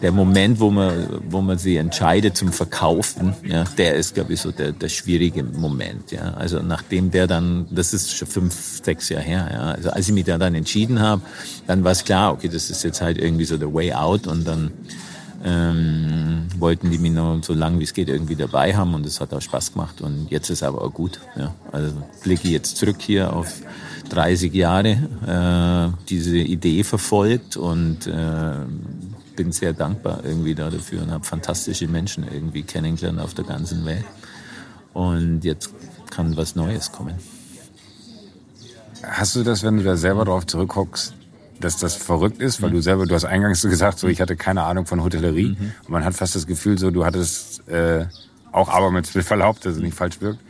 der 0.00 0.12
Moment, 0.12 0.60
wo 0.60 0.70
man, 0.70 1.20
wo 1.28 1.40
man 1.40 1.58
sich 1.58 1.76
entscheidet 1.76 2.36
zum 2.36 2.52
Verkaufen, 2.52 3.34
ja, 3.44 3.64
der 3.76 3.94
ist, 3.94 4.14
glaube 4.14 4.32
ich, 4.32 4.40
so 4.40 4.50
der, 4.50 4.72
der 4.72 4.88
schwierige 4.88 5.42
Moment. 5.42 6.10
Ja. 6.12 6.34
Also 6.34 6.60
nachdem 6.60 7.10
der 7.10 7.26
dann, 7.26 7.66
das 7.70 7.92
ist 7.92 8.14
schon 8.14 8.28
fünf, 8.28 8.80
sechs 8.82 9.08
Jahre 9.08 9.24
her, 9.24 9.48
ja. 9.52 9.60
Also 9.72 9.90
als 9.90 10.08
ich 10.08 10.14
mich 10.14 10.24
da 10.24 10.38
dann 10.38 10.54
entschieden 10.54 11.00
habe, 11.00 11.22
dann 11.66 11.84
war 11.84 11.92
es 11.92 12.04
klar, 12.04 12.32
okay, 12.32 12.48
das 12.48 12.70
ist 12.70 12.84
jetzt 12.84 13.00
halt 13.00 13.18
irgendwie 13.18 13.44
so 13.44 13.58
der 13.58 13.72
Way 13.72 13.92
out 13.92 14.26
und 14.26 14.46
dann 14.46 14.70
ähm, 15.44 16.46
wollten 16.58 16.90
die 16.90 16.98
mich 16.98 17.12
noch 17.12 17.42
so 17.42 17.54
lange 17.54 17.78
wie 17.78 17.84
es 17.84 17.94
geht 17.94 18.08
irgendwie 18.08 18.36
dabei 18.36 18.74
haben 18.76 18.94
und 18.94 19.06
es 19.06 19.20
hat 19.20 19.32
auch 19.32 19.40
Spaß 19.40 19.72
gemacht 19.72 20.00
und 20.00 20.30
jetzt 20.30 20.50
ist 20.50 20.62
aber 20.62 20.82
auch 20.82 20.92
gut. 20.92 21.20
Ja. 21.36 21.54
Also 21.70 21.94
blicke 22.22 22.48
jetzt 22.48 22.76
zurück 22.76 22.96
hier 22.98 23.32
auf 23.32 23.62
30 24.08 24.52
Jahre, 24.54 24.88
äh, 25.26 26.06
diese 26.08 26.38
Idee 26.38 26.82
verfolgt 26.82 27.56
und 27.56 28.06
äh, 28.06 28.52
bin 29.36 29.52
sehr 29.52 29.72
dankbar 29.72 30.20
irgendwie 30.24 30.54
da 30.54 30.70
dafür 30.70 31.02
und 31.02 31.12
habe 31.12 31.24
fantastische 31.24 31.86
Menschen 31.86 32.24
irgendwie 32.24 32.62
kennengelernt 32.62 33.20
auf 33.20 33.34
der 33.34 33.44
ganzen 33.44 33.84
Welt. 33.84 34.04
Und 34.94 35.44
jetzt 35.44 35.70
kann 36.10 36.36
was 36.36 36.56
Neues 36.56 36.90
kommen. 36.90 37.14
Hast 39.02 39.36
du 39.36 39.44
das, 39.44 39.62
wenn 39.62 39.76
du 39.76 39.84
da 39.84 39.96
selber 39.96 40.24
drauf 40.24 40.44
zurückguckst, 40.46 41.14
dass 41.60 41.76
das 41.78 41.94
verrückt 41.94 42.40
ist, 42.40 42.62
weil 42.62 42.70
du 42.70 42.80
selber, 42.80 43.06
du 43.06 43.14
hast 43.14 43.24
eingangs 43.24 43.60
so 43.60 43.68
gesagt, 43.68 43.98
so 43.98 44.08
ich 44.08 44.20
hatte 44.20 44.36
keine 44.36 44.62
Ahnung 44.62 44.86
von 44.86 45.02
Hotellerie. 45.02 45.56
Und 45.84 45.90
man 45.90 46.04
hat 46.04 46.14
fast 46.14 46.34
das 46.36 46.46
Gefühl, 46.46 46.78
so 46.78 46.90
du 46.90 47.04
hattest 47.04 47.68
äh, 47.68 48.06
auch 48.52 48.68
aber 48.68 48.90
mit 48.90 49.06
Verlaub, 49.06 49.60
dass 49.60 49.74
es 49.76 49.82
nicht 49.82 49.96
falsch 49.96 50.20
wirkt, 50.20 50.40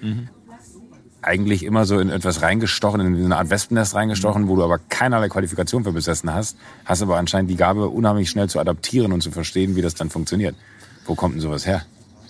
eigentlich 1.22 1.64
immer 1.64 1.84
so 1.84 1.98
in 1.98 2.10
etwas 2.10 2.42
reingestochen, 2.42 3.00
in 3.00 3.24
eine 3.24 3.36
Art 3.36 3.50
Wespennest 3.50 3.94
reingestochen, 3.94 4.48
wo 4.48 4.56
du 4.56 4.64
aber 4.64 4.78
keinerlei 4.88 5.28
Qualifikation 5.28 5.84
für 5.84 5.92
besessen 5.92 6.32
hast, 6.32 6.56
hast 6.84 7.02
aber 7.02 7.16
anscheinend 7.16 7.50
die 7.50 7.56
Gabe, 7.56 7.88
unheimlich 7.88 8.30
schnell 8.30 8.48
zu 8.48 8.60
adaptieren 8.60 9.12
und 9.12 9.22
zu 9.22 9.30
verstehen, 9.30 9.76
wie 9.76 9.82
das 9.82 9.94
dann 9.94 10.10
funktioniert. 10.10 10.54
Wo 11.06 11.14
kommt 11.14 11.34
denn 11.34 11.40
sowas 11.40 11.66
her? 11.66 11.82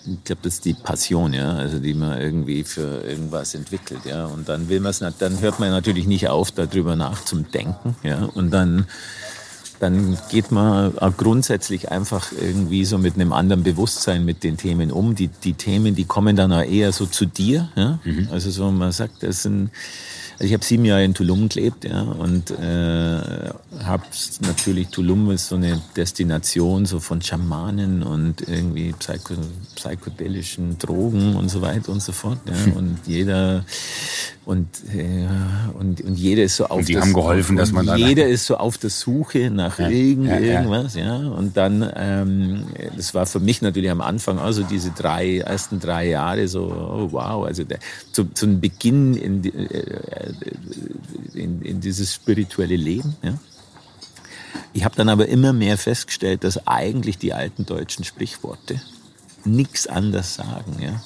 Ich 0.07 0.25
glaube, 0.25 0.41
das 0.43 0.55
ist 0.55 0.65
die 0.65 0.75
Passion, 0.75 1.33
ja, 1.33 1.53
also 1.53 1.79
die 1.79 1.95
man 1.95 2.21
irgendwie 2.21 2.65
für 2.65 3.03
irgendwas 3.05 3.55
entwickelt, 3.55 4.01
ja. 4.05 4.27
Und 4.27 4.49
dann 4.49 4.69
will 4.69 4.81
man 4.81 4.91
es, 4.91 4.99
dann 4.99 5.41
hört 5.41 5.61
man 5.61 5.71
natürlich 5.71 6.07
nicht 6.07 6.29
auf, 6.29 6.51
darüber 6.51 6.97
nach 6.97 7.25
zum 7.25 7.51
Denken, 7.51 7.97
ja. 8.03 8.25
Und 8.25 8.51
dann, 8.51 8.87
dann 9.81 10.17
geht 10.31 10.51
man 10.51 10.93
grundsätzlich 11.17 11.91
einfach 11.91 12.33
irgendwie 12.33 12.85
so 12.85 12.99
mit 12.99 13.15
einem 13.15 13.33
anderen 13.33 13.63
Bewusstsein 13.63 14.25
mit 14.25 14.45
den 14.45 14.57
Themen 14.57 14.91
um. 14.91 15.15
Die, 15.15 15.29
die 15.29 15.55
Themen, 15.55 15.95
die 15.95 16.05
kommen 16.05 16.37
dann 16.37 16.53
auch 16.53 16.65
eher 16.65 16.93
so 16.93 17.07
zu 17.07 17.27
dir, 17.27 17.69
ja. 17.77 17.99
Also 18.31 18.51
so, 18.51 18.71
man 18.71 18.93
sagt, 18.93 19.23
das 19.23 19.43
sind, 19.43 19.71
also 20.39 20.47
ich 20.47 20.53
habe 20.53 20.65
sieben 20.65 20.85
Jahre 20.85 21.05
in 21.05 21.15
Tulum 21.15 21.49
gelebt, 21.49 21.85
ja, 21.85 22.03
und 22.03 22.53
äh, 22.53 23.51
habe 23.85 24.05
natürlich 24.41 24.89
Tulum 24.89 25.33
ist 25.33 25.49
so 25.49 25.57
eine 25.57 25.83
Destination 25.97 26.87
so 26.87 27.01
von 27.01 27.21
Schamanen 27.21 28.05
und 28.05 28.43
irgendwie 28.43 28.93
psycho, 28.93 29.35
psychedelischen 29.75 30.79
Drogen 30.79 31.35
und 31.35 31.49
so 31.49 31.61
weiter 31.61 31.91
und 31.91 32.01
so 32.01 32.13
fort, 32.13 32.39
ja, 32.47 32.73
und 32.77 32.99
jeder 33.07 33.65
und, 34.49 34.67
äh, 34.95 35.27
und 35.79 36.01
und 36.01 36.15
jeder 36.19 36.43
ist 36.45 36.57
so 36.57 36.65
auf 36.69 36.87
die 36.87 36.95
das- 36.95 37.03
haben 37.03 37.13
geholfen, 37.13 37.57
dass 37.59 37.69
und 37.69 37.85
man 37.85 37.99
jeder 37.99 38.27
ist 38.27 38.47
so 38.47 38.57
auf 38.57 38.79
der 38.79 38.89
Suche 38.89 39.51
nach 39.51 39.79
irgend, 39.79 40.27
ja, 40.29 40.39
ja. 40.39 40.55
irgendwas, 40.55 40.95
ja, 40.95 41.17
und 41.19 41.55
dann 41.59 41.87
ähm, 41.95 42.65
das 42.97 43.13
war 43.13 43.27
für 43.27 43.41
mich 43.41 43.61
natürlich 43.61 43.91
am 43.91 44.01
Anfang 44.01 44.39
also 44.39 44.63
diese 44.63 44.91
drei 44.93 45.39
ersten 45.41 45.81
drei 45.81 46.09
Jahre 46.09 46.49
so 46.49 46.63
oh, 46.65 47.09
wow, 47.13 47.45
also 47.45 47.63
der, 47.65 47.79
zu, 48.13 48.25
zum 48.33 48.59
Beginn 48.61 49.15
in, 49.17 49.43
die- 49.43 49.51
äh, 49.55 50.33
in, 51.35 51.61
in 51.61 51.81
dieses 51.81 52.15
spirituelle 52.15 52.77
Leben. 52.77 53.17
Ja. 53.23 53.35
Ich 54.73 54.85
habe 54.85 54.97
dann 54.97 55.11
aber 55.11 55.29
immer 55.29 55.53
mehr 55.53 55.77
festgestellt, 55.77 56.43
dass 56.45 56.67
eigentlich 56.67 57.19
die 57.19 57.35
alten 57.35 57.67
deutschen 57.67 58.05
Sprichworte 58.05 58.81
nichts 59.45 59.87
anders 59.87 60.35
sagen. 60.37 60.77
Ja. 60.81 61.03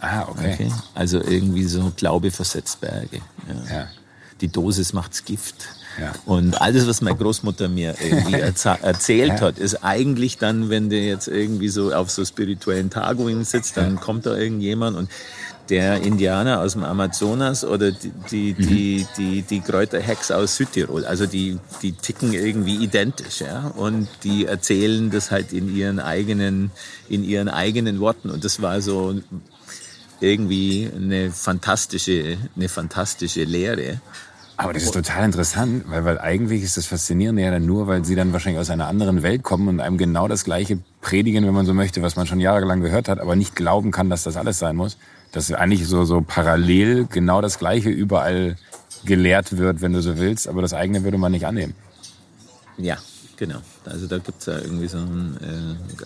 Ah, 0.00 0.26
okay. 0.28 0.54
Okay? 0.54 0.72
Also 0.94 1.18
irgendwie 1.20 1.64
so 1.64 1.92
Glaube 1.96 2.30
versetzt 2.30 2.80
Berge. 2.80 3.20
Ja. 3.48 3.76
Ja. 3.76 3.88
Die 4.40 4.48
Dosis 4.48 4.92
macht's 4.92 5.24
Gift. 5.24 5.56
Ja. 5.98 6.12
Und 6.26 6.60
alles, 6.60 6.86
was 6.86 7.00
meine 7.00 7.16
Großmutter 7.16 7.68
mir 7.68 7.94
irgendwie 8.02 8.34
erzählt 8.82 9.40
hat, 9.40 9.58
ist 9.58 9.82
eigentlich 9.82 10.36
dann, 10.36 10.68
wenn 10.68 10.90
du 10.90 10.96
jetzt 10.98 11.26
irgendwie 11.26 11.68
so 11.70 11.92
auf 11.94 12.10
so 12.10 12.22
spirituellen 12.24 12.90
Tagungen 12.90 13.44
sitzt, 13.44 13.78
dann 13.78 13.98
kommt 13.98 14.26
da 14.26 14.36
irgendjemand 14.36 14.96
und 14.96 15.08
der 15.70 16.02
Indianer 16.02 16.60
aus 16.60 16.74
dem 16.74 16.84
Amazonas 16.84 17.64
oder 17.64 17.90
die, 17.90 18.12
die, 18.30 18.54
Mhm. 18.56 18.66
die, 18.68 19.06
die, 19.16 19.42
die 19.42 19.60
Kräuterhexe 19.60 20.36
aus 20.36 20.56
Südtirol. 20.56 21.04
Also 21.06 21.26
die, 21.26 21.58
die 21.82 21.92
ticken 21.92 22.32
irgendwie 22.34 22.76
identisch, 22.76 23.40
ja. 23.40 23.68
Und 23.74 24.06
die 24.22 24.44
erzählen 24.44 25.10
das 25.10 25.30
halt 25.30 25.52
in 25.52 25.74
ihren 25.74 25.98
eigenen, 25.98 26.70
in 27.08 27.24
ihren 27.24 27.48
eigenen 27.48 27.98
Worten. 28.00 28.30
Und 28.30 28.44
das 28.44 28.62
war 28.62 28.80
so 28.80 29.20
irgendwie 30.20 30.90
eine 30.94 31.30
fantastische, 31.30 32.38
eine 32.54 32.68
fantastische 32.68 33.44
Lehre. 33.44 34.00
Aber 34.58 34.72
das 34.72 34.84
ist 34.84 34.94
total 34.94 35.26
interessant, 35.26 35.84
weil, 35.88 36.04
weil 36.06 36.18
eigentlich 36.18 36.62
ist 36.62 36.78
das 36.78 36.86
Faszinierende 36.86 37.42
ja 37.42 37.50
dann 37.50 37.66
nur, 37.66 37.86
weil 37.88 38.04
sie 38.06 38.14
dann 38.14 38.32
wahrscheinlich 38.32 38.58
aus 38.58 38.70
einer 38.70 38.86
anderen 38.86 39.22
Welt 39.22 39.42
kommen 39.42 39.68
und 39.68 39.80
einem 39.80 39.98
genau 39.98 40.28
das 40.28 40.44
Gleiche 40.44 40.78
predigen, 41.02 41.46
wenn 41.46 41.52
man 41.52 41.66
so 41.66 41.74
möchte, 41.74 42.00
was 42.00 42.16
man 42.16 42.26
schon 42.26 42.40
jahrelang 42.40 42.80
gehört 42.80 43.08
hat, 43.08 43.20
aber 43.20 43.36
nicht 43.36 43.54
glauben 43.54 43.90
kann, 43.90 44.08
dass 44.08 44.22
das 44.22 44.36
alles 44.36 44.58
sein 44.58 44.74
muss. 44.74 44.96
Dass 45.32 45.52
eigentlich 45.52 45.86
so, 45.86 46.04
so 46.04 46.22
parallel 46.22 47.06
genau 47.06 47.42
das 47.42 47.58
Gleiche 47.58 47.90
überall 47.90 48.56
gelehrt 49.04 49.58
wird, 49.58 49.82
wenn 49.82 49.92
du 49.92 50.00
so 50.00 50.16
willst, 50.16 50.48
aber 50.48 50.62
das 50.62 50.72
eigene 50.72 51.04
würde 51.04 51.18
man 51.18 51.32
nicht 51.32 51.46
annehmen. 51.46 51.74
Ja, 52.78 52.96
genau. 53.36 53.58
Also 53.84 54.06
da 54.06 54.16
gibt's 54.18 54.46
ja 54.46 54.58
irgendwie 54.58 54.88
so 54.88 54.98
ein, 54.98 55.36
äh, 55.42 56.04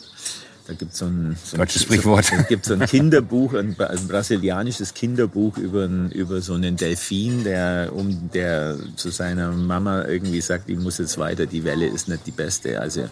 da 0.71 0.77
gibt's 0.77 0.99
so 0.99 1.07
ein, 1.07 1.37
so 1.43 1.57
ein 1.57 1.69
Sprichwort. 1.69 2.25
So, 2.31 2.37
es 2.37 2.47
gibt 2.49 2.65
so 2.65 2.75
ein 2.75 2.81
Kinderbuch, 2.87 3.55
ein, 3.55 3.75
bra- 3.75 3.87
ein 3.89 4.07
brasilianisches 4.07 4.95
Kinderbuch 4.95 5.57
über, 5.59 5.87
über 5.87 6.41
so 6.41 6.55
einen 6.55 6.77
Delfin, 6.77 7.43
der 7.43 7.91
um 7.93 8.31
der 8.33 8.77
zu 8.95 9.11
seiner 9.11 9.51
Mama 9.51 10.05
irgendwie 10.05 10.41
sagt, 10.41 10.71
ich 10.71 10.79
muss 10.79 10.99
jetzt 10.99 11.19
weiter, 11.19 11.47
die 11.47 11.65
Welle 11.65 11.87
ist 11.89 12.09
nicht 12.09 12.25
die 12.27 12.31
beste. 12.31 12.81
Also 12.81 13.09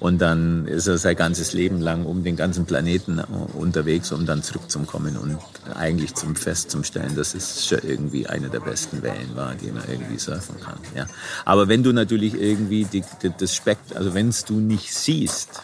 und 0.00 0.20
dann 0.20 0.66
ist 0.66 0.86
er 0.86 0.98
sein 0.98 1.16
ganzes 1.16 1.54
Leben 1.54 1.80
lang 1.80 2.04
um 2.04 2.24
den 2.24 2.36
ganzen 2.36 2.66
Planeten 2.66 3.20
unterwegs, 3.54 4.12
um 4.12 4.26
dann 4.26 4.42
zurückzukommen 4.42 5.16
und 5.16 5.38
eigentlich 5.74 6.14
zum 6.14 6.36
festzustellen, 6.36 7.16
dass 7.16 7.34
es 7.34 7.66
schon 7.66 7.78
irgendwie 7.82 8.26
eine 8.26 8.50
der 8.50 8.60
besten 8.60 9.02
Wellen 9.02 9.34
war, 9.34 9.54
die 9.54 9.70
man 9.72 9.84
irgendwie 9.88 10.18
surfen 10.18 10.60
kann. 10.60 10.78
Ja. 10.94 11.06
Aber 11.46 11.68
wenn 11.68 11.82
du 11.82 11.92
natürlich 11.92 12.34
irgendwie 12.34 12.84
die, 12.84 13.02
die, 13.22 13.32
das 13.38 13.54
Spekt, 13.54 13.96
also 13.96 14.12
wenn 14.12 14.34
du 14.46 14.54
nicht 14.60 14.92
siehst, 14.92 15.62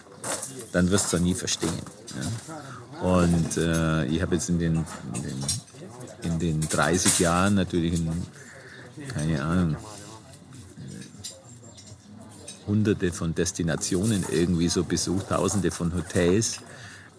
dann 0.74 0.90
wirst 0.90 1.12
du 1.12 1.18
nie 1.18 1.34
verstehen. 1.34 1.70
Ja. 3.00 3.08
Und 3.08 3.56
äh, 3.56 4.06
ich 4.06 4.20
habe 4.20 4.34
jetzt 4.34 4.48
in 4.48 4.58
den, 4.58 4.84
in 5.14 5.22
den, 5.22 5.44
in 6.22 6.38
den 6.38 6.60
30 6.68 7.20
Jahren 7.20 7.54
natürlich, 7.54 7.94
in, 7.94 8.10
keine 9.08 9.42
Ahnung, 9.42 9.76
hunderte 12.66 13.12
von 13.12 13.34
Destinationen 13.34 14.24
irgendwie 14.32 14.68
so 14.68 14.82
besucht, 14.82 15.28
tausende 15.28 15.70
von 15.70 15.94
Hotels. 15.94 16.58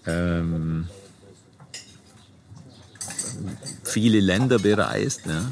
Ähm, 0.05 0.87
viele 3.83 4.19
Länder 4.19 4.59
bereist 4.59 5.25
ne? 5.27 5.51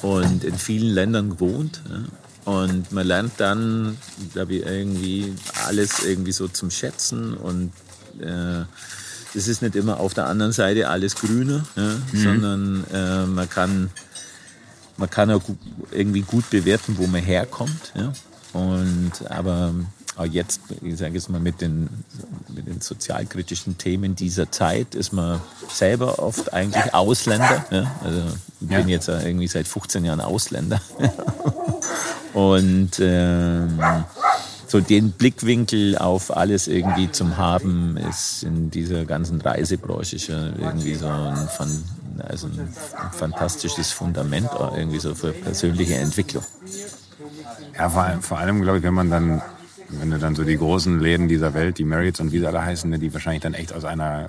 und 0.00 0.44
in 0.44 0.56
vielen 0.56 0.94
Ländern 0.94 1.30
gewohnt. 1.30 1.82
Ne? 1.88 2.06
Und 2.48 2.92
man 2.92 3.06
lernt 3.06 3.32
dann, 3.36 3.98
glaube 4.32 4.54
ich, 4.54 4.64
irgendwie 4.64 5.34
alles 5.66 6.02
irgendwie 6.02 6.32
so 6.32 6.48
zum 6.48 6.70
Schätzen 6.70 7.34
und 7.34 7.72
äh, 8.20 8.62
es 9.34 9.48
ist 9.48 9.60
nicht 9.60 9.76
immer 9.76 10.00
auf 10.00 10.14
der 10.14 10.28
anderen 10.28 10.52
Seite 10.52 10.88
alles 10.88 11.14
grüner, 11.14 11.66
ja, 11.76 11.82
mhm. 11.82 12.22
sondern 12.22 12.84
äh, 12.90 13.26
man 13.26 13.50
kann 13.50 13.90
man 14.96 15.10
kann 15.10 15.30
auch 15.30 15.42
irgendwie 15.90 16.22
gut 16.22 16.48
bewerten, 16.48 16.96
wo 16.96 17.06
man 17.06 17.22
herkommt. 17.22 17.92
Ja. 17.94 18.14
Und 18.58 19.12
aber 19.28 19.74
auch 20.16 20.24
jetzt, 20.24 20.60
ich 20.80 20.96
sage 20.96 21.14
jetzt 21.16 21.28
mal, 21.28 21.40
mit 21.40 21.60
den, 21.60 21.90
mit 22.48 22.66
den 22.66 22.80
sozialkritischen 22.80 23.76
Themen 23.76 24.16
dieser 24.16 24.50
Zeit 24.50 24.94
ist 24.94 25.12
man 25.12 25.38
selber 25.70 26.18
oft 26.18 26.50
eigentlich 26.54 26.94
Ausländer. 26.94 27.66
Ja? 27.70 27.94
Also 28.02 28.22
ich 28.62 28.68
bin 28.68 28.88
jetzt 28.88 29.08
irgendwie 29.08 29.48
seit 29.48 29.68
15 29.68 30.06
Jahren 30.06 30.22
Ausländer. 30.22 30.80
Und 32.38 33.00
ähm, 33.00 33.80
so 34.68 34.80
den 34.80 35.10
Blickwinkel 35.10 35.98
auf 35.98 36.36
alles 36.36 36.68
irgendwie 36.68 37.10
zum 37.10 37.36
haben, 37.36 37.96
ist 37.96 38.44
in 38.44 38.70
dieser 38.70 39.04
ganzen 39.06 39.40
Reisebranche 39.40 40.20
schon 40.20 40.54
irgendwie 40.56 40.94
so 40.94 41.08
ein, 41.08 41.48
also 42.28 42.46
ein 42.46 42.72
fantastisches 43.10 43.90
Fundament 43.90 44.50
irgendwie 44.76 45.00
so 45.00 45.16
für 45.16 45.32
persönliche 45.32 45.96
Entwicklung. 45.96 46.44
Ja, 47.76 47.88
vor, 47.90 48.06
vor 48.20 48.38
allem, 48.38 48.62
glaube 48.62 48.78
ich, 48.78 48.84
wenn 48.84 48.94
man 48.94 49.10
dann, 49.10 49.42
wenn 49.88 50.12
du 50.12 50.18
dann 50.20 50.36
so 50.36 50.44
die 50.44 50.58
großen 50.58 51.00
Läden 51.00 51.26
dieser 51.26 51.54
Welt, 51.54 51.78
die 51.78 51.84
Marriotts 51.84 52.20
und 52.20 52.30
wie 52.30 52.38
sie 52.38 52.46
alle 52.46 52.64
heißen, 52.64 52.88
ne, 52.88 53.00
die 53.00 53.12
wahrscheinlich 53.12 53.42
dann 53.42 53.54
echt 53.54 53.72
aus 53.72 53.84
einer 53.84 54.28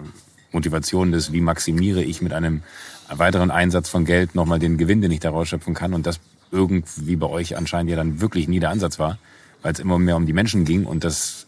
Motivation 0.52 1.12
des, 1.12 1.32
wie 1.32 1.42
maximiere 1.42 2.02
ich 2.02 2.24
mit 2.24 2.34
einem 2.34 2.64
weiteren 3.08 3.52
Einsatz 3.52 3.88
von 3.88 4.04
Geld 4.04 4.34
nochmal 4.34 4.58
den 4.58 4.80
Gewinn, 4.80 5.02
den 5.02 5.12
ich 5.12 5.20
daraus 5.20 5.48
schöpfen 5.48 5.76
kann 5.76 5.94
und 5.94 6.08
das 6.08 6.20
irgendwie 6.52 7.16
bei 7.16 7.28
euch 7.28 7.58
anscheinend 7.58 7.92
ja 7.92 7.98
dann 7.98 8.22
wirklich 8.22 8.48
nie 8.48 8.60
der 8.60 8.70
Ansatz 8.70 9.00
war, 9.00 9.18
weil 9.62 9.74
es 9.74 9.80
immer 9.80 10.00
mehr 10.00 10.16
um 10.16 10.26
die 10.26 10.34
Menschen 10.34 10.66
ging 10.66 10.86
und 10.86 11.04
das, 11.04 11.48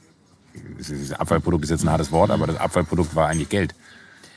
das 0.77 1.11
Abfallprodukt 1.13 1.63
ist 1.63 1.69
jetzt 1.69 1.83
ein 1.83 1.89
hartes 1.89 2.11
Wort, 2.11 2.31
aber 2.31 2.47
das 2.47 2.57
Abfallprodukt 2.57 3.15
war 3.15 3.27
eigentlich 3.27 3.49
Geld 3.49 3.73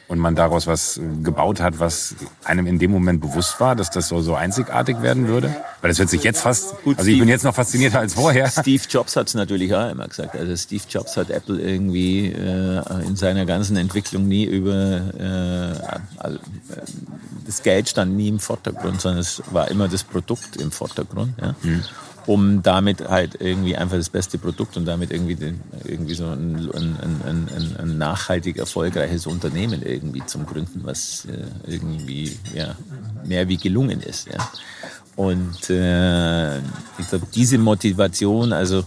und 0.08 0.18
man 0.18 0.34
daraus 0.34 0.66
was 0.66 1.00
gebaut 1.22 1.60
hat, 1.60 1.78
was 1.78 2.14
einem 2.44 2.66
in 2.66 2.78
dem 2.78 2.90
Moment 2.90 3.20
bewusst 3.20 3.58
war, 3.60 3.74
dass 3.74 3.90
das 3.90 4.08
so, 4.08 4.20
so 4.20 4.34
einzigartig 4.34 5.00
werden 5.02 5.28
würde? 5.28 5.54
Weil 5.80 5.90
das 5.90 5.98
hört 5.98 6.10
sich 6.10 6.22
jetzt 6.22 6.40
fast, 6.42 6.82
Gut, 6.82 6.98
also 6.98 7.10
ich 7.10 7.18
bin 7.18 7.28
jetzt 7.28 7.44
noch 7.44 7.54
faszinierter 7.54 8.00
als 8.00 8.14
vorher. 8.14 8.50
Steve 8.50 8.82
Jobs 8.88 9.16
hat 9.16 9.28
es 9.28 9.34
natürlich 9.34 9.74
auch 9.74 9.90
immer 9.90 10.06
gesagt. 10.06 10.36
Also 10.36 10.54
Steve 10.56 10.82
Jobs 10.88 11.16
hat 11.16 11.30
Apple 11.30 11.60
irgendwie 11.60 12.28
äh, 12.28 12.82
in 13.06 13.16
seiner 13.16 13.46
ganzen 13.46 13.76
Entwicklung 13.76 14.28
nie 14.28 14.44
über, 14.44 15.02
äh, 15.18 16.38
das 17.46 17.62
Geld 17.62 17.88
stand 17.88 18.16
nie 18.16 18.28
im 18.28 18.40
Vordergrund, 18.40 19.00
sondern 19.00 19.20
es 19.20 19.42
war 19.50 19.70
immer 19.70 19.88
das 19.88 20.04
Produkt 20.04 20.56
im 20.56 20.70
Vordergrund. 20.70 21.34
Ja? 21.40 21.54
Mhm 21.62 21.82
um 22.26 22.62
damit 22.62 23.08
halt 23.08 23.40
irgendwie 23.40 23.76
einfach 23.76 23.96
das 23.96 24.08
beste 24.08 24.38
Produkt 24.38 24.76
und 24.76 24.86
damit 24.86 25.10
irgendwie, 25.10 25.34
den, 25.34 25.60
irgendwie 25.84 26.14
so 26.14 26.24
ein, 26.24 26.70
ein, 26.74 27.20
ein, 27.26 27.76
ein, 27.78 27.98
nachhaltig 27.98 28.56
erfolgreiches 28.56 29.26
Unternehmen 29.26 29.82
irgendwie 29.82 30.24
zum 30.26 30.46
Gründen, 30.46 30.80
was 30.84 31.26
äh, 31.26 31.70
irgendwie 31.70 32.36
ja, 32.54 32.76
mehr 33.24 33.48
wie 33.48 33.56
gelungen 33.56 34.00
ist. 34.00 34.28
Ja. 34.28 34.48
Und 35.16 35.70
äh, 35.70 36.58
ich 36.58 37.08
glaube, 37.08 37.26
diese 37.34 37.58
Motivation, 37.58 38.52
also 38.52 38.84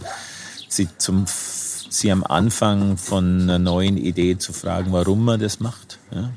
sie, 0.68 0.88
zum, 0.98 1.24
sie 1.26 2.10
am 2.10 2.24
Anfang 2.24 2.96
von 2.96 3.42
einer 3.42 3.58
neuen 3.58 3.96
Idee 3.96 4.36
zu 4.36 4.52
fragen, 4.52 4.92
warum 4.92 5.24
man 5.24 5.40
das 5.40 5.60
macht. 5.60 5.98
Ja 6.10 6.30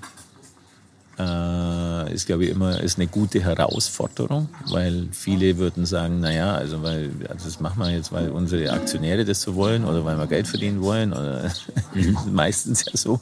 äh, 1.20 2.14
ist, 2.14 2.26
glaube 2.26 2.45
ich, 2.45 2.51
immer 2.51 2.80
ist 2.80 2.97
eine 2.97 3.07
gute 3.07 3.43
Herausforderung, 3.43 4.49
weil 4.70 5.07
viele 5.12 5.57
würden 5.57 5.86
sagen, 5.86 6.20
naja, 6.20 6.53
also, 6.53 6.82
weil, 6.84 7.12
also 7.30 7.45
das 7.45 7.59
machen 7.59 7.80
wir 7.80 7.91
jetzt, 7.91 8.12
weil 8.12 8.30
unsere 8.30 8.72
Aktionäre 8.72 9.26
das 9.26 9.41
so 9.41 9.55
wollen 9.55 9.84
oder 9.84 10.05
weil 10.05 10.18
wir 10.18 10.28
Geld 10.28 10.47
verdienen 10.47 10.82
wollen 10.82 11.12
oder 11.12 11.51
mhm. 11.93 12.18
meistens 12.32 12.86
ja 12.86 12.95
so. 12.95 13.20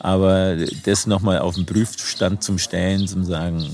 Aber 0.00 0.56
das 0.84 1.06
nochmal 1.06 1.38
auf 1.38 1.54
den 1.54 1.64
Prüfstand 1.64 2.42
zum 2.42 2.58
Stellen, 2.58 3.06
zum 3.06 3.24
sagen, 3.24 3.70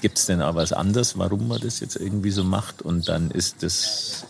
gibt 0.00 0.18
es 0.18 0.26
denn 0.26 0.42
auch 0.42 0.56
was 0.56 0.72
anderes, 0.72 1.16
warum 1.16 1.48
man 1.48 1.60
das 1.60 1.80
jetzt 1.80 1.96
irgendwie 1.96 2.32
so 2.32 2.42
macht? 2.42 2.82
Und 2.82 3.08
dann 3.08 3.30
ist 3.30 3.62
das, 3.62 4.26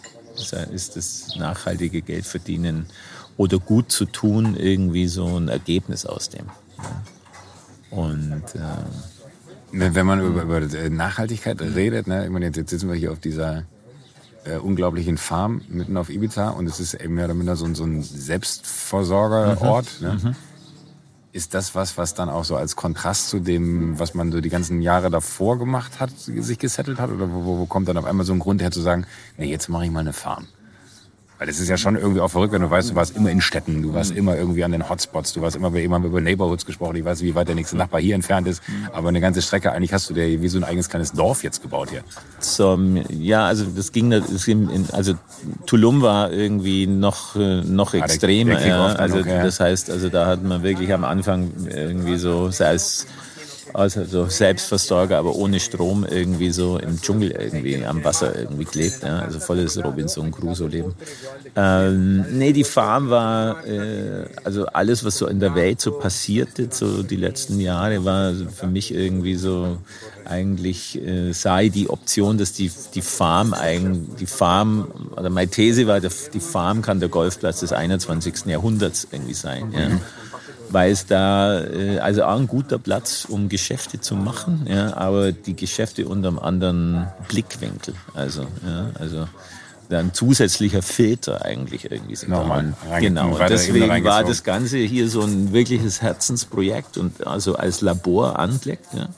ist 0.73 0.97
das 0.97 1.37
nachhaltige 1.37 2.03
Geld 2.03 2.27
verdienen 2.27 2.87
oder 3.39 3.59
gut 3.59 3.91
zu 3.91 4.05
tun 4.05 4.57
irgendwie 4.57 5.09
so 5.09 5.39
ein 5.39 5.49
Ergebnis 5.49 6.05
aus 6.05 6.29
dem. 6.29 6.47
Ja. 6.79 7.03
Und 7.91 8.45
äh, 8.55 8.61
wenn 9.73 10.07
man 10.07 10.21
über, 10.21 10.43
über 10.43 10.61
Nachhaltigkeit 10.91 11.61
redet, 11.61 12.07
ne, 12.07 12.25
ich 12.25 12.31
meine, 12.31 12.47
jetzt 12.47 12.71
sitzen 12.71 12.89
wir 12.89 12.95
hier 12.97 13.13
auf 13.13 13.21
dieser 13.21 13.65
äh, 14.45 14.57
unglaublichen 14.57 15.19
Farm 15.19 15.63
mitten 15.69 15.97
auf 15.97 16.11
Ibiza 16.11 16.51
und 16.51 16.67
es 16.67 16.81
ist 16.81 16.95
eben 16.95 17.15
mehr 17.15 17.27
oder 17.27 17.35
minder 17.35 17.57
so, 17.57 17.73
so 17.75 17.85
ein 17.85 18.03
Selbstversorgerort. 18.03 19.87
Mhm. 20.01 20.07
Ne? 20.07 20.21
Mhm. 20.23 20.37
Ist 21.33 21.53
das 21.53 21.75
was, 21.75 21.99
was 21.99 22.15
dann 22.15 22.31
auch 22.31 22.45
so 22.45 22.57
als 22.57 22.77
Kontrast 22.77 23.29
zu 23.29 23.41
dem, 23.41 23.99
was 23.99 24.15
man 24.15 24.33
so 24.33 24.41
die 24.41 24.49
ganzen 24.49 24.81
Jahre 24.81 25.11
davor 25.11 25.59
gemacht 25.59 26.01
hat, 26.01 26.11
sich 26.19 26.59
gesettelt 26.59 26.99
hat? 26.99 27.11
Oder 27.11 27.31
wo, 27.31 27.59
wo 27.59 27.67
kommt 27.67 27.89
dann 27.89 27.99
auf 27.99 28.07
einmal 28.07 28.25
so 28.25 28.33
ein 28.33 28.39
Grund 28.39 28.63
her 28.63 28.71
zu 28.71 28.81
sagen, 28.81 29.05
nee, 29.37 29.51
jetzt 29.51 29.69
mache 29.69 29.85
ich 29.85 29.91
mal 29.91 30.01
eine 30.01 30.15
Farm? 30.15 30.47
Weil 31.39 31.47
das 31.47 31.61
ist 31.61 31.69
ja 31.69 31.77
schon 31.77 31.97
irgendwie 31.97 32.21
auch 32.21 32.31
verrückt, 32.31 32.53
wenn 32.55 32.63
du 32.63 32.71
weißt, 32.71 32.91
du 32.91 32.95
warst 32.95 33.15
immer 33.15 33.31
in 33.31 33.43
Städten, 33.43 33.83
du 33.83 33.93
warst 33.93 34.13
mhm. 34.13 34.19
immer 34.19 34.37
irgendwie 34.37 34.65
an 34.65 34.73
den 34.73 34.89
Hotspots, 34.89 35.35
du 35.35 35.43
warst 35.43 35.55
immer, 35.57 35.75
wir 35.75 35.91
haben 35.91 36.05
über 36.05 36.21
Neighborhoods 36.21 36.65
gesprochen, 36.65 36.97
ich 36.97 37.05
weiß, 37.05 37.21
wie 37.23 37.35
weit 37.35 37.49
der 37.49 37.55
nächste 37.55 37.77
Nachbar 37.77 38.01
hier 38.01 38.15
entfernt 38.15 38.49
ist, 38.49 38.67
mhm. 38.67 38.89
aber 38.93 39.11
eine 39.11 39.21
ganze 39.21 39.43
Strecke, 39.43 39.73
eigentlich 39.73 39.93
hast 39.93 40.09
du 40.09 40.15
dir 40.15 40.41
wie 40.41 40.49
so 40.49 40.59
ein 40.59 40.65
eigenes 40.65 40.89
kleines 40.89 41.13
Dorf 41.13 41.43
jetzt 41.43 41.61
gebaut 41.61 41.91
hier. 41.91 42.03
So, 42.41 42.79
ja, 43.11 43.47
also 43.47 43.67
das 43.67 43.93
ging, 43.93 44.11
das 44.11 44.47
ging 44.47 44.87
also 44.93 45.15
Tulum 45.67 46.01
war 46.01 46.33
irgendwie 46.33 46.87
noch, 46.87 47.37
äh, 47.37 47.63
noch 47.63 47.93
extremer, 47.93 48.57
ah, 48.57 48.59
der 48.59 48.69
ja, 48.69 48.87
also 48.87 49.19
okay, 49.19 49.43
das 49.43 49.61
heißt, 49.61 49.91
also 49.91 50.09
da 50.09 50.27
hat 50.27 50.43
man 50.43 50.63
wirklich 50.63 50.93
am 50.93 51.05
Anfang 51.05 51.53
irgendwie 51.69 52.17
so, 52.17 52.51
sei 52.51 52.75
es 52.75 53.07
also 53.73 54.05
so 54.05 54.27
Selbstversorger, 54.27 55.19
aber 55.19 55.35
ohne 55.35 55.61
Strom 55.61 56.05
irgendwie 56.09 56.51
so 56.51 56.79
im 56.79 57.01
Dschungel 57.01 57.33
irgendwie 57.33 57.85
am 57.85 58.05
Wasser 58.05 58.37
irgendwie 58.37 58.65
gelebt. 58.65 59.03
Ja? 59.03 59.21
Also 59.21 59.41
volles 59.41 59.83
Robinson 59.83 60.31
Crusoe-Leben. 60.31 60.95
Ähm, 61.55 62.25
nee, 62.33 62.53
die 62.53 62.65
Farm 62.65 63.11
war, 63.11 63.67
äh, 63.67 64.27
also 64.45 64.67
alles, 64.67 65.05
was 65.05 65.19
so 65.19 65.27
in 65.27 65.41
der 65.41 65.55
Welt 65.55 65.81
so 65.81 65.93
passierte, 65.93 66.69
so 66.71 67.03
die 67.03 67.17
letzten 67.17 67.61
Jahre, 67.61 68.05
war 68.05 68.33
für 68.35 68.67
mich 68.67 68.95
irgendwie 68.95 69.37
so 69.37 69.79
eigentlich 70.25 71.01
äh, 71.01 71.33
sei 71.33 71.69
die 71.69 71.89
Option, 71.89 72.39
dass 72.39 72.53
die, 72.53 72.71
die 72.95 73.03
Farm 73.03 73.55
eigentlich, 73.55 74.17
die 74.19 74.27
Farm, 74.27 74.89
oder 75.17 75.31
meine 75.31 75.51
These 75.51 75.87
war, 75.87 76.01
die 76.01 76.41
Farm 76.41 76.83
kann 76.83 77.01
der 77.01 77.09
Golfplatz 77.09 77.61
des 77.61 77.73
21. 77.73 78.47
Jahrhunderts 78.47 79.07
irgendwie 79.11 79.35
sein. 79.35 79.73
Ja? 79.73 80.01
Weil 80.77 80.93
es 80.93 81.07
da 81.07 81.65
äh, 81.65 82.01
also 82.01 82.25
auch 82.25 82.39
ein 82.39 82.47
guter 82.47 82.79
Platz, 82.79 83.25
um 83.27 83.49
Geschäfte 83.49 83.99
zu 83.99 84.15
machen, 84.15 84.67
ja, 84.69 84.95
aber 84.95 85.33
die 85.33 85.57
Geschäfte 85.57 86.07
unter 86.07 86.29
einem 86.29 86.39
anderen 86.39 87.07
Blickwinkel. 87.29 87.95
Also, 88.13 88.43
ja, 88.43 88.91
also 89.01 89.27
ein 89.89 90.13
zusätzlicher 90.13 90.83
Filter 90.83 91.43
eigentlich 91.47 91.91
irgendwie. 91.91 92.15
So 92.15 92.27
Nochmal 92.27 92.75
rein, 92.91 93.03
genau, 93.03 93.39
deswegen 93.49 94.05
war 94.05 94.23
das 94.23 94.45
Ganze 94.45 94.77
hier 94.77 95.09
so 95.09 95.23
ein 95.23 95.55
wirkliches 95.55 96.03
Herzensprojekt 96.03 96.99
und 96.99 97.27
also 97.27 97.57
als 97.57 97.81
Labor 97.81 98.39
angelegt. 98.39 98.85
Ja. 98.93 99.09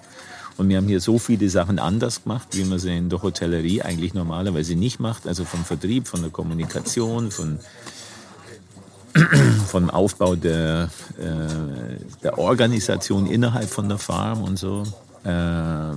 Und 0.58 0.68
wir 0.68 0.76
haben 0.76 0.86
hier 0.86 1.00
so 1.00 1.18
viele 1.18 1.50
Sachen 1.50 1.80
anders 1.80 2.22
gemacht, 2.22 2.50
wie 2.52 2.62
man 2.62 2.78
sie 2.78 2.96
in 2.96 3.08
der 3.08 3.20
Hotellerie 3.20 3.82
eigentlich 3.82 4.14
normalerweise 4.14 4.76
nicht 4.76 5.00
macht. 5.00 5.26
Also 5.26 5.44
vom 5.44 5.64
Vertrieb, 5.64 6.06
von 6.06 6.22
der 6.22 6.30
Kommunikation, 6.30 7.32
von 7.32 7.58
vom 9.66 9.90
Aufbau 9.90 10.36
der, 10.36 10.90
äh, 11.18 12.02
der 12.22 12.38
Organisation 12.38 13.26
innerhalb 13.26 13.68
von 13.68 13.88
der 13.88 13.98
Farm 13.98 14.42
und 14.42 14.58
so. 14.58 14.84
Äh, 15.24 15.92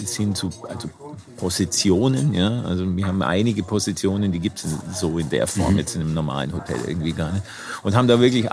bis 0.00 0.16
hin 0.16 0.34
zu 0.34 0.50
also 0.68 0.88
Positionen. 1.36 2.34
Ja? 2.34 2.62
Also 2.62 2.96
wir 2.96 3.06
haben 3.06 3.22
einige 3.22 3.62
Positionen, 3.62 4.32
die 4.32 4.38
gibt 4.38 4.64
es 4.64 4.76
so 4.98 5.18
in 5.18 5.28
der 5.30 5.46
Form 5.46 5.76
jetzt 5.76 5.94
in 5.94 6.02
einem 6.02 6.14
normalen 6.14 6.52
Hotel 6.52 6.78
irgendwie 6.86 7.12
gar 7.12 7.32
nicht. 7.32 7.44
Und 7.82 7.94
haben 7.94 8.08
da 8.08 8.20
wirklich 8.20 8.46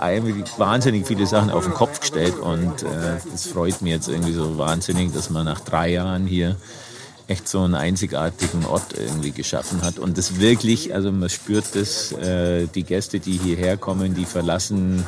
wahnsinnig 0.58 1.06
viele 1.06 1.26
Sachen 1.26 1.50
auf 1.50 1.64
den 1.64 1.74
Kopf 1.74 2.00
gestellt. 2.00 2.38
Und 2.38 2.82
äh, 2.82 3.18
das 3.30 3.46
freut 3.46 3.80
mich 3.82 3.92
jetzt 3.92 4.08
irgendwie 4.08 4.32
so 4.32 4.58
wahnsinnig, 4.58 5.12
dass 5.12 5.30
man 5.30 5.44
nach 5.44 5.60
drei 5.60 5.90
Jahren 5.92 6.26
hier 6.26 6.56
echt 7.28 7.46
so 7.46 7.60
einen 7.60 7.74
einzigartigen 7.74 8.64
Ort 8.64 8.94
irgendwie 8.96 9.30
geschaffen 9.30 9.82
hat. 9.82 9.98
Und 9.98 10.18
das 10.18 10.40
wirklich, 10.40 10.94
also 10.94 11.12
man 11.12 11.28
spürt 11.28 11.74
das, 11.74 12.12
äh, 12.12 12.66
die 12.74 12.82
Gäste, 12.82 13.20
die 13.20 13.38
hierher 13.38 13.76
kommen, 13.76 14.14
die 14.14 14.24
verlassen 14.24 15.06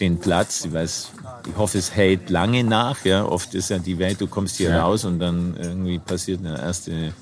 den 0.00 0.18
Platz. 0.18 0.64
Ich 0.64 0.72
weiß, 0.72 1.10
ich 1.48 1.56
hoffe, 1.56 1.78
es 1.78 1.92
hält 1.92 2.30
lange 2.30 2.62
nach. 2.62 3.04
Ja, 3.04 3.24
oft 3.24 3.54
ist 3.54 3.70
ja 3.70 3.78
die 3.78 3.98
Welt, 3.98 4.20
du 4.20 4.28
kommst 4.28 4.56
hier 4.56 4.70
ja. 4.70 4.82
raus 4.82 5.04
und 5.04 5.18
dann 5.18 5.56
irgendwie 5.60 5.98
passiert 5.98 6.40
eine 6.44 6.60
erste 6.60 7.12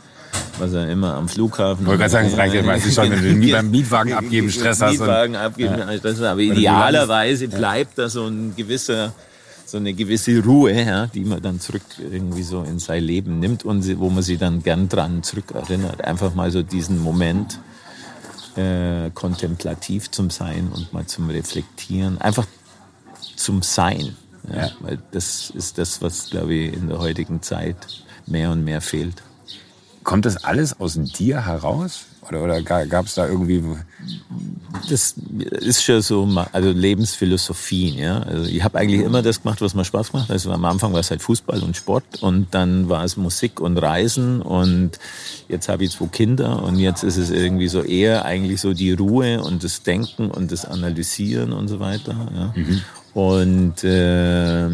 was 0.59 0.73
er 0.73 0.89
immer 0.89 1.15
am 1.15 1.29
Flughafen. 1.29 1.83
Ich 1.83 1.87
wollte 1.87 2.01
gerade 2.01 2.13
sagen, 2.13 2.29
es 2.29 2.37
reicht 2.37 2.55
ja 2.55 2.63
meistens 2.63 2.95
schon, 2.95 3.11
wenn 3.11 3.23
du 3.23 3.33
nie 3.35 3.53
beim 3.53 3.71
Mietwagen 3.73 4.13
abgeben 4.13 4.51
Stress 4.51 4.81
hast. 4.81 4.93
Mietwagen 4.93 5.37
abgeben, 5.37 5.79
ja. 5.79 5.97
Stress, 5.97 6.21
aber 6.23 6.41
idealerweise 6.41 7.49
bleibt 7.49 7.99
da 7.99 8.09
so 8.09 8.27
ein 8.27 8.55
gewisser 8.57 9.13
so 9.67 9.79
eine 9.79 9.95
gewisse 9.95 10.43
Ruhe, 10.43 10.73
ja, 10.73 11.07
die 11.07 11.25
man 11.25 11.43
dann 11.43 11.61
zurück 11.61 11.83
irgendwie 11.99 12.43
so 12.43 12.63
in 12.63 12.79
sein 12.79 13.03
Leben 13.03 13.39
nimmt 13.39 13.65
und 13.65 13.99
wo 13.99 14.11
man 14.11 14.23
sich 14.23 14.39
dann 14.39 14.63
gern 14.63 14.89
dran 14.89 15.23
zurückerinnert. 15.23 16.03
Einfach 16.03 16.35
mal 16.35 16.51
so 16.51 16.63
diesen 16.63 17.03
Moment 17.03 17.59
äh, 18.57 19.11
kontemplativ 19.11 20.11
zum 20.11 20.31
Sein 20.31 20.71
und 20.75 20.93
mal 20.93 21.07
zum 21.07 21.31
Reflektieren. 21.31 22.21
Einfach 22.21 22.47
zum 23.37 23.63
Sein. 23.63 24.17
Ja, 24.49 24.67
ja. 24.67 24.71
Weil 24.81 24.99
das 25.13 25.51
ist 25.51 25.79
das, 25.79 26.03
was, 26.03 26.31
glaube 26.31 26.55
ich, 26.55 26.75
in 26.75 26.89
der 26.89 26.99
heutigen 26.99 27.43
Zeit 27.43 27.77
mehr 28.27 28.51
und 28.51 28.65
mehr 28.65 28.81
fehlt. 28.81 29.23
Kommt 30.03 30.27
das 30.27 30.45
alles 30.45 30.79
aus 30.81 30.95
dir 30.95 31.47
heraus? 31.47 32.05
Oder, 32.29 32.43
oder 32.43 32.63
gab 32.63 33.07
es 33.07 33.15
da 33.15 33.27
irgendwie. 33.27 33.63
Das 34.91 35.15
ist 35.61 35.83
schon 35.83 36.03
so, 36.03 36.27
also 36.53 36.71
Lebensphilosophie. 36.71 38.01
Ja? 38.01 38.21
Also 38.21 38.51
ich 38.51 38.63
habe 38.63 38.79
eigentlich 38.79 39.01
immer 39.01 39.23
das 39.23 39.43
gemacht, 39.43 39.61
was 39.61 39.75
mir 39.75 39.85
Spaß 39.85 40.13
macht. 40.13 40.31
Also 40.31 40.51
am 40.51 40.65
Anfang 40.65 40.93
war 40.93 41.01
es 41.01 41.11
halt 41.11 41.23
Fußball 41.23 41.63
und 41.63 41.77
Sport 41.77 42.23
und 42.23 42.49
dann 42.53 42.89
war 42.89 43.05
es 43.05 43.17
Musik 43.17 43.61
und 43.61 43.79
Reisen 43.79 44.43
und 44.43 44.99
jetzt 45.49 45.69
habe 45.69 45.85
ich 45.85 45.93
zwei 45.93 46.07
Kinder 46.07 46.63
und 46.63 46.79
jetzt 46.79 47.03
ist 47.03 47.17
es 47.17 47.31
irgendwie 47.31 47.69
so 47.69 47.83
eher 47.83 48.25
eigentlich 48.25 48.61
so 48.61 48.75
die 48.75 48.93
Ruhe 48.93 49.43
und 49.43 49.63
das 49.63 49.83
Denken 49.83 50.31
und 50.31 50.51
das 50.51 50.65
Analysieren 50.65 51.53
und 51.53 51.69
so 51.69 51.81
weiter. 51.81 52.31
Ja? 52.35 52.53
Mhm. 52.55 52.83
Und, 53.15 53.85
äh, 53.85 54.67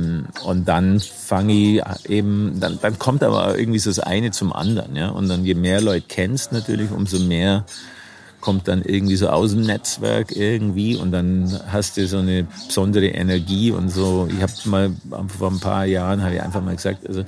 und 0.45 0.65
dann 0.65 0.99
fange 0.99 1.53
ich 1.53 1.83
eben, 2.09 2.59
dann, 2.59 2.79
dann 2.81 2.99
kommt 2.99 3.23
aber 3.23 3.59
irgendwie 3.59 3.79
so 3.79 3.91
das 3.91 4.01
eine 4.01 4.31
zum 4.31 4.55
anderen. 4.55 4.97
Ja? 4.97 5.11
Und 5.11 5.29
dann 5.29 5.45
je 5.45 5.55
mehr 5.55 5.83
Leute 5.83 6.07
kennst 6.09 6.51
natürlich, 6.51 6.91
umso 6.91 7.19
mehr 7.19 7.67
kommt 8.41 8.69
dann 8.69 8.83
irgendwie 8.83 9.17
so 9.17 9.29
aus 9.29 9.51
dem 9.53 9.61
Netzwerk 9.61 10.35
irgendwie 10.35 10.97
und 10.97 11.13
dann 11.13 11.61
hast 11.71 11.99
du 11.99 12.07
so 12.07 12.19
eine 12.19 12.47
besondere 12.67 13.09
Energie 13.09 13.71
und 13.71 13.91
so. 13.91 14.27
Ich 14.35 14.41
habe 14.41 14.53
mal 14.65 14.91
vor 15.39 15.51
ein 15.51 15.61
paar 15.61 15.85
Jahren 15.85 16.23
habe 16.23 16.37
ich 16.37 16.43
einfach 16.43 16.63
mal 16.63 16.75
gesagt, 16.75 17.07
also 17.07 17.25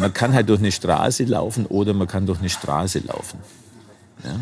man 0.00 0.12
kann 0.12 0.32
halt 0.32 0.48
durch 0.48 0.58
eine 0.58 0.72
Straße 0.72 1.24
laufen 1.24 1.66
oder 1.66 1.94
man 1.94 2.08
kann 2.08 2.26
durch 2.26 2.40
eine 2.40 2.48
Straße 2.48 3.00
laufen. 3.06 3.38
Ja? 4.24 4.40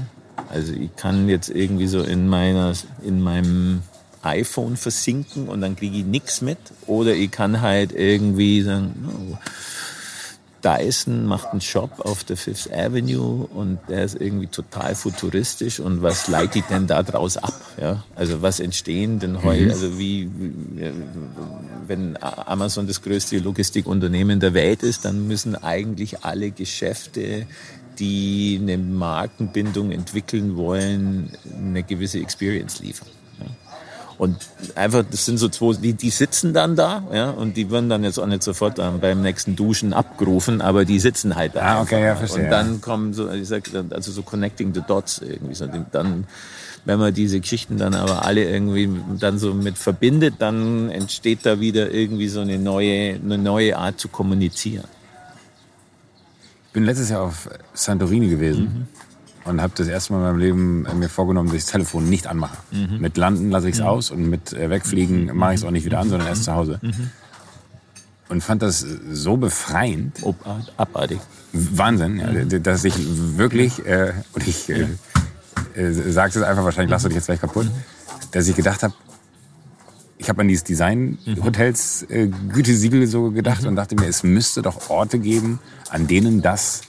Also 0.49 0.73
ich 0.73 0.95
kann 0.97 1.29
jetzt 1.29 1.51
irgendwie 1.51 1.87
so 1.87 2.01
in 2.01 2.29
meiner 2.29 2.73
in 3.03 3.21
meinem 3.21 3.83
iPhone 4.27 4.77
versinken 4.77 5.49
und 5.49 5.61
dann 5.61 5.77
kriege 5.77 5.99
ich 5.99 6.05
nichts 6.05 6.41
mit. 6.41 6.59
Oder 6.87 7.15
ich 7.15 7.31
kann 7.31 7.61
halt 7.61 7.93
irgendwie 7.93 8.63
sagen, 8.63 8.95
oh, 9.33 9.39
Dyson 10.67 11.27
macht 11.27 11.53
einen 11.53 11.61
Shop 11.61 12.01
auf 12.01 12.25
der 12.25 12.37
Fifth 12.37 12.73
Avenue 12.73 13.47
und 13.47 13.79
der 13.89 14.05
ist 14.05 14.21
irgendwie 14.21 14.49
total 14.49 14.97
futuristisch 14.97 15.79
und 15.79 16.03
was 16.03 16.27
leite 16.27 16.59
ich 16.59 16.65
denn 16.65 16.89
da 16.89 17.05
draus 17.05 17.37
ab? 17.37 17.55
Ja? 17.81 18.05
Also 18.17 18.43
was 18.43 18.59
entstehen 18.59 19.21
denn 19.21 19.45
heute, 19.45 19.67
mhm. 19.67 19.71
also 19.71 19.99
wie, 19.99 20.29
wenn 21.87 22.19
Amazon 22.21 22.89
das 22.89 23.01
größte 23.03 23.39
Logistikunternehmen 23.39 24.41
der 24.41 24.55
Welt 24.55 24.83
ist, 24.83 25.05
dann 25.05 25.29
müssen 25.29 25.55
eigentlich 25.55 26.25
alle 26.25 26.51
Geschäfte, 26.51 27.47
die 27.99 28.59
eine 28.61 28.77
Markenbindung 28.77 29.93
entwickeln 29.93 30.57
wollen, 30.57 31.31
eine 31.57 31.85
gewisse 31.85 32.19
Experience 32.19 32.81
liefern. 32.81 33.09
Und 34.19 34.37
einfach, 34.75 35.05
das 35.11 35.27
sind 35.27 35.37
so 35.37 35.49
zwei, 35.49 35.75
die, 35.75 35.93
die 35.93 36.09
sitzen 36.09 36.55
dann 36.55 36.75
da, 36.75 37.03
ja, 37.13 37.31
und 37.31 37.57
die 37.57 37.71
werden 37.71 37.91
dann 37.91 38.03
jetzt 38.03 38.19
auch 38.19 38.27
nicht 38.27 38.43
sofort 38.43 38.79
dann 38.79 38.99
beim 39.01 39.21
nächsten 39.21 39.57
Duschen 39.57 39.93
abgerufen, 39.93 40.63
aber 40.63 40.87
die 40.87 40.99
sitzen 40.99 41.37
halt 41.37 41.55
da. 41.55 41.61
Ah, 41.61 41.83
okay, 41.83 42.03
ja, 42.03 42.17
verstehe. 42.17 42.45
Und 42.45 42.51
dann 42.51 42.81
kommen 42.81 43.13
so, 43.13 43.31
ich 43.31 43.47
sag, 43.47 43.69
also 43.91 44.13
so 44.13 44.23
connecting 44.23 44.73
the 44.73 44.81
dots 44.81 45.19
irgendwie 45.19 45.55
so, 45.55 45.69
dann, 45.93 46.27
wenn 46.87 46.99
man 46.99 47.13
diese 47.13 47.41
Geschichten 47.41 47.77
dann 47.77 47.95
aber 47.95 48.25
alle 48.25 48.45
irgendwie 48.45 48.89
dann 49.19 49.39
so 49.39 49.53
mit 49.53 49.77
verbindet, 49.77 50.37
dann 50.39 50.89
entsteht 50.89 51.45
da 51.45 51.61
wieder 51.61 51.91
irgendwie 51.91 52.29
so 52.29 52.41
eine 52.41 52.59
neue, 52.59 53.17
eine 53.17 53.37
neue 53.37 53.77
Art 53.77 54.01
zu 54.01 54.09
kommunizieren. 54.09 54.87
Ich 56.69 56.73
bin 56.73 56.85
letztes 56.85 57.11
Jahr 57.11 57.23
auf 57.23 57.51
Santorini 57.75 58.29
gewesen. 58.29 58.63
Mhm 58.63 59.06
und 59.47 59.63
habe 59.63 59.73
das 59.77 59.89
erste 59.89 60.13
Mal 60.13 60.19
in 60.19 60.25
meinem 60.25 60.39
Leben 60.39 60.87
äh, 60.87 60.95
mir 60.95 61.09
vorgenommen, 61.09 61.49
dass 61.49 61.57
ich 61.57 61.65
das 61.65 61.73
Telefon 61.73 62.09
nicht 62.09 62.27
anmache. 62.27 62.57
Mhm. 62.71 63.01
Mit 63.01 63.17
Landen 63.17 63.51
lasse 63.51 63.69
ich 63.69 63.77
es 63.77 63.81
mhm. 63.81 63.87
aus 63.87 64.11
und 64.11 64.29
mit 64.29 64.53
äh, 64.53 64.71
Wegfliegen 64.71 65.27
mhm. 65.27 65.37
mache 65.37 65.55
ich 65.55 65.61
es 65.61 65.65
auch 65.65 65.71
nicht 65.71 65.85
wieder 65.85 66.01
an, 66.01 66.09
sondern 66.09 66.29
erst 66.29 66.45
zu 66.45 66.53
Hause. 66.53 66.79
Mhm. 66.83 67.11
Und 68.29 68.43
fand 68.43 68.63
das 68.63 68.81
so 68.81 69.37
befreiend. 69.37 70.25
Abartig. 70.77 71.21
Wahnsinn, 71.53 72.19
ja, 72.19 72.31
mhm. 72.33 72.63
dass 72.63 72.85
ich 72.85 72.95
wirklich, 73.39 73.87
äh, 73.87 74.13
und 74.33 74.47
ich 74.47 74.69
äh, 74.69 74.89
äh, 75.75 75.93
sag's 75.93 76.35
es 76.37 76.43
einfach, 76.43 76.65
wahrscheinlich 76.65 76.91
lachst 76.91 77.05
du 77.05 77.09
dich 77.09 77.17
jetzt 77.17 77.27
gleich 77.27 77.41
kaputt, 77.41 77.71
dass 78.33 78.49
ich 78.49 78.57
gedacht 78.57 78.83
habe, 78.83 78.95
ich 80.19 80.29
habe 80.29 80.41
an 80.41 80.49
dieses 80.49 80.65
Design-Hotels 80.65 82.07
äh, 82.09 82.29
Gütesiegel 82.29 83.07
so 83.07 83.31
gedacht 83.31 83.65
und 83.65 83.77
dachte 83.77 83.95
mir, 83.95 84.07
es 84.07 84.23
müsste 84.23 84.63
doch 84.63 84.91
Orte 84.91 85.19
geben, 85.19 85.61
an 85.91 86.07
denen 86.07 86.43
das 86.43 86.83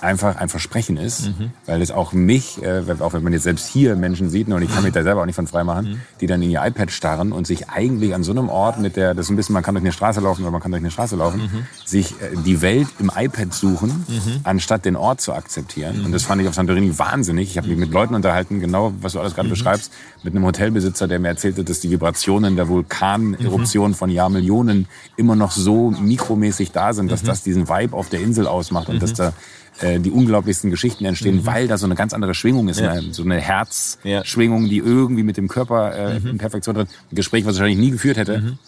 einfach 0.00 0.36
ein 0.36 0.48
Versprechen 0.48 0.96
ist, 0.96 1.28
mhm. 1.28 1.50
weil 1.66 1.82
es 1.82 1.90
auch 1.90 2.12
mich, 2.12 2.62
äh, 2.62 2.82
auch 3.00 3.12
wenn 3.12 3.22
man 3.22 3.32
jetzt 3.32 3.44
selbst 3.44 3.68
hier 3.68 3.96
Menschen 3.96 4.30
sieht, 4.30 4.48
und 4.48 4.62
ich 4.62 4.72
kann 4.72 4.82
mich 4.82 4.92
da 4.92 5.02
selber 5.02 5.22
auch 5.22 5.26
nicht 5.26 5.36
von 5.36 5.46
frei 5.46 5.64
machen, 5.64 5.92
mhm. 5.92 6.00
die 6.20 6.26
dann 6.26 6.42
in 6.42 6.50
ihr 6.50 6.64
iPad 6.64 6.90
starren 6.90 7.32
und 7.32 7.46
sich 7.46 7.68
eigentlich 7.68 8.14
an 8.14 8.22
so 8.22 8.32
einem 8.32 8.48
Ort 8.48 8.80
mit 8.80 8.96
der, 8.96 9.14
das 9.14 9.26
ist 9.26 9.30
ein 9.30 9.36
bisschen, 9.36 9.54
man 9.54 9.62
kann 9.62 9.74
durch 9.74 9.84
eine 9.84 9.92
Straße 9.92 10.20
laufen 10.20 10.42
oder 10.42 10.50
man 10.50 10.60
kann 10.60 10.70
durch 10.70 10.82
eine 10.82 10.90
Straße 10.90 11.16
laufen, 11.16 11.40
mhm. 11.40 11.66
sich 11.84 12.12
äh, 12.12 12.36
die 12.44 12.60
Welt 12.62 12.88
im 12.98 13.10
iPad 13.14 13.52
suchen, 13.52 14.04
anstatt 14.44 14.84
den 14.84 14.96
Ort 14.96 15.20
zu 15.20 15.32
akzeptieren. 15.32 16.04
Und 16.04 16.12
das 16.12 16.22
fand 16.22 16.40
ich 16.42 16.48
auf 16.48 16.54
Santorini 16.54 16.98
wahnsinnig. 16.98 17.50
Ich 17.50 17.58
habe 17.58 17.68
mich 17.68 17.78
mit 17.78 17.92
Leuten 17.92 18.14
unterhalten, 18.14 18.60
genau 18.60 18.92
was 19.00 19.12
du 19.12 19.20
alles 19.20 19.34
gerade 19.34 19.48
beschreibst, 19.48 19.92
mit 20.22 20.34
einem 20.34 20.44
Hotelbesitzer, 20.44 21.08
der 21.08 21.18
mir 21.18 21.28
erzählte, 21.28 21.64
dass 21.64 21.80
die 21.80 21.90
Vibrationen 21.90 22.56
der 22.56 22.68
Vulkaneruption 22.68 23.94
von 23.94 24.10
Jahrmillionen 24.10 24.86
immer 25.16 25.36
noch 25.36 25.52
so 25.52 25.90
mikromäßig 25.90 26.72
da 26.72 26.92
sind, 26.92 27.10
dass 27.10 27.22
das 27.22 27.42
diesen 27.42 27.68
Vibe 27.68 27.96
auf 27.96 28.08
der 28.08 28.20
Insel 28.20 28.46
ausmacht 28.46 28.88
und 28.88 29.02
dass 29.02 29.12
da 29.12 29.32
äh, 29.80 29.98
die 29.98 30.10
unglaublichsten 30.10 30.70
Geschichten 30.70 31.04
entstehen, 31.04 31.36
mhm. 31.36 31.46
weil 31.46 31.68
da 31.68 31.78
so 31.78 31.86
eine 31.86 31.94
ganz 31.94 32.12
andere 32.12 32.34
Schwingung 32.34 32.68
ist, 32.68 32.80
ja. 32.80 33.00
so 33.10 33.22
eine 33.22 33.40
Herzschwingung, 33.40 34.68
die 34.68 34.78
irgendwie 34.78 35.22
mit 35.22 35.36
dem 35.36 35.48
Körper 35.48 35.94
äh, 35.96 36.20
mhm. 36.20 36.26
in 36.28 36.38
Perfektion 36.38 36.76
hat. 36.76 36.88
Ein 37.10 37.16
Gespräch, 37.16 37.44
was 37.44 37.54
ich 37.54 37.60
wahrscheinlich 37.60 37.84
nie 37.84 37.90
geführt 37.90 38.16
hätte. 38.16 38.38
Mhm. 38.38 38.58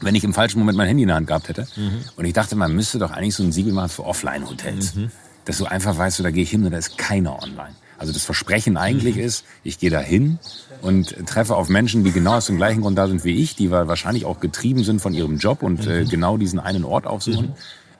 Wenn 0.00 0.14
ich 0.14 0.24
im 0.24 0.34
falschen 0.34 0.58
Moment 0.58 0.76
mein 0.76 0.88
Handy 0.88 1.02
in 1.02 1.08
der 1.08 1.16
Hand 1.16 1.26
gehabt 1.26 1.48
hätte. 1.48 1.66
Mhm. 1.76 2.00
Und 2.16 2.24
ich 2.26 2.32
dachte, 2.32 2.54
man 2.54 2.74
müsste 2.74 2.98
doch 2.98 3.10
eigentlich 3.10 3.34
so 3.34 3.42
ein 3.42 3.50
Siegel 3.50 3.72
machen 3.72 3.88
für 3.88 4.04
Offline-Hotels. 4.04 4.94
Mhm. 4.94 5.10
Dass 5.46 5.58
du 5.58 5.64
einfach 5.64 5.96
weißt, 5.96 6.22
da 6.22 6.30
gehe 6.30 6.42
ich 6.42 6.50
hin 6.50 6.64
und 6.64 6.70
da 6.70 6.78
ist 6.78 6.98
keiner 6.98 7.42
online. 7.42 7.74
Also 7.98 8.12
das 8.12 8.24
Versprechen 8.24 8.76
eigentlich 8.76 9.16
mhm. 9.16 9.22
ist, 9.22 9.44
ich 9.64 9.78
gehe 9.78 9.90
da 9.90 10.00
hin 10.00 10.38
und 10.82 11.26
treffe 11.26 11.56
auf 11.56 11.68
Menschen, 11.68 12.04
die 12.04 12.12
genau 12.12 12.34
aus 12.34 12.46
dem 12.46 12.56
gleichen 12.56 12.82
Grund 12.82 12.98
da 12.98 13.08
sind 13.08 13.24
wie 13.24 13.42
ich, 13.42 13.56
die 13.56 13.70
wahrscheinlich 13.70 14.26
auch 14.26 14.38
getrieben 14.38 14.84
sind 14.84 15.00
von 15.00 15.14
ihrem 15.14 15.38
Job 15.38 15.62
und 15.62 15.86
äh, 15.86 16.04
genau 16.04 16.36
diesen 16.36 16.60
einen 16.60 16.84
Ort 16.84 17.06
aufsuchen. 17.06 17.54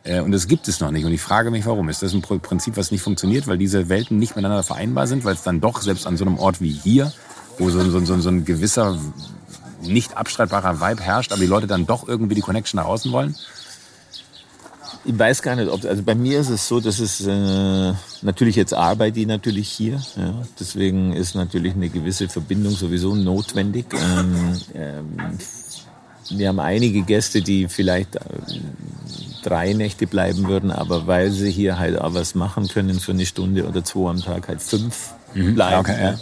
Äh, 0.07 0.21
und 0.21 0.33
das 0.33 0.47
gibt 0.47 0.69
es 0.69 0.81
noch 0.81 0.91
nicht. 0.91 1.05
Und 1.05 1.13
ich 1.13 1.21
frage 1.21 1.51
mich, 1.51 1.67
warum. 1.67 1.89
Ist 1.89 2.03
das 2.03 2.13
ein 2.13 2.23
Prinzip, 2.23 2.77
was 2.77 2.91
nicht 2.91 3.03
funktioniert, 3.03 3.47
weil 3.47 3.59
diese 3.59 3.89
Welten 3.89 4.19
nicht 4.19 4.37
miteinander 4.37 4.63
vereinbar 4.63 5.07
sind, 5.07 5.25
weil 5.25 5.35
es 5.35 5.43
dann 5.43 5.61
doch 5.61 5.83
selbst 5.83 6.07
an 6.07 6.17
so 6.17 6.25
einem 6.25 6.39
Ort 6.39 6.61
wie 6.61 6.71
hier, 6.71 7.13
wo 7.59 7.71
so, 7.71 7.81
so, 7.91 8.01
so, 8.01 8.21
so 8.21 8.29
ein 8.29 8.45
gewisser, 8.45 8.99
nicht 9.83 10.17
abstreitbarer 10.17 10.81
Vibe 10.81 11.03
herrscht, 11.03 11.33
aber 11.33 11.41
die 11.41 11.47
Leute 11.47 11.67
dann 11.67 11.87
doch 11.87 12.09
irgendwie 12.09 12.35
die 12.35 12.41
Connection 12.41 12.79
nach 12.79 12.87
außen 12.87 13.13
wollen? 13.13 13.35
Ich 15.05 15.17
weiß 15.17 15.43
gar 15.43 15.55
nicht, 15.55 15.71
ob, 15.71 15.85
also 15.85 16.03
bei 16.03 16.17
mir 16.17 16.41
ist 16.41 16.49
es 16.49 16.67
so, 16.67 16.81
dass 16.81 16.99
es 16.99 17.25
äh, 17.25 17.93
natürlich 18.23 18.57
jetzt 18.57 18.75
arbeite 18.75 19.21
ich 19.21 19.27
natürlich 19.27 19.69
hier, 19.69 20.03
ja, 20.17 20.43
deswegen 20.59 21.13
ist 21.13 21.37
natürlich 21.37 21.75
eine 21.75 21.89
gewisse 21.89 22.29
Verbindung 22.29 22.73
sowieso 22.75 23.15
notwendig. 23.15 23.87
Ähm, 23.93 24.61
ähm, 24.75 25.39
wir 26.31 26.49
haben 26.49 26.59
einige 26.59 27.03
Gäste, 27.03 27.41
die 27.41 27.69
vielleicht 27.69 28.17
äh, 28.17 28.21
drei 29.47 29.73
Nächte 29.73 30.07
bleiben 30.07 30.49
würden, 30.49 30.71
aber 30.71 31.07
weil 31.07 31.31
sie 31.31 31.51
hier 31.51 31.79
halt 31.79 32.01
auch 32.01 32.15
was 32.15 32.35
machen 32.35 32.67
können 32.69 32.99
für 32.99 33.13
eine 33.13 33.27
Stunde 33.27 33.67
oder 33.67 33.85
zwei 33.85 34.11
am 34.11 34.21
Tag, 34.21 34.49
halt 34.49 34.61
fünf 34.61 35.15
mhm. 35.35 35.55
bleiben. 35.55 35.81
Okay, 35.81 36.03
ja. 36.03 36.19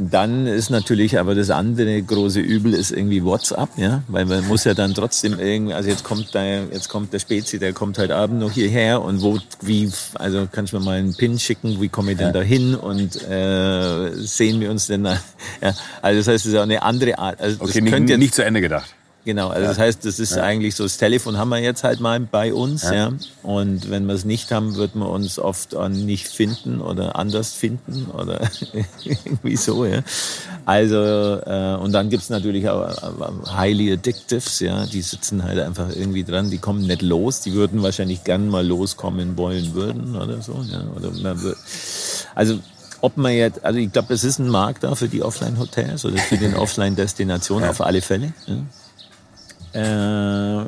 Dann 0.00 0.46
ist 0.46 0.70
natürlich 0.70 1.18
aber 1.18 1.34
das 1.34 1.50
andere 1.50 2.00
große 2.00 2.38
Übel 2.38 2.72
ist 2.72 2.92
irgendwie 2.92 3.24
WhatsApp, 3.24 3.70
ja, 3.76 4.04
weil 4.06 4.26
man 4.26 4.46
muss 4.46 4.62
ja 4.62 4.72
dann 4.72 4.94
trotzdem 4.94 5.40
irgendwie, 5.40 5.74
also 5.74 5.88
jetzt 5.88 6.04
kommt 6.04 6.32
der, 6.34 6.66
jetzt 6.72 6.88
kommt 6.88 7.12
der 7.12 7.18
Spezi, 7.18 7.58
der 7.58 7.72
kommt 7.72 7.98
heute 7.98 8.14
Abend 8.14 8.38
noch 8.38 8.52
hierher 8.52 9.02
und 9.02 9.22
wo, 9.22 9.40
wie, 9.60 9.90
also 10.14 10.46
kannst 10.52 10.72
du 10.72 10.78
mir 10.78 10.84
mal 10.84 10.98
einen 10.98 11.16
Pin 11.16 11.40
schicken, 11.40 11.80
wie 11.80 11.88
komme 11.88 12.12
ich 12.12 12.18
denn 12.18 12.28
ja. 12.28 12.32
da 12.32 12.42
hin 12.42 12.76
und 12.76 13.20
äh, 13.28 14.12
sehen 14.14 14.60
wir 14.60 14.70
uns 14.70 14.86
denn 14.86 15.02
da, 15.02 15.14
ja, 15.60 15.74
also 16.00 16.20
das 16.20 16.28
heißt, 16.28 16.46
es 16.46 16.52
ist 16.52 16.56
auch 16.56 16.62
eine 16.62 16.82
andere 16.82 17.18
Art. 17.18 17.40
Also 17.40 17.56
okay, 17.58 17.80
nicht, 17.80 18.08
jetzt, 18.08 18.18
nicht 18.18 18.34
zu 18.36 18.44
Ende 18.44 18.60
gedacht. 18.60 18.94
Genau, 19.24 19.48
also 19.48 19.62
ja. 19.62 19.68
das 19.68 19.78
heißt, 19.78 20.04
das 20.04 20.20
ist 20.20 20.36
ja. 20.36 20.42
eigentlich 20.42 20.74
so, 20.74 20.84
das 20.84 20.96
Telefon 20.96 21.36
haben 21.36 21.50
wir 21.50 21.58
jetzt 21.58 21.84
halt 21.84 22.00
mal 22.00 22.18
bei 22.18 22.54
uns, 22.54 22.84
ja. 22.84 22.94
ja. 22.94 23.12
Und 23.42 23.90
wenn 23.90 24.06
wir 24.06 24.14
es 24.14 24.24
nicht 24.24 24.50
haben, 24.52 24.76
wird 24.76 24.94
man 24.94 25.08
uns 25.08 25.38
oft 25.38 25.76
nicht 25.90 26.28
finden 26.28 26.80
oder 26.80 27.16
anders 27.16 27.52
finden 27.52 28.06
oder 28.06 28.40
irgendwie 29.04 29.56
so, 29.56 29.84
ja. 29.84 30.00
Also, 30.64 30.96
äh, 30.96 31.76
und 31.76 31.92
dann 31.92 32.08
gibt's 32.08 32.30
natürlich 32.30 32.68
auch 32.68 32.88
äh, 32.88 33.50
Highly 33.54 33.92
Addictives, 33.92 34.60
ja, 34.60 34.86
die 34.86 35.02
sitzen 35.02 35.42
halt 35.42 35.58
einfach 35.58 35.88
irgendwie 35.94 36.24
dran, 36.24 36.48
die 36.48 36.58
kommen 36.58 36.86
nicht 36.86 37.02
los, 37.02 37.40
die 37.42 37.52
würden 37.52 37.82
wahrscheinlich 37.82 38.24
gern 38.24 38.48
mal 38.48 38.66
loskommen 38.66 39.36
wollen 39.36 39.74
würden 39.74 40.16
oder 40.16 40.40
so, 40.40 40.64
ja. 40.70 40.84
Oder 40.96 41.10
man 41.10 41.42
wird, 41.42 41.58
also 42.34 42.58
ob 43.00 43.16
man 43.16 43.32
jetzt, 43.32 43.64
also 43.64 43.78
ich 43.78 43.92
glaube, 43.92 44.14
es 44.14 44.24
ist 44.24 44.38
ein 44.38 44.48
Markt 44.48 44.84
da 44.84 44.94
für 44.94 45.08
die 45.08 45.22
Offline-Hotels 45.22 46.04
oder 46.04 46.18
für 46.18 46.36
den 46.36 46.54
Offline-Destinationen 46.56 47.64
ja. 47.64 47.70
auf 47.70 47.80
alle 47.80 48.00
Fälle. 48.00 48.32
Ja. 48.46 48.56
Äh, 49.72 50.64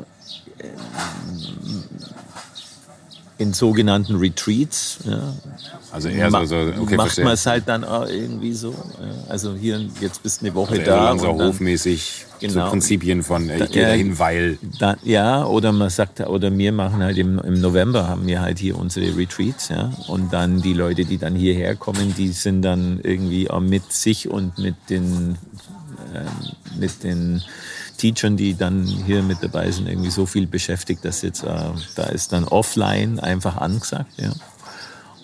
in 3.41 3.53
sogenannten 3.53 4.17
Retreats. 4.17 4.99
Ja. 5.03 5.33
Also 5.91 6.09
eher 6.09 6.29
so, 6.29 6.45
so 6.45 6.55
okay, 6.79 6.95
macht 6.95 7.17
man 7.17 7.33
es 7.33 7.45
halt 7.45 7.67
dann 7.67 7.83
auch 7.83 8.07
irgendwie 8.07 8.53
so. 8.53 8.73
Also 9.27 9.55
hier 9.55 9.81
jetzt 9.99 10.21
bist 10.21 10.41
du 10.41 10.45
eine 10.45 10.55
Woche 10.55 10.73
also 10.73 10.85
da. 10.85 11.11
Und 11.11 11.23
dann, 11.23 11.47
hofmäßig 11.47 12.25
genau. 12.39 12.65
so 12.65 12.69
Prinzipien 12.69 13.23
von 13.23 13.49
ich 13.49 13.71
gehe 13.71 13.87
dahin, 13.87 14.19
weil. 14.19 14.59
Da, 14.79 14.95
ja, 15.03 15.43
oder 15.43 15.71
man 15.71 15.89
sagt, 15.89 16.21
oder 16.21 16.55
wir 16.55 16.71
machen 16.71 17.01
halt 17.01 17.17
im, 17.17 17.39
im 17.39 17.59
November 17.59 18.07
haben 18.07 18.27
wir 18.27 18.41
halt 18.41 18.59
hier 18.59 18.77
unsere 18.77 19.17
Retreats, 19.17 19.69
ja. 19.69 19.91
Und 20.07 20.31
dann 20.31 20.61
die 20.61 20.73
Leute, 20.73 21.03
die 21.03 21.17
dann 21.17 21.35
hierher 21.35 21.75
kommen, 21.75 22.13
die 22.15 22.29
sind 22.29 22.61
dann 22.61 22.99
irgendwie 23.01 23.49
auch 23.49 23.59
mit 23.59 23.91
sich 23.91 24.29
und 24.29 24.59
mit 24.59 24.75
den 24.89 25.37
äh, 26.13 26.79
mit 26.79 27.03
den 27.03 27.41
Teachern, 28.01 28.35
die 28.35 28.55
dann 28.55 28.85
hier 29.05 29.21
mit 29.21 29.37
dabei 29.41 29.69
sind, 29.69 29.87
irgendwie 29.87 30.09
so 30.09 30.25
viel 30.25 30.47
beschäftigt, 30.47 31.05
dass 31.05 31.21
jetzt, 31.21 31.43
äh, 31.43 31.47
da 31.95 32.03
ist 32.05 32.33
dann 32.33 32.45
offline 32.45 33.19
einfach 33.19 33.57
angesagt, 33.57 34.11
ja. 34.17 34.31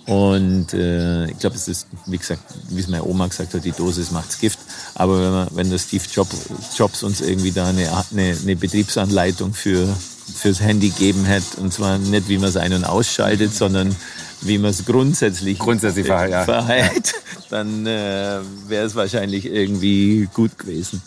Und 0.05 0.73
äh, 0.73 1.25
ich 1.25 1.39
glaube, 1.39 1.57
es 1.57 1.67
ist, 1.67 1.87
wie 2.05 2.17
gesagt, 2.17 2.41
wie 2.69 2.79
es 2.79 2.87
meine 2.87 3.03
Oma 3.03 3.27
gesagt 3.27 3.53
hat, 3.53 3.65
die 3.65 3.73
Dosis 3.73 4.11
macht's 4.11 4.39
Gift. 4.39 4.57
Aber 4.95 5.21
wenn, 5.21 5.31
man, 5.31 5.47
wenn 5.51 5.69
der 5.69 5.79
Steve 5.79 6.05
Job, 6.09 6.29
Jobs 6.77 7.03
uns 7.03 7.19
irgendwie 7.19 7.51
da 7.51 7.67
eine, 7.67 7.89
eine, 8.11 8.37
eine 8.41 8.55
Betriebsanleitung 8.55 9.53
für, 9.53 9.85
fürs 10.33 10.61
Handy 10.61 10.91
geben 10.91 11.25
hätte, 11.25 11.59
und 11.59 11.73
zwar 11.73 11.97
nicht, 11.97 12.29
wie 12.29 12.37
man 12.37 12.47
es 12.47 12.55
ein- 12.55 12.71
und 12.71 12.85
ausschaltet, 12.85 13.53
sondern 13.53 13.93
wie 14.41 14.57
man 14.59 14.71
es 14.71 14.85
grundsätzlich, 14.85 15.59
grundsätzlich 15.59 16.05
verhält, 16.05 16.45
ja. 16.45 17.41
dann 17.49 17.85
äh, 17.85 18.39
wäre 18.67 18.85
es 18.85 18.95
wahrscheinlich 18.95 19.45
irgendwie 19.45 20.29
gut 20.33 20.57
gewesen. 20.57 21.01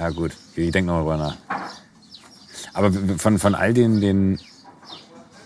Ja 0.00 0.08
gut, 0.08 0.32
ich 0.56 0.70
denke 0.70 0.90
noch 0.90 0.96
darüber 0.96 1.18
nach. 1.18 1.36
Aber 2.72 2.90
von, 3.18 3.38
von 3.38 3.54
all 3.54 3.74
den, 3.74 4.00
den 4.00 4.38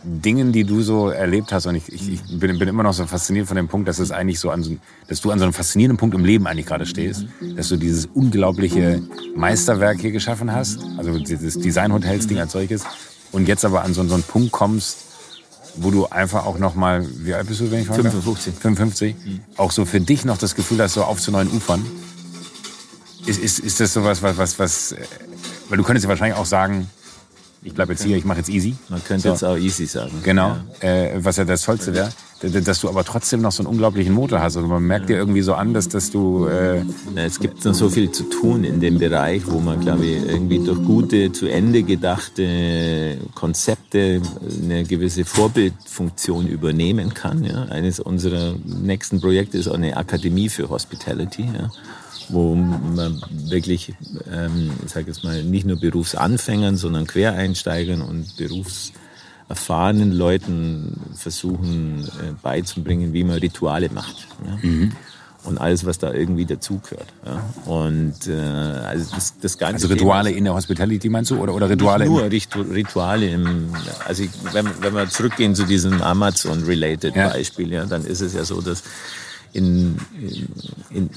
Dingen, 0.04 0.52
die 0.52 0.62
du 0.62 0.80
so 0.82 1.08
erlebt 1.08 1.52
hast, 1.52 1.66
und 1.66 1.74
ich, 1.74 1.92
ich, 1.92 2.12
ich 2.12 2.38
bin, 2.38 2.56
bin, 2.58 2.68
immer 2.68 2.84
noch 2.84 2.92
so 2.92 3.04
fasziniert 3.04 3.48
von 3.48 3.56
dem 3.56 3.66
Punkt, 3.66 3.88
dass 3.88 3.98
es 3.98 4.12
eigentlich 4.12 4.38
so 4.38 4.50
an, 4.50 4.80
dass 5.08 5.20
du 5.22 5.32
an 5.32 5.40
so 5.40 5.44
einem 5.44 5.52
faszinierenden 5.52 5.96
Punkt 5.96 6.14
im 6.14 6.24
Leben 6.24 6.46
eigentlich 6.46 6.66
gerade 6.66 6.86
stehst, 6.86 7.26
dass 7.56 7.68
du 7.68 7.76
dieses 7.76 8.06
unglaubliche 8.06 9.02
Meisterwerk 9.34 10.00
hier 10.00 10.12
geschaffen 10.12 10.52
hast, 10.52 10.78
also 10.98 11.18
das 11.18 11.58
Design-Hotels-Ding 11.58 12.38
als 12.38 12.52
solches, 12.52 12.84
und 13.32 13.48
jetzt 13.48 13.64
aber 13.64 13.82
an 13.82 13.92
so, 13.92 14.06
so 14.06 14.14
einen 14.14 14.22
Punkt 14.22 14.52
kommst, 14.52 14.98
wo 15.74 15.90
du 15.90 16.06
einfach 16.06 16.46
auch 16.46 16.58
noch 16.58 16.76
mal, 16.76 17.04
wie 17.24 17.34
alt 17.34 17.48
bist 17.48 17.60
du, 17.60 17.72
wenn 17.72 17.80
ich 17.80 17.88
frage? 17.88 18.02
55. 18.02 18.54
55. 18.54 19.16
Mhm. 19.16 19.40
Auch 19.56 19.72
so 19.72 19.84
für 19.84 20.00
dich 20.00 20.24
noch 20.24 20.38
das 20.38 20.54
Gefühl 20.54 20.80
hast, 20.80 20.94
so 20.94 21.02
auf 21.02 21.20
zu 21.20 21.32
neuen 21.32 21.50
Ufern. 21.50 21.84
Ist, 23.26 23.40
ist, 23.40 23.58
ist 23.60 23.80
das 23.80 23.92
sowas, 23.92 24.22
was, 24.22 24.36
was, 24.36 24.58
was, 24.58 24.92
äh, 24.92 24.98
weil 25.68 25.78
du 25.78 25.84
könntest 25.84 26.04
ja 26.04 26.08
wahrscheinlich 26.10 26.38
auch 26.38 26.46
sagen, 26.46 26.88
ich 27.64 27.72
bleibe 27.72 27.92
jetzt 27.92 28.04
hier, 28.04 28.18
ich 28.18 28.26
mache 28.26 28.38
jetzt 28.38 28.50
easy. 28.50 28.76
Man 28.90 29.02
könnte 29.02 29.22
so. 29.22 29.28
jetzt 29.30 29.44
auch 29.44 29.56
easy 29.56 29.86
sagen. 29.86 30.12
Genau, 30.22 30.56
ja. 30.82 30.88
äh, 30.88 31.24
was 31.24 31.38
ja 31.38 31.46
das 31.46 31.62
Tollste 31.62 31.94
wäre, 31.94 32.12
dass 32.42 32.80
du 32.80 32.90
aber 32.90 33.04
trotzdem 33.04 33.40
noch 33.40 33.52
so 33.52 33.62
einen 33.62 33.68
unglaublichen 33.68 34.12
Motor 34.12 34.40
hast. 34.40 34.58
Also 34.58 34.68
man 34.68 34.82
merkt 34.82 35.08
dir 35.08 35.16
irgendwie 35.16 35.40
so 35.40 35.54
an, 35.54 35.72
dass, 35.72 35.88
dass 35.88 36.10
du... 36.10 36.46
Äh 36.46 36.80
ja, 37.16 37.24
es 37.24 37.40
gibt 37.40 37.64
noch 37.64 37.72
so 37.72 37.88
viel 37.88 38.10
zu 38.10 38.24
tun 38.24 38.64
in 38.64 38.80
dem 38.80 38.98
Bereich, 38.98 39.42
wo 39.46 39.60
man, 39.60 39.80
glaube 39.80 40.04
ich, 40.04 40.28
irgendwie 40.28 40.58
durch 40.58 40.82
gute, 40.84 41.32
zu 41.32 41.46
Ende 41.46 41.82
gedachte 41.84 43.16
Konzepte 43.34 44.20
eine 44.62 44.84
gewisse 44.84 45.24
Vorbildfunktion 45.24 46.46
übernehmen 46.46 47.14
kann. 47.14 47.44
Ja. 47.44 47.64
Eines 47.64 47.98
unserer 47.98 48.56
nächsten 48.66 49.22
Projekte 49.22 49.56
ist 49.56 49.68
auch 49.68 49.74
eine 49.74 49.96
Akademie 49.96 50.50
für 50.50 50.68
Hospitality. 50.68 51.44
Ja 51.44 51.70
wo 52.28 52.54
man 52.54 53.20
wirklich, 53.48 53.94
ähm, 54.30 54.70
ich 54.84 54.92
sage 54.92 55.06
jetzt 55.08 55.24
mal, 55.24 55.42
nicht 55.42 55.66
nur 55.66 55.78
Berufsanfängern, 55.78 56.76
sondern 56.76 57.06
Quereinsteigern 57.06 58.00
und 58.02 58.36
berufserfahrenen 58.36 60.12
Leuten 60.12 61.00
versuchen 61.14 62.04
äh, 62.04 62.32
beizubringen, 62.42 63.12
wie 63.12 63.24
man 63.24 63.38
Rituale 63.38 63.90
macht. 63.90 64.28
Ja? 64.46 64.58
Mhm. 64.62 64.92
Und 65.44 65.58
alles, 65.58 65.84
was 65.84 65.98
da 65.98 66.10
irgendwie 66.10 66.46
dazugehört. 66.46 67.06
Ja? 67.26 67.44
Und 67.70 68.28
äh, 68.28 68.32
also 68.32 69.14
das, 69.14 69.34
das 69.38 69.58
ganze 69.58 69.84
Also 69.84 69.88
Rituale 69.88 70.30
Thema, 70.30 70.38
in 70.38 70.44
der 70.44 70.54
Hospitality 70.54 71.10
meinst 71.10 71.30
du? 71.30 71.36
Oder, 71.36 71.54
oder 71.54 71.68
Rituale? 71.68 72.06
Nur 72.06 72.22
Rituale 72.30 73.28
im, 73.28 73.68
also 74.06 74.22
ich, 74.22 74.30
wenn, 74.52 74.66
wenn 74.80 74.94
wir 74.94 75.08
zurückgehen 75.10 75.54
zu 75.54 75.64
diesem 75.64 76.00
Amazon-related 76.00 77.14
ja. 77.14 77.28
Beispiel, 77.28 77.72
ja, 77.72 77.84
dann 77.84 78.06
ist 78.06 78.22
es 78.22 78.32
ja 78.32 78.44
so, 78.44 78.62
dass 78.62 78.82
in, 79.54 79.96
in, 80.90 81.10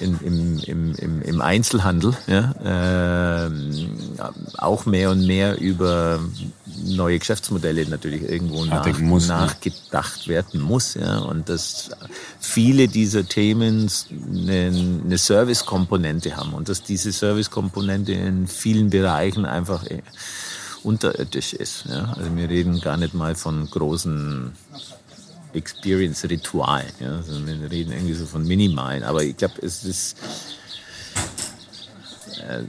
in, 0.00 0.60
im, 0.64 0.94
im, 0.94 1.22
im 1.22 1.40
Einzelhandel 1.40 2.16
ja, 2.26 3.46
äh, 3.46 3.50
auch 4.58 4.86
mehr 4.86 5.10
und 5.10 5.24
mehr 5.24 5.60
über 5.60 6.20
neue 6.84 7.18
Geschäftsmodelle 7.20 7.88
natürlich 7.88 8.22
irgendwo 8.22 8.64
nach, 8.64 8.98
muss, 8.98 9.28
nachgedacht 9.28 10.22
ja. 10.22 10.28
werden 10.34 10.60
muss. 10.60 10.94
Ja, 10.94 11.18
und 11.18 11.48
dass 11.48 11.90
viele 12.40 12.88
dieser 12.88 13.26
Themen 13.26 13.88
eine, 14.10 14.72
eine 15.04 15.18
Service-Komponente 15.18 16.36
haben 16.36 16.54
und 16.54 16.68
dass 16.68 16.82
diese 16.82 17.12
Service-Komponente 17.12 18.12
in 18.12 18.48
vielen 18.48 18.90
Bereichen 18.90 19.44
einfach 19.44 19.86
äh, 19.86 20.02
unterirdisch 20.82 21.52
ist. 21.52 21.84
Ja. 21.88 22.14
Also 22.16 22.34
wir 22.34 22.48
reden 22.48 22.80
gar 22.80 22.96
nicht 22.96 23.14
mal 23.14 23.36
von 23.36 23.68
großen 23.70 24.52
Experience-Ritual. 25.54 26.84
Ja? 27.00 27.16
Also 27.16 27.46
wir 27.46 27.70
reden 27.70 27.92
irgendwie 27.92 28.14
so 28.14 28.26
von 28.26 28.46
minimalen, 28.46 29.02
aber 29.02 29.22
ich 29.22 29.36
glaube, 29.36 29.54
es 29.62 29.84
ist. 29.84 30.16
Äh, 32.48 32.64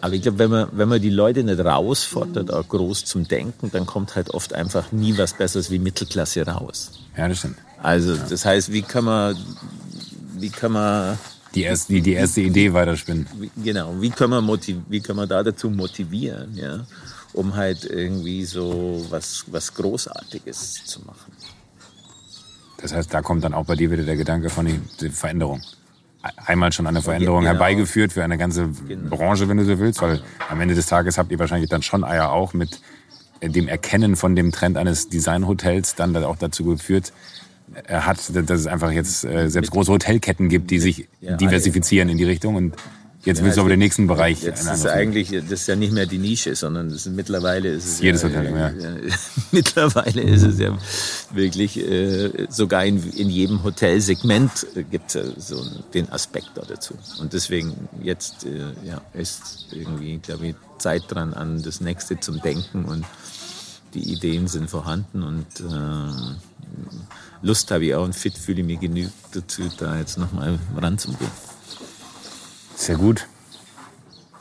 aber 0.00 0.14
ich 0.14 0.22
glaube, 0.22 0.38
wenn 0.40 0.50
man, 0.50 0.68
wenn 0.72 0.88
man 0.88 1.00
die 1.00 1.10
Leute 1.10 1.44
nicht 1.44 1.60
rausfordert, 1.60 2.52
auch 2.52 2.66
groß 2.68 3.04
zum 3.04 3.28
Denken, 3.28 3.70
dann 3.70 3.86
kommt 3.86 4.16
halt 4.16 4.30
oft 4.30 4.52
einfach 4.52 4.90
nie 4.90 5.16
was 5.16 5.34
Besseres 5.34 5.70
wie 5.70 5.78
Mittelklasse 5.78 6.44
raus. 6.44 6.90
Ja, 7.16 7.28
das 7.28 7.38
stimmt. 7.38 7.58
Also, 7.80 8.16
das 8.16 8.44
heißt, 8.44 8.72
wie 8.72 8.82
kann 8.82 9.04
man, 9.04 9.36
wie 10.38 10.50
kann 10.50 10.72
man 10.72 11.18
die 11.54 11.62
erste, 11.62 11.92
die, 11.92 12.00
die 12.00 12.12
erste 12.14 12.40
Idee 12.40 12.72
weiterspinnen. 12.72 13.26
Genau, 13.62 13.94
wie 14.00 14.10
kann 14.10 14.30
man, 14.30 14.44
motiv, 14.44 14.78
wie 14.88 15.00
kann 15.00 15.16
man 15.16 15.28
da 15.28 15.42
dazu 15.42 15.70
motivieren, 15.70 16.54
ja? 16.56 16.86
Um 17.32 17.56
halt 17.56 17.84
irgendwie 17.84 18.44
so 18.44 19.04
was, 19.10 19.44
was 19.48 19.74
Großartiges 19.74 20.84
zu 20.84 21.00
machen. 21.00 21.32
Das 22.78 22.92
heißt, 22.92 23.14
da 23.14 23.22
kommt 23.22 23.44
dann 23.44 23.54
auch 23.54 23.64
bei 23.64 23.76
dir 23.76 23.90
wieder 23.90 24.02
der 24.02 24.16
Gedanke 24.16 24.50
von 24.50 24.66
der 25.00 25.10
Veränderung. 25.10 25.62
Einmal 26.46 26.72
schon 26.72 26.86
eine 26.86 27.02
Veränderung 27.02 27.40
genau. 27.40 27.52
herbeigeführt 27.52 28.12
für 28.12 28.22
eine 28.22 28.38
ganze 28.38 28.68
genau. 28.86 29.16
Branche, 29.16 29.48
wenn 29.48 29.56
du 29.56 29.64
so 29.64 29.78
willst, 29.78 30.02
weil 30.02 30.22
am 30.48 30.60
Ende 30.60 30.74
des 30.74 30.86
Tages 30.86 31.18
habt 31.18 31.32
ihr 31.32 31.38
wahrscheinlich 31.38 31.70
dann 31.70 31.82
schon 31.82 32.04
Eier 32.04 32.30
auch 32.30 32.54
mit 32.54 32.80
dem 33.42 33.66
Erkennen 33.66 34.14
von 34.14 34.36
dem 34.36 34.52
Trend 34.52 34.76
eines 34.76 35.08
Designhotels 35.08 35.96
dann 35.96 36.16
auch 36.24 36.36
dazu 36.36 36.64
geführt, 36.64 37.12
er 37.86 38.06
hat, 38.06 38.18
dass 38.34 38.60
es 38.60 38.66
einfach 38.66 38.90
jetzt 38.90 39.24
äh, 39.24 39.48
selbst 39.48 39.70
große 39.70 39.90
Hotelketten 39.90 40.48
gibt, 40.48 40.70
die 40.70 40.78
sich 40.78 41.08
diversifizieren 41.20 42.08
in 42.08 42.18
die 42.18 42.24
Richtung 42.24 42.54
und 42.54 42.76
Jetzt 43.24 43.42
willst 43.42 43.56
du 43.56 43.60
aber 43.60 43.70
den 43.70 43.78
nächsten 43.78 44.08
Bereich. 44.08 44.42
Jetzt 44.42 44.66
ist 44.66 44.86
eigentlich, 44.86 45.30
das 45.30 45.60
ist 45.60 45.66
ja 45.68 45.76
nicht 45.76 45.92
mehr 45.92 46.06
die 46.06 46.18
Nische, 46.18 46.56
sondern 46.56 46.90
ist, 46.90 47.06
mittlerweile 47.06 47.68
ist 47.68 47.86
es 47.86 48.00
jedes 48.00 48.22
ja, 48.22 48.28
Hotel. 48.28 48.50
Ja. 48.50 48.70
ja. 48.70 48.96
mittlerweile 49.52 50.22
ist 50.22 50.42
es 50.42 50.58
ja 50.58 50.76
wirklich 51.32 51.78
äh, 51.78 52.46
sogar 52.48 52.84
in, 52.84 53.02
in 53.12 53.30
jedem 53.30 53.62
Hotelsegment 53.62 54.66
äh, 54.74 54.82
gibt 54.82 55.14
es 55.14 55.48
so 55.48 55.64
den 55.94 56.10
Aspekt 56.10 56.50
da 56.56 56.62
dazu. 56.62 56.94
Und 57.20 57.32
deswegen 57.32 57.88
jetzt 58.02 58.44
äh, 58.44 58.72
ja, 58.84 59.00
ist 59.14 59.66
irgendwie, 59.70 60.18
glaube 60.18 60.48
ich, 60.48 60.54
Zeit 60.78 61.02
dran 61.08 61.32
an 61.32 61.62
das 61.62 61.80
Nächste 61.80 62.18
zum 62.18 62.40
Denken 62.40 62.84
und 62.86 63.04
die 63.94 64.12
Ideen 64.12 64.48
sind 64.48 64.68
vorhanden 64.68 65.22
und 65.22 65.46
äh, 65.60 66.36
Lust 67.42 67.70
habe 67.70 67.84
ich 67.84 67.94
auch 67.94 68.04
und 68.04 68.14
fit 68.14 68.36
fühle 68.36 68.60
ich 68.60 68.66
mich 68.66 68.80
genügt 68.80 69.12
dazu, 69.32 69.62
da 69.78 69.98
jetzt 69.98 70.18
nochmal 70.18 70.58
ranzugehen. 70.76 71.30
Sehr 72.82 72.96
gut. 72.96 73.28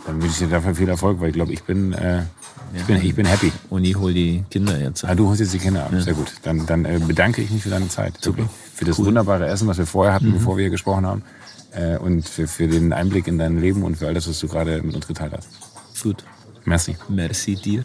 Dann 0.07 0.15
wünsche 0.19 0.33
ich 0.33 0.39
dir 0.39 0.47
dafür 0.47 0.73
viel 0.73 0.89
Erfolg, 0.89 1.21
weil 1.21 1.29
ich 1.29 1.35
glaube, 1.35 1.53
ich 1.53 1.61
bin, 1.63 1.93
äh, 1.93 2.23
ich, 2.73 2.83
bin, 2.85 2.99
ich 2.99 3.13
bin 3.13 3.27
happy. 3.27 3.51
Und 3.69 3.85
ich 3.85 3.95
hole 3.95 4.15
die 4.15 4.43
Kinder 4.49 4.79
jetzt. 4.79 5.05
Ah, 5.05 5.13
du 5.13 5.27
holst 5.27 5.41
jetzt 5.41 5.53
die 5.53 5.59
Kinder 5.59 5.85
ab. 5.85 5.93
Ja. 5.93 6.01
Sehr 6.01 6.15
gut. 6.15 6.33
Dann, 6.41 6.65
dann 6.65 6.85
äh, 6.85 6.99
bedanke 6.99 7.43
ich 7.43 7.51
mich 7.51 7.61
für 7.61 7.69
deine 7.69 7.87
Zeit. 7.87 8.15
Super. 8.19 8.49
Für 8.73 8.85
das 8.85 8.97
cool. 8.97 9.05
wunderbare 9.05 9.45
Essen, 9.45 9.67
was 9.67 9.77
wir 9.77 9.85
vorher 9.85 10.15
hatten, 10.15 10.29
mhm. 10.29 10.33
bevor 10.33 10.57
wir 10.57 10.63
hier 10.63 10.71
gesprochen 10.71 11.05
haben. 11.05 11.23
äh, 11.73 11.97
und 11.97 12.27
für, 12.27 12.47
für 12.47 12.67
den 12.67 12.93
Einblick 12.93 13.27
in 13.27 13.37
dein 13.37 13.59
Leben 13.59 13.83
und 13.83 13.97
für 13.97 14.07
all 14.07 14.15
das, 14.15 14.27
was 14.27 14.39
du 14.39 14.47
gerade 14.47 14.81
mit 14.81 14.95
uns 14.95 15.05
geteilt 15.05 15.33
hast. 15.37 15.49
Gut. 16.01 16.23
Merci. 16.65 16.97
Merci 17.09 17.55
dir. 17.55 17.83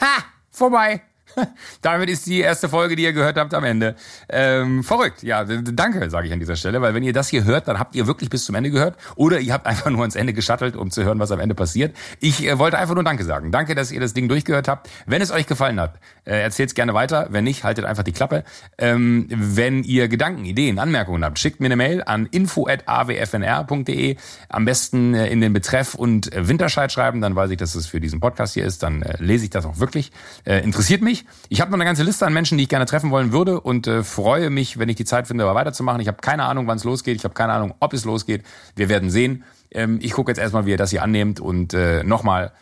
Ha! 0.00 0.24
Vorbei. 0.50 1.02
Damit 1.82 2.10
ist 2.10 2.26
die 2.26 2.40
erste 2.40 2.68
Folge, 2.68 2.96
die 2.96 3.02
ihr 3.02 3.12
gehört 3.12 3.36
habt, 3.36 3.54
am 3.54 3.64
Ende. 3.64 3.96
Ähm, 4.28 4.84
verrückt. 4.84 5.22
Ja, 5.22 5.44
danke, 5.44 6.10
sage 6.10 6.26
ich 6.26 6.32
an 6.32 6.40
dieser 6.40 6.56
Stelle, 6.56 6.80
weil 6.82 6.94
wenn 6.94 7.02
ihr 7.02 7.12
das 7.12 7.28
hier 7.28 7.44
hört, 7.44 7.68
dann 7.68 7.78
habt 7.78 7.94
ihr 7.94 8.06
wirklich 8.06 8.30
bis 8.30 8.44
zum 8.44 8.54
Ende 8.54 8.70
gehört 8.70 8.96
oder 9.16 9.40
ihr 9.40 9.52
habt 9.52 9.66
einfach 9.66 9.90
nur 9.90 10.00
ans 10.02 10.16
Ende 10.16 10.32
geschattelt, 10.32 10.76
um 10.76 10.90
zu 10.90 11.04
hören, 11.04 11.18
was 11.18 11.30
am 11.30 11.40
Ende 11.40 11.54
passiert. 11.54 11.96
Ich 12.20 12.46
äh, 12.46 12.58
wollte 12.58 12.78
einfach 12.78 12.94
nur 12.94 13.04
Danke 13.04 13.24
sagen. 13.24 13.52
Danke, 13.52 13.74
dass 13.74 13.92
ihr 13.92 14.00
das 14.00 14.14
Ding 14.14 14.28
durchgehört 14.28 14.68
habt. 14.68 14.88
Wenn 15.06 15.22
es 15.22 15.30
euch 15.30 15.46
gefallen 15.46 15.80
hat, 15.80 15.98
äh, 16.24 16.40
erzählt 16.40 16.70
es 16.70 16.74
gerne 16.74 16.94
weiter. 16.94 17.28
Wenn 17.30 17.44
nicht, 17.44 17.64
haltet 17.64 17.84
einfach 17.84 18.02
die 18.02 18.12
Klappe. 18.12 18.44
Ähm, 18.78 19.26
wenn 19.30 19.82
ihr 19.84 20.08
Gedanken, 20.08 20.44
Ideen, 20.44 20.78
Anmerkungen 20.78 21.24
habt, 21.24 21.38
schickt 21.38 21.60
mir 21.60 21.66
eine 21.66 21.76
Mail 21.76 22.02
an 22.04 22.26
info.awfnr.de. 22.26 24.16
Am 24.48 24.64
besten 24.64 25.14
äh, 25.14 25.28
in 25.28 25.40
den 25.40 25.52
Betreff 25.52 25.94
und 25.94 26.32
äh, 26.32 26.48
Winterscheid 26.48 26.90
schreiben, 26.92 27.20
dann 27.20 27.36
weiß 27.36 27.50
ich, 27.50 27.56
dass 27.56 27.74
es 27.74 27.86
für 27.86 28.00
diesen 28.00 28.20
Podcast 28.20 28.54
hier 28.54 28.64
ist. 28.64 28.82
Dann 28.82 29.02
äh, 29.02 29.16
lese 29.18 29.44
ich 29.44 29.50
das 29.50 29.64
auch 29.64 29.78
wirklich. 29.78 30.12
Äh, 30.44 30.62
interessiert 30.62 31.02
mich. 31.02 31.24
Ich 31.48 31.60
habe 31.60 31.70
noch 31.70 31.76
eine 31.76 31.84
ganze 31.84 32.02
Liste 32.02 32.26
an 32.26 32.32
Menschen, 32.32 32.58
die 32.58 32.64
ich 32.64 32.68
gerne 32.68 32.86
treffen 32.86 33.10
wollen 33.10 33.32
würde 33.32 33.60
und 33.60 33.86
äh, 33.86 34.02
freue 34.02 34.50
mich, 34.50 34.78
wenn 34.78 34.88
ich 34.88 34.96
die 34.96 35.04
Zeit 35.04 35.26
finde, 35.26 35.44
aber 35.44 35.54
weiterzumachen. 35.54 36.00
Ich 36.00 36.08
habe 36.08 36.18
keine 36.20 36.44
Ahnung, 36.44 36.66
wann 36.66 36.76
es 36.76 36.84
losgeht. 36.84 37.16
Ich 37.16 37.24
habe 37.24 37.34
keine 37.34 37.52
Ahnung, 37.52 37.74
ob 37.80 37.92
es 37.92 38.04
losgeht. 38.04 38.44
Wir 38.76 38.88
werden 38.88 39.10
sehen. 39.10 39.44
Ähm, 39.70 39.98
ich 40.02 40.12
gucke 40.12 40.30
jetzt 40.30 40.38
erstmal, 40.38 40.66
wie 40.66 40.70
ihr 40.70 40.76
das 40.76 40.90
hier 40.90 41.02
annehmt 41.02 41.40
und 41.40 41.74
äh, 41.74 42.02
nochmal, 42.02 42.52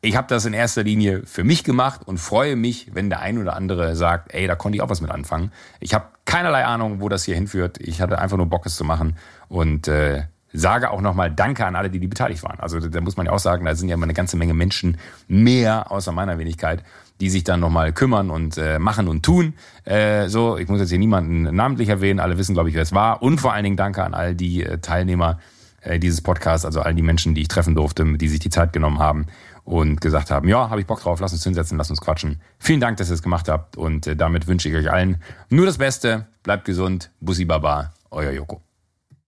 ich 0.00 0.16
habe 0.16 0.26
das 0.28 0.44
in 0.44 0.52
erster 0.52 0.82
Linie 0.82 1.22
für 1.24 1.44
mich 1.44 1.64
gemacht 1.64 2.02
und 2.04 2.18
freue 2.18 2.56
mich, 2.56 2.94
wenn 2.94 3.08
der 3.08 3.20
ein 3.20 3.38
oder 3.38 3.54
andere 3.54 3.94
sagt, 3.94 4.34
ey, 4.34 4.46
da 4.46 4.56
konnte 4.56 4.76
ich 4.76 4.82
auch 4.82 4.90
was 4.90 5.00
mit 5.00 5.10
anfangen. 5.10 5.52
Ich 5.80 5.94
habe 5.94 6.06
keinerlei 6.24 6.64
Ahnung, 6.64 7.00
wo 7.00 7.08
das 7.08 7.24
hier 7.24 7.34
hinführt. 7.34 7.78
Ich 7.78 8.00
hatte 8.00 8.18
einfach 8.18 8.36
nur 8.36 8.46
Bock, 8.46 8.66
es 8.66 8.76
zu 8.76 8.84
machen 8.84 9.16
und 9.48 9.86
äh, 9.88 10.24
sage 10.52 10.90
auch 10.90 11.00
nochmal 11.00 11.30
Danke 11.30 11.64
an 11.64 11.76
alle, 11.76 11.90
die, 11.90 11.98
die 11.98 12.08
beteiligt 12.08 12.42
waren. 12.42 12.60
Also 12.60 12.80
da 12.80 13.00
muss 13.00 13.16
man 13.16 13.26
ja 13.26 13.32
auch 13.32 13.38
sagen, 13.38 13.64
da 13.64 13.74
sind 13.74 13.88
ja 13.88 13.94
immer 13.94 14.04
eine 14.04 14.14
ganze 14.14 14.36
Menge 14.36 14.54
Menschen 14.54 14.98
mehr 15.28 15.90
außer 15.90 16.12
meiner 16.12 16.38
Wenigkeit, 16.38 16.82
die 17.22 17.30
sich 17.30 17.44
dann 17.44 17.60
nochmal 17.60 17.92
kümmern 17.92 18.30
und 18.30 18.58
äh, 18.58 18.80
machen 18.80 19.06
und 19.06 19.22
tun. 19.22 19.54
Äh, 19.84 20.26
so, 20.26 20.58
ich 20.58 20.68
muss 20.68 20.80
jetzt 20.80 20.88
hier 20.88 20.98
niemanden 20.98 21.54
namentlich 21.54 21.88
erwähnen, 21.88 22.18
alle 22.18 22.36
wissen, 22.36 22.52
glaube 22.52 22.68
ich, 22.68 22.74
wer 22.74 22.82
es 22.82 22.92
war. 22.92 23.22
Und 23.22 23.40
vor 23.40 23.52
allen 23.52 23.62
Dingen 23.62 23.76
Danke 23.76 24.02
an 24.02 24.12
all 24.12 24.34
die 24.34 24.64
äh, 24.64 24.78
Teilnehmer 24.78 25.38
äh, 25.82 26.00
dieses 26.00 26.20
Podcasts, 26.20 26.66
also 26.66 26.80
all 26.80 26.96
die 26.96 27.02
Menschen, 27.02 27.36
die 27.36 27.42
ich 27.42 27.48
treffen 27.48 27.76
durfte, 27.76 28.04
die 28.18 28.28
sich 28.28 28.40
die 28.40 28.50
Zeit 28.50 28.72
genommen 28.72 28.98
haben 28.98 29.26
und 29.62 30.00
gesagt 30.00 30.32
haben, 30.32 30.48
ja, 30.48 30.68
habe 30.68 30.80
ich 30.80 30.86
Bock 30.88 31.00
drauf, 31.00 31.20
lass 31.20 31.32
uns 31.32 31.44
hinsetzen, 31.44 31.78
lass 31.78 31.90
uns 31.90 32.00
quatschen. 32.00 32.40
Vielen 32.58 32.80
Dank, 32.80 32.96
dass 32.96 33.08
ihr 33.08 33.14
es 33.14 33.22
gemacht 33.22 33.48
habt 33.48 33.76
und 33.76 34.08
äh, 34.08 34.16
damit 34.16 34.48
wünsche 34.48 34.68
ich 34.68 34.74
euch 34.74 34.90
allen 34.90 35.22
nur 35.48 35.64
das 35.64 35.78
Beste. 35.78 36.26
Bleibt 36.42 36.64
gesund. 36.64 37.12
Bussi 37.20 37.44
Baba, 37.44 37.92
euer 38.10 38.32
Joko. 38.32 38.71